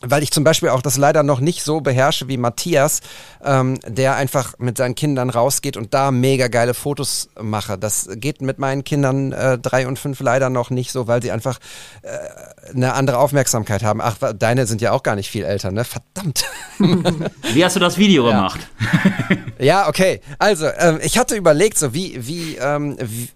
[0.00, 3.00] weil ich zum Beispiel auch das leider noch nicht so beherrsche wie Matthias,
[3.44, 7.78] ähm, der einfach mit seinen Kindern rausgeht und da mega geile Fotos mache.
[7.78, 11.32] Das geht mit meinen Kindern äh, drei und fünf leider noch nicht so, weil sie
[11.32, 11.58] einfach
[12.02, 14.00] äh, eine andere Aufmerksamkeit haben.
[14.00, 15.84] Ach, deine sind ja auch gar nicht viel älter, ne?
[15.84, 16.44] Verdammt.
[17.52, 18.36] Wie hast du das Video ja.
[18.36, 18.60] gemacht?
[19.58, 20.20] ja, okay.
[20.38, 23.28] Also, ähm, ich hatte überlegt, so wie, wie, ähm, wie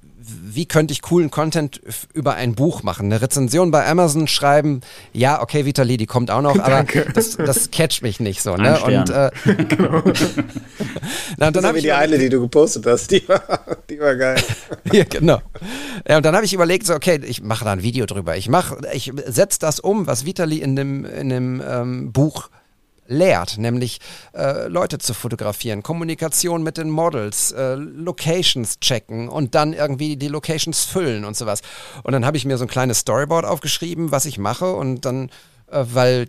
[0.54, 1.80] wie könnte ich coolen Content
[2.12, 3.06] über ein Buch machen?
[3.06, 4.80] Eine Rezension bei Amazon schreiben,
[5.12, 6.84] ja, okay, Vitali, die kommt auch noch, aber
[7.14, 8.56] das, das catcht mich nicht so.
[8.56, 8.78] Ne?
[8.80, 9.30] Und, äh,
[9.64, 10.02] genau.
[11.36, 13.42] Na, und dann das ist die eine, die du gepostet hast, die war,
[13.88, 14.42] die war geil.
[14.92, 15.40] ja, genau.
[16.08, 18.36] Ja, und dann habe ich überlegt, so, okay, ich mache da ein Video drüber.
[18.36, 22.50] Ich mache, ich setze das um, was Vitali in dem, in dem ähm, Buch
[23.06, 24.00] lehrt, nämlich
[24.34, 30.28] äh, Leute zu fotografieren, Kommunikation mit den Models, äh, Locations checken und dann irgendwie die
[30.28, 31.62] Locations füllen und sowas.
[32.04, 35.30] Und dann habe ich mir so ein kleines Storyboard aufgeschrieben, was ich mache und dann,
[35.70, 36.28] äh, weil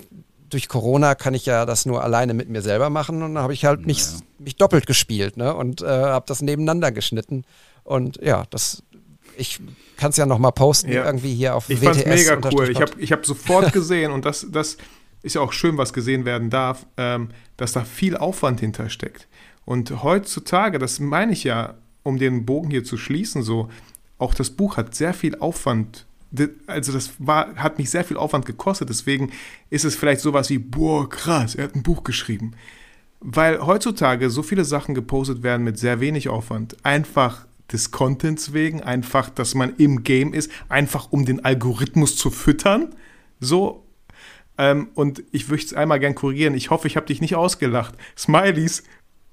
[0.50, 3.54] durch Corona kann ich ja das nur alleine mit mir selber machen und dann habe
[3.54, 4.20] ich halt mich, ja.
[4.40, 5.56] mich doppelt gespielt ne?
[5.56, 7.44] und äh, habe das nebeneinander geschnitten
[7.84, 8.84] und ja, das
[9.36, 9.60] ich
[9.98, 11.06] kann es ja noch mal posten ja.
[11.06, 11.98] irgendwie hier auf ich WTS.
[11.98, 12.70] Ich fand mega cool.
[12.70, 14.78] Ich habe ich hab sofort gesehen und das, das
[15.24, 19.28] ist ja auch schön, was gesehen werden darf, ähm, dass da viel Aufwand hintersteckt.
[19.66, 23.70] Und heutzutage, das meine ich ja, um den Bogen hier zu schließen, so,
[24.18, 26.06] auch das Buch hat sehr viel Aufwand.
[26.68, 28.90] Also das war, hat mich sehr viel Aufwand gekostet.
[28.90, 29.32] Deswegen
[29.70, 32.52] ist es vielleicht sowas wie, boah, krass, er hat ein Buch geschrieben.
[33.20, 36.76] Weil heutzutage so viele Sachen gepostet werden mit sehr wenig Aufwand.
[36.84, 42.30] Einfach des Contents wegen, einfach, dass man im Game ist, einfach um den Algorithmus zu
[42.30, 42.94] füttern.
[43.40, 43.83] So,
[44.58, 46.54] Ähm, und ich möchte es einmal gern korrigieren.
[46.56, 47.96] Ich hoffe, ich habe dich nicht ausgelacht.
[48.18, 48.84] Smileys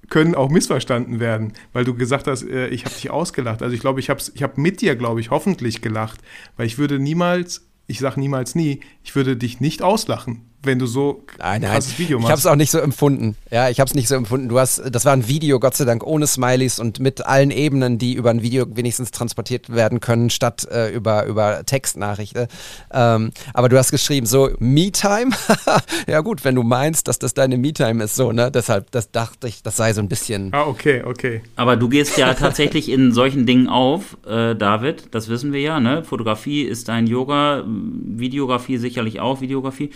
[0.09, 3.63] können auch missverstanden werden, weil du gesagt hast, äh, ich habe dich ausgelacht.
[3.63, 6.21] Also ich glaube, ich habe ich hab mit dir, glaube ich, hoffentlich gelacht,
[6.57, 10.87] weil ich würde niemals, ich sage niemals nie, ich würde dich nicht auslachen wenn du
[10.87, 11.73] so nein, nein.
[11.73, 12.29] krasses Video machst.
[12.29, 13.37] Ich habe es auch nicht so empfunden.
[13.51, 14.49] Ja, ich habe es nicht so empfunden.
[14.49, 17.99] Du hast, das war ein Video, Gott sei Dank, ohne Smileys und mit allen Ebenen,
[17.99, 22.47] die über ein Video wenigstens transportiert werden können, statt äh, über, über Textnachrichten.
[22.93, 25.31] Ähm, aber du hast geschrieben, so Me-Time.
[26.07, 28.51] ja gut, wenn du meinst, dass das deine Me-Time ist, so, ne?
[28.51, 30.51] Deshalb, das dachte ich, das sei so ein bisschen.
[30.53, 31.41] Ah, okay, okay.
[31.57, 35.81] Aber du gehst ja tatsächlich in solchen Dingen auf, äh, David, das wissen wir ja,
[35.81, 36.05] ne?
[36.05, 39.91] Fotografie ist dein Yoga, Videografie sicherlich auch, Videografie.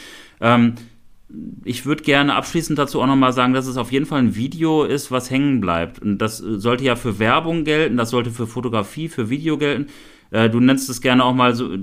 [0.44, 0.74] Ähm,
[1.64, 4.84] ich würde gerne abschließend dazu auch nochmal sagen, dass es auf jeden Fall ein Video
[4.84, 6.00] ist, was hängen bleibt.
[6.00, 9.86] Und das sollte ja für Werbung gelten, das sollte für Fotografie, für Video gelten.
[10.30, 11.78] Äh, du nennst es gerne auch mal so äh,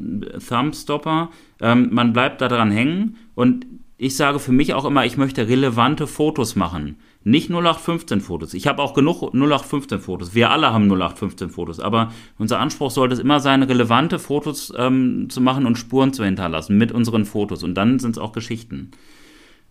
[0.48, 1.32] Thumbstopper.
[1.60, 3.18] Ähm, man bleibt da dran hängen.
[3.36, 3.66] Und
[3.98, 6.98] ich sage für mich auch immer, ich möchte relevante Fotos machen.
[7.24, 8.54] Nicht 0815 Fotos.
[8.54, 10.34] Ich habe auch genug 0815 Fotos.
[10.34, 11.80] Wir alle haben 0815 Fotos.
[11.80, 16.26] Aber unser Anspruch sollte es immer sein, relevante Fotos ähm, zu machen und Spuren zu
[16.26, 17.64] hinterlassen mit unseren Fotos.
[17.64, 18.92] Und dann sind es auch Geschichten.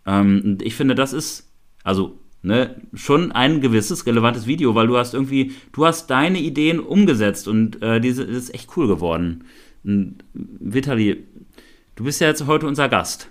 [0.07, 1.51] Ähm, ich finde, das ist,
[1.83, 6.81] also Ne, schon ein gewisses relevantes Video, weil du hast irgendwie, du hast deine Ideen
[6.81, 9.45] umgesetzt und äh, diese ist echt cool geworden.
[9.85, 11.27] Und Vitali,
[11.97, 13.31] du bist ja jetzt heute unser Gast.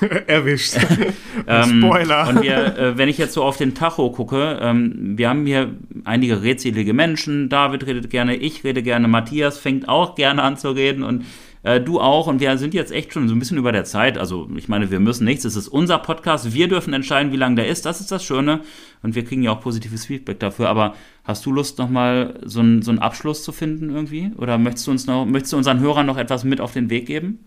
[0.26, 0.76] Erwischt.
[1.46, 2.28] ähm, Spoiler.
[2.28, 5.74] Und wir, äh, wenn ich jetzt so auf den Tacho gucke, ähm, wir haben hier
[6.04, 7.48] einige redselige Menschen.
[7.48, 11.24] David redet gerne, ich rede gerne, Matthias fängt auch gerne an zu reden und
[11.62, 12.26] äh, du auch.
[12.26, 14.18] Und wir sind jetzt echt schon so ein bisschen über der Zeit.
[14.18, 15.44] Also ich meine, wir müssen nichts.
[15.44, 16.54] Es ist unser Podcast.
[16.54, 17.84] Wir dürfen entscheiden, wie lang der ist.
[17.84, 18.60] Das ist das Schöne.
[19.02, 20.68] Und wir kriegen ja auch positives Feedback dafür.
[20.68, 20.94] Aber
[21.24, 24.30] hast du Lust, nochmal so, ein, so einen Abschluss zu finden irgendwie?
[24.36, 27.06] Oder möchtest du uns noch, möchtest du unseren Hörern noch etwas mit auf den Weg
[27.06, 27.40] geben?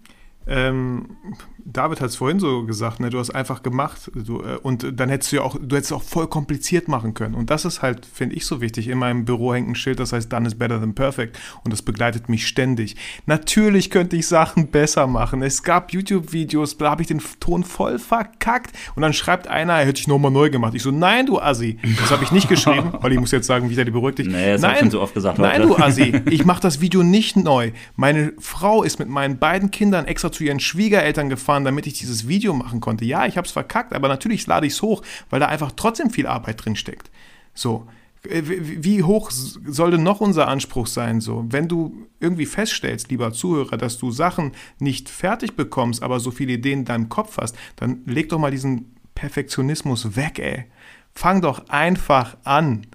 [0.47, 1.17] Ähm,
[1.65, 5.09] David hat es vorhin so gesagt, ne, du hast einfach gemacht du, äh, und dann
[5.09, 7.35] hättest du ja auch, du hättest auch voll kompliziert machen können.
[7.35, 8.87] Und das ist halt, finde ich, so wichtig.
[8.87, 11.81] In meinem Büro hängt ein Schild, das heißt Done is better than perfect und das
[11.81, 12.95] begleitet mich ständig.
[13.25, 15.41] Natürlich könnte ich Sachen besser machen.
[15.41, 19.85] Es gab YouTube-Videos, da habe ich den Ton voll verkackt und dann schreibt einer, er
[19.85, 20.73] hätte ich nochmal neu gemacht.
[20.75, 22.93] Ich so, nein, du Assi, das habe ich nicht geschrieben.
[23.01, 24.27] Olli muss jetzt sagen, wieder die beruhigt dich.
[24.27, 27.35] Nee, das nein, schon so oft gesagt nein, du Assi, ich mache das Video nicht
[27.37, 27.71] neu.
[27.95, 32.27] Meine Frau ist mit meinen beiden Kindern extra zu ihren Schwiegereltern gefahren, damit ich dieses
[32.27, 33.05] Video machen konnte.
[33.05, 36.09] Ja, ich habe es verkackt, aber natürlich lade ich es hoch, weil da einfach trotzdem
[36.09, 37.11] viel Arbeit drin steckt.
[37.53, 37.87] So,
[38.23, 41.21] wie hoch soll denn noch unser Anspruch sein?
[41.21, 46.29] So, wenn du irgendwie feststellst, lieber Zuhörer, dass du Sachen nicht fertig bekommst, aber so
[46.29, 50.65] viele Ideen in deinem Kopf hast, dann leg doch mal diesen Perfektionismus weg, ey.
[51.13, 52.85] Fang doch einfach an.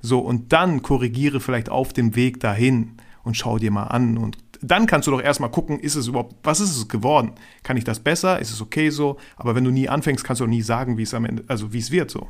[0.00, 4.38] So, und dann korrigiere vielleicht auf dem Weg dahin und schau dir mal an und
[4.62, 7.32] dann kannst du doch erstmal gucken, ist es überhaupt, was ist es geworden?
[7.62, 8.38] Kann ich das besser?
[8.40, 9.16] Ist es okay so?
[9.36, 11.72] Aber wenn du nie anfängst, kannst du auch nie sagen, wie es am Ende, also
[11.72, 12.28] wie es wird so.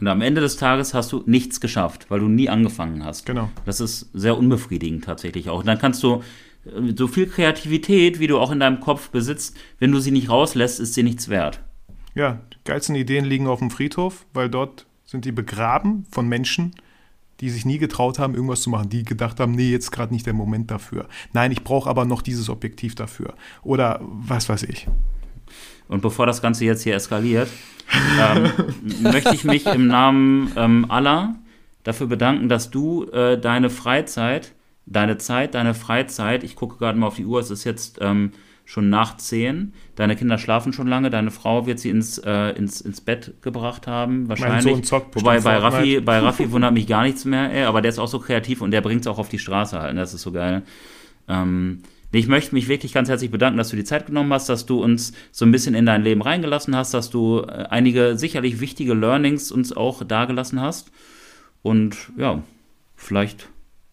[0.00, 3.26] Und am Ende des Tages hast du nichts geschafft, weil du nie angefangen hast.
[3.26, 3.50] Genau.
[3.66, 5.60] Das ist sehr unbefriedigend tatsächlich auch.
[5.60, 6.22] Und dann kannst du
[6.64, 10.30] äh, so viel Kreativität, wie du auch in deinem Kopf besitzt, wenn du sie nicht
[10.30, 11.60] rauslässt, ist sie nichts wert.
[12.14, 16.74] Ja, die geilsten Ideen liegen auf dem Friedhof, weil dort sind die begraben von Menschen,
[17.40, 20.26] die sich nie getraut haben, irgendwas zu machen, die gedacht haben, nee, jetzt gerade nicht
[20.26, 21.06] der Moment dafür.
[21.32, 23.34] Nein, ich brauche aber noch dieses Objektiv dafür.
[23.62, 24.86] Oder was weiß ich.
[25.88, 27.48] Und bevor das Ganze jetzt hier eskaliert,
[28.20, 28.50] ähm,
[29.02, 31.34] möchte ich mich im Namen ähm, aller
[31.82, 34.52] dafür bedanken, dass du äh, deine Freizeit,
[34.86, 38.32] deine Zeit, deine Freizeit, ich gucke gerade mal auf die Uhr, es ist jetzt ähm,
[38.70, 39.72] schon nach zehn.
[39.96, 41.10] Deine Kinder schlafen schon lange.
[41.10, 44.64] Deine Frau wird sie ins, äh, ins, ins Bett gebracht haben, wahrscheinlich.
[44.64, 47.82] Mein Sohn zockt Wobei bei Raffi, bei Raffi wundert mich gar nichts mehr, ey, aber
[47.82, 49.96] der ist auch so kreativ und der bringt es auch auf die Straße halt.
[49.96, 50.62] Das ist so geil.
[51.26, 51.82] Ähm,
[52.12, 54.80] ich möchte mich wirklich ganz herzlich bedanken, dass du die Zeit genommen hast, dass du
[54.80, 58.94] uns so ein bisschen in dein Leben reingelassen hast, dass du äh, einige sicherlich wichtige
[58.94, 60.92] Learnings uns auch dargelassen hast.
[61.62, 62.40] Und ja,
[62.94, 63.48] vielleicht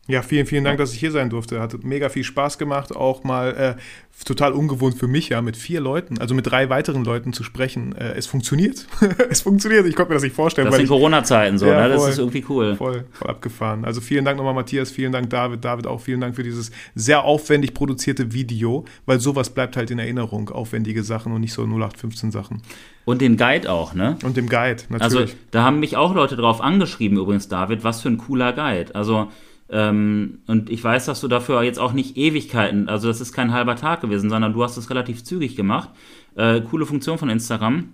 [0.07, 1.59] ja, vielen, vielen Dank, dass ich hier sein durfte.
[1.59, 5.81] Hat mega viel Spaß gemacht, auch mal äh, total ungewohnt für mich, ja, mit vier
[5.81, 7.93] Leuten, also mit drei weiteren Leuten zu sprechen.
[7.93, 8.87] Äh, es funktioniert.
[9.29, 9.85] es funktioniert.
[9.85, 10.67] Ich konnte mir das nicht vorstellen.
[10.67, 11.89] Das sind Corona-Zeiten so, ja, ne?
[11.89, 12.75] Das voll, ist irgendwie cool.
[12.75, 13.83] Voll, voll abgefahren.
[13.83, 14.91] Also vielen Dank nochmal, Matthias.
[14.91, 15.65] Vielen Dank, David.
[15.65, 19.99] David auch vielen Dank für dieses sehr aufwendig produzierte Video, weil sowas bleibt halt in
[19.99, 20.49] Erinnerung.
[20.49, 22.61] Aufwendige Sachen und nicht so 0815 Sachen.
[23.03, 24.17] Und den Guide auch, ne?
[24.23, 25.03] Und dem Guide, natürlich.
[25.03, 28.95] Also, da haben mich auch Leute drauf angeschrieben, übrigens, David, was für ein cooler Guide.
[28.95, 29.29] Also,
[29.69, 33.51] ähm, und ich weiß, dass du dafür jetzt auch nicht Ewigkeiten, also das ist kein
[33.51, 35.89] halber Tag gewesen, sondern du hast es relativ zügig gemacht.
[36.35, 37.93] Äh, coole Funktion von Instagram.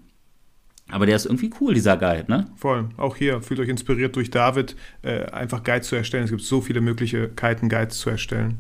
[0.91, 2.47] Aber der ist irgendwie cool, dieser Guide, ne?
[2.57, 2.89] Voll.
[2.97, 6.25] Auch hier, fühlt euch inspiriert durch David, äh, einfach Guides zu erstellen.
[6.25, 8.59] Es gibt so viele Möglichkeiten, Guides zu erstellen.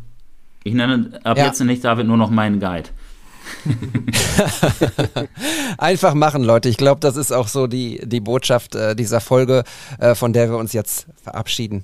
[0.63, 1.47] Ich nenne ab ja.
[1.47, 2.89] jetzt nicht David nur noch meinen Guide.
[5.77, 6.69] Einfach machen, Leute.
[6.69, 9.65] Ich glaube, das ist auch so die, die Botschaft äh, dieser Folge,
[9.99, 11.83] äh, von der wir uns jetzt verabschieden.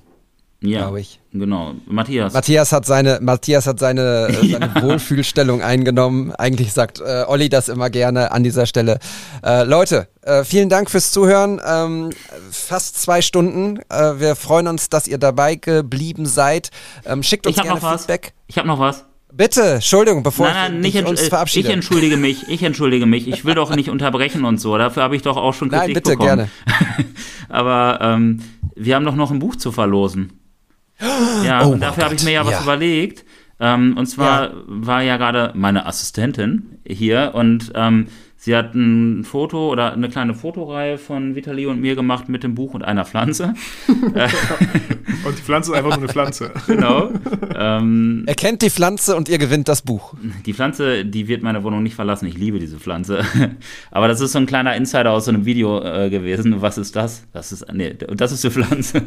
[0.62, 1.18] Ja, Glaub ich.
[1.32, 1.72] genau.
[1.86, 2.34] Matthias.
[2.34, 6.32] Matthias hat seine, Matthias hat seine, äh, seine Wohlfühlstellung eingenommen.
[6.32, 8.98] Eigentlich sagt äh, Olli das immer gerne an dieser Stelle.
[9.42, 11.60] Äh, Leute, äh, vielen Dank fürs Zuhören.
[11.66, 12.10] Ähm,
[12.50, 13.78] fast zwei Stunden.
[13.88, 16.70] Äh, wir freuen uns, dass ihr dabei geblieben seid.
[17.06, 18.02] Ähm, schickt uns gerne noch was.
[18.02, 18.34] Feedback.
[18.46, 19.06] Ich habe noch was.
[19.32, 21.68] Bitte, Entschuldigung, bevor Nein, nein, ich uns verabschiede.
[21.68, 22.48] Ich entschuldige mich.
[22.48, 23.28] Ich entschuldige mich.
[23.28, 24.76] Ich will doch nicht unterbrechen und so.
[24.76, 26.26] Dafür habe ich doch auch schon Nein, Kritik bitte, bekommen.
[26.28, 26.50] gerne.
[27.48, 28.42] Aber ähm,
[28.74, 30.39] wir haben doch noch ein Buch zu verlosen.
[31.44, 32.62] Ja, Oh und dafür habe ich mir ja was ja.
[32.62, 33.24] überlegt.
[33.62, 34.54] Ähm, und zwar Ja.
[34.66, 38.06] war ja gerade meine Assistentin hier und ähm,
[38.36, 42.54] sie hat ein Foto oder eine kleine Fotoreihe von Vitali und mir gemacht mit dem
[42.54, 43.52] Buch und einer Pflanze.
[45.22, 46.50] Und die Pflanze ist einfach nur eine Pflanze.
[46.66, 47.10] genau.
[47.54, 50.14] ähm, Erkennt die Pflanze und ihr gewinnt das Buch.
[50.46, 52.26] Die Pflanze, die wird meine Wohnung nicht verlassen.
[52.26, 53.22] Ich liebe diese Pflanze.
[53.90, 56.62] Aber das ist so ein kleiner Insider aus so einem Video äh, gewesen.
[56.62, 57.26] Was ist das?
[57.34, 59.02] Das ist, nee, das ist die Pflanze.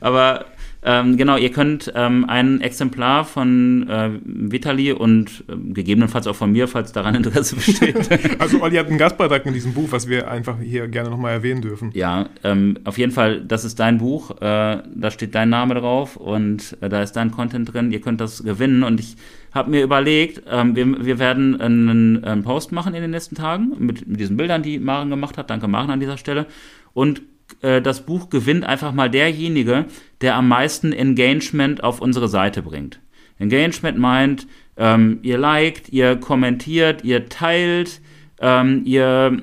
[0.00, 0.44] Aber
[0.86, 6.52] ähm, genau, ihr könnt ähm, ein Exemplar von äh, Vitali und ähm, gegebenenfalls auch von
[6.52, 7.94] mir, falls daran Interesse besteht.
[8.38, 11.62] Also Olli hat einen Gastbeitrag in diesem Buch, was wir einfach hier gerne nochmal erwähnen
[11.62, 11.90] dürfen.
[11.94, 16.16] Ja, ähm, auf jeden Fall, das ist dein Buch, äh, da steht dein Name drauf
[16.16, 19.16] und äh, da ist dein Content drin, ihr könnt das gewinnen und ich
[19.52, 23.72] habe mir überlegt, ähm, wir, wir werden einen, einen Post machen in den nächsten Tagen
[23.78, 26.46] mit, mit diesen Bildern, die Maren gemacht hat, danke Maren an dieser Stelle
[26.92, 27.22] und
[27.60, 29.86] äh, das Buch gewinnt einfach mal derjenige,
[30.24, 32.98] der am meisten Engagement auf unsere Seite bringt.
[33.38, 38.00] Engagement meint, ähm, ihr liked, ihr kommentiert, ihr teilt,
[38.40, 39.38] ähm, ihr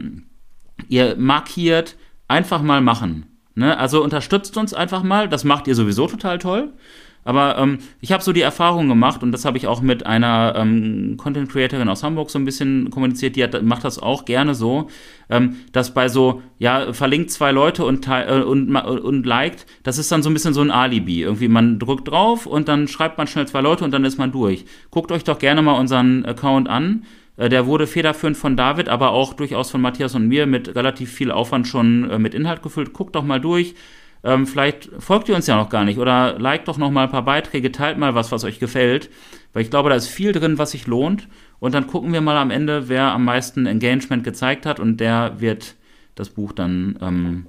[0.88, 1.96] ihr markiert,
[2.28, 3.26] einfach mal machen.
[3.56, 3.78] Ne?
[3.78, 6.74] Also unterstützt uns einfach mal, das macht ihr sowieso total toll.
[7.24, 10.56] Aber ähm, ich habe so die Erfahrung gemacht und das habe ich auch mit einer
[10.58, 14.56] ähm, Content Creatorin aus Hamburg so ein bisschen kommuniziert, die hat, macht das auch gerne
[14.56, 14.90] so,
[15.30, 20.12] ähm, dass bei so, ja, verlinkt zwei Leute und, äh, und, und liked, das ist
[20.12, 21.22] dann so ein bisschen so ein Alibi.
[21.22, 24.32] Irgendwie man drückt drauf und dann schreibt man schnell zwei Leute und dann ist man
[24.32, 24.66] durch.
[24.90, 27.04] Guckt euch doch gerne mal unseren Account an.
[27.38, 31.12] Äh, Der wurde federführend von David, aber auch durchaus von Matthias und mir mit relativ
[31.12, 32.94] viel Aufwand schon äh, mit Inhalt gefüllt.
[32.94, 33.76] Guckt doch mal durch.
[34.24, 37.12] Ähm, vielleicht folgt ihr uns ja noch gar nicht oder liked doch noch mal ein
[37.12, 39.10] paar Beiträge, teilt mal was, was euch gefällt.
[39.54, 41.28] Weil ich glaube, da ist viel drin, was sich lohnt.
[41.60, 45.40] Und dann gucken wir mal am Ende, wer am meisten Engagement gezeigt hat und der
[45.40, 45.76] wird
[46.16, 47.46] das Buch dann ähm,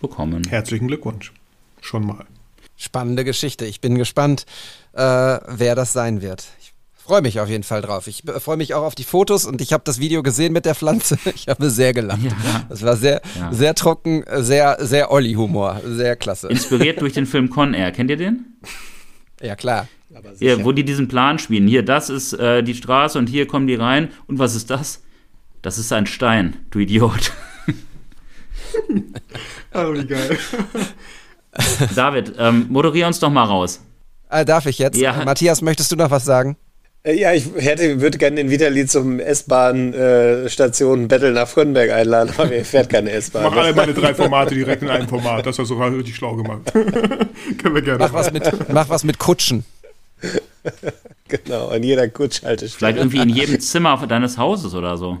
[0.00, 0.44] bekommen.
[0.48, 1.32] Herzlichen Glückwunsch.
[1.80, 2.26] Schon mal.
[2.76, 3.64] Spannende Geschichte.
[3.64, 4.46] Ich bin gespannt,
[4.92, 6.48] äh, wer das sein wird.
[7.02, 8.06] Ich freue mich auf jeden Fall drauf.
[8.06, 10.64] Ich äh, freue mich auch auf die Fotos und ich habe das Video gesehen mit
[10.64, 11.18] der Pflanze.
[11.34, 12.22] Ich habe sehr gelacht.
[12.22, 12.30] Ja.
[12.68, 13.52] Das war sehr, Ja.
[13.52, 15.80] sehr trocken, sehr, sehr Olli-Humor.
[15.84, 16.46] Sehr klasse.
[16.46, 17.90] Inspiriert durch den Film Con Air.
[17.90, 18.56] Kennt ihr den?
[19.40, 19.88] Ja, klar.
[20.38, 21.66] Hier, wo die diesen Plan spielen.
[21.66, 24.10] Hier, das ist äh, die Straße und hier kommen die rein.
[24.28, 25.02] Und was ist das?
[25.60, 27.32] Das ist ein Stein, du Idiot.
[29.74, 30.38] Oh, wie geil.
[31.94, 33.80] David, ähm, moderier uns doch mal raus.
[34.30, 34.98] Äh, darf ich jetzt?
[34.98, 35.24] Ja.
[35.24, 36.56] Matthias, möchtest du noch was sagen?
[37.04, 42.48] Äh, Ja, ich hätte, würde gerne den Vitali zum S-Bahn-Station Battle nach Frönnberg einladen, aber
[42.48, 43.44] mir fährt keine S-Bahn.
[43.44, 45.46] Mach alle meine drei Formate direkt in einem Format.
[45.46, 46.72] Das hast du sogar richtig schlau gemacht.
[46.72, 47.98] Können wir gerne.
[47.98, 49.64] Mach was mit, mach was mit Kutschen.
[51.28, 52.78] Genau, an jeder Kutschhaltestelle.
[52.78, 55.16] Vielleicht irgendwie in jedem Zimmer deines Hauses oder so.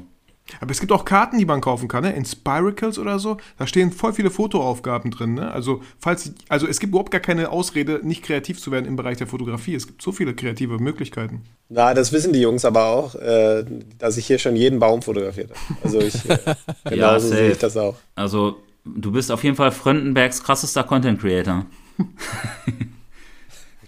[0.60, 2.12] Aber es gibt auch Karten, die man kaufen kann, ne?
[2.12, 3.36] In Spiracles oder so.
[3.58, 5.50] Da stehen voll viele Fotoaufgaben drin, ne?
[5.50, 9.18] Also, falls, also es gibt überhaupt gar keine Ausrede, nicht kreativ zu werden im Bereich
[9.18, 9.74] der Fotografie.
[9.74, 11.42] Es gibt so viele kreative Möglichkeiten.
[11.68, 13.64] Na, das wissen die Jungs aber auch, äh,
[13.98, 15.78] dass ich hier schon jeden Baum fotografiert habe.
[15.82, 16.38] Also ich, äh,
[16.84, 17.40] genauso safe.
[17.40, 17.96] sehe ich das auch.
[18.14, 21.66] Also, du bist auf jeden Fall Fröndenbergs krassester Content Creator.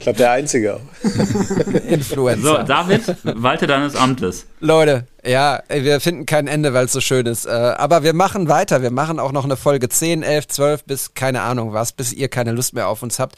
[0.05, 0.81] Ich glaube, der Einzige auch.
[1.89, 2.59] Influencer.
[2.59, 4.45] So, David, walte deines Amtes.
[4.61, 7.47] Leute, ja, wir finden kein Ende, weil es so schön ist.
[7.47, 8.83] Äh, aber wir machen weiter.
[8.83, 12.29] Wir machen auch noch eine Folge 10, 11, 12 bis keine Ahnung was, bis ihr
[12.29, 13.37] keine Lust mehr auf uns habt.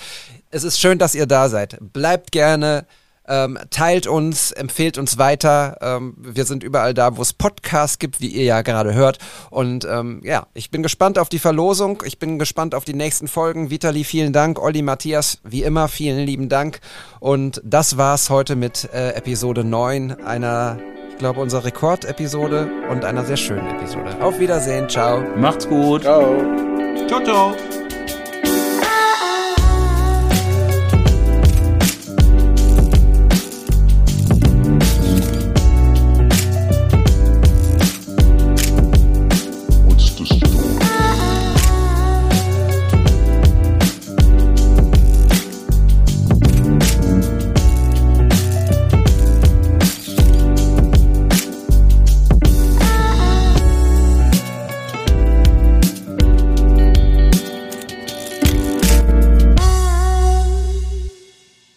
[0.51, 1.77] Es ist schön, dass ihr da seid.
[1.81, 2.85] Bleibt gerne.
[3.29, 5.79] Ähm, teilt uns, empfehlt uns weiter.
[5.81, 9.19] Ähm, wir sind überall da, wo es Podcasts gibt, wie ihr ja gerade hört.
[9.51, 12.03] Und ähm, ja, ich bin gespannt auf die Verlosung.
[12.05, 13.71] Ich bin gespannt auf die nächsten Folgen.
[13.71, 14.61] Vitali, vielen Dank.
[14.61, 16.81] Olli, Matthias, wie immer, vielen lieben Dank.
[17.21, 20.79] Und das war's heute mit äh, Episode 9 einer
[21.17, 24.21] ich glaube, unsere Rekordepisode und einer sehr schönen Episode.
[24.21, 25.23] Auf Wiedersehen, ciao.
[25.35, 26.03] Macht's gut.
[26.03, 26.37] Ciao.
[27.09, 27.76] Ciao, ciao.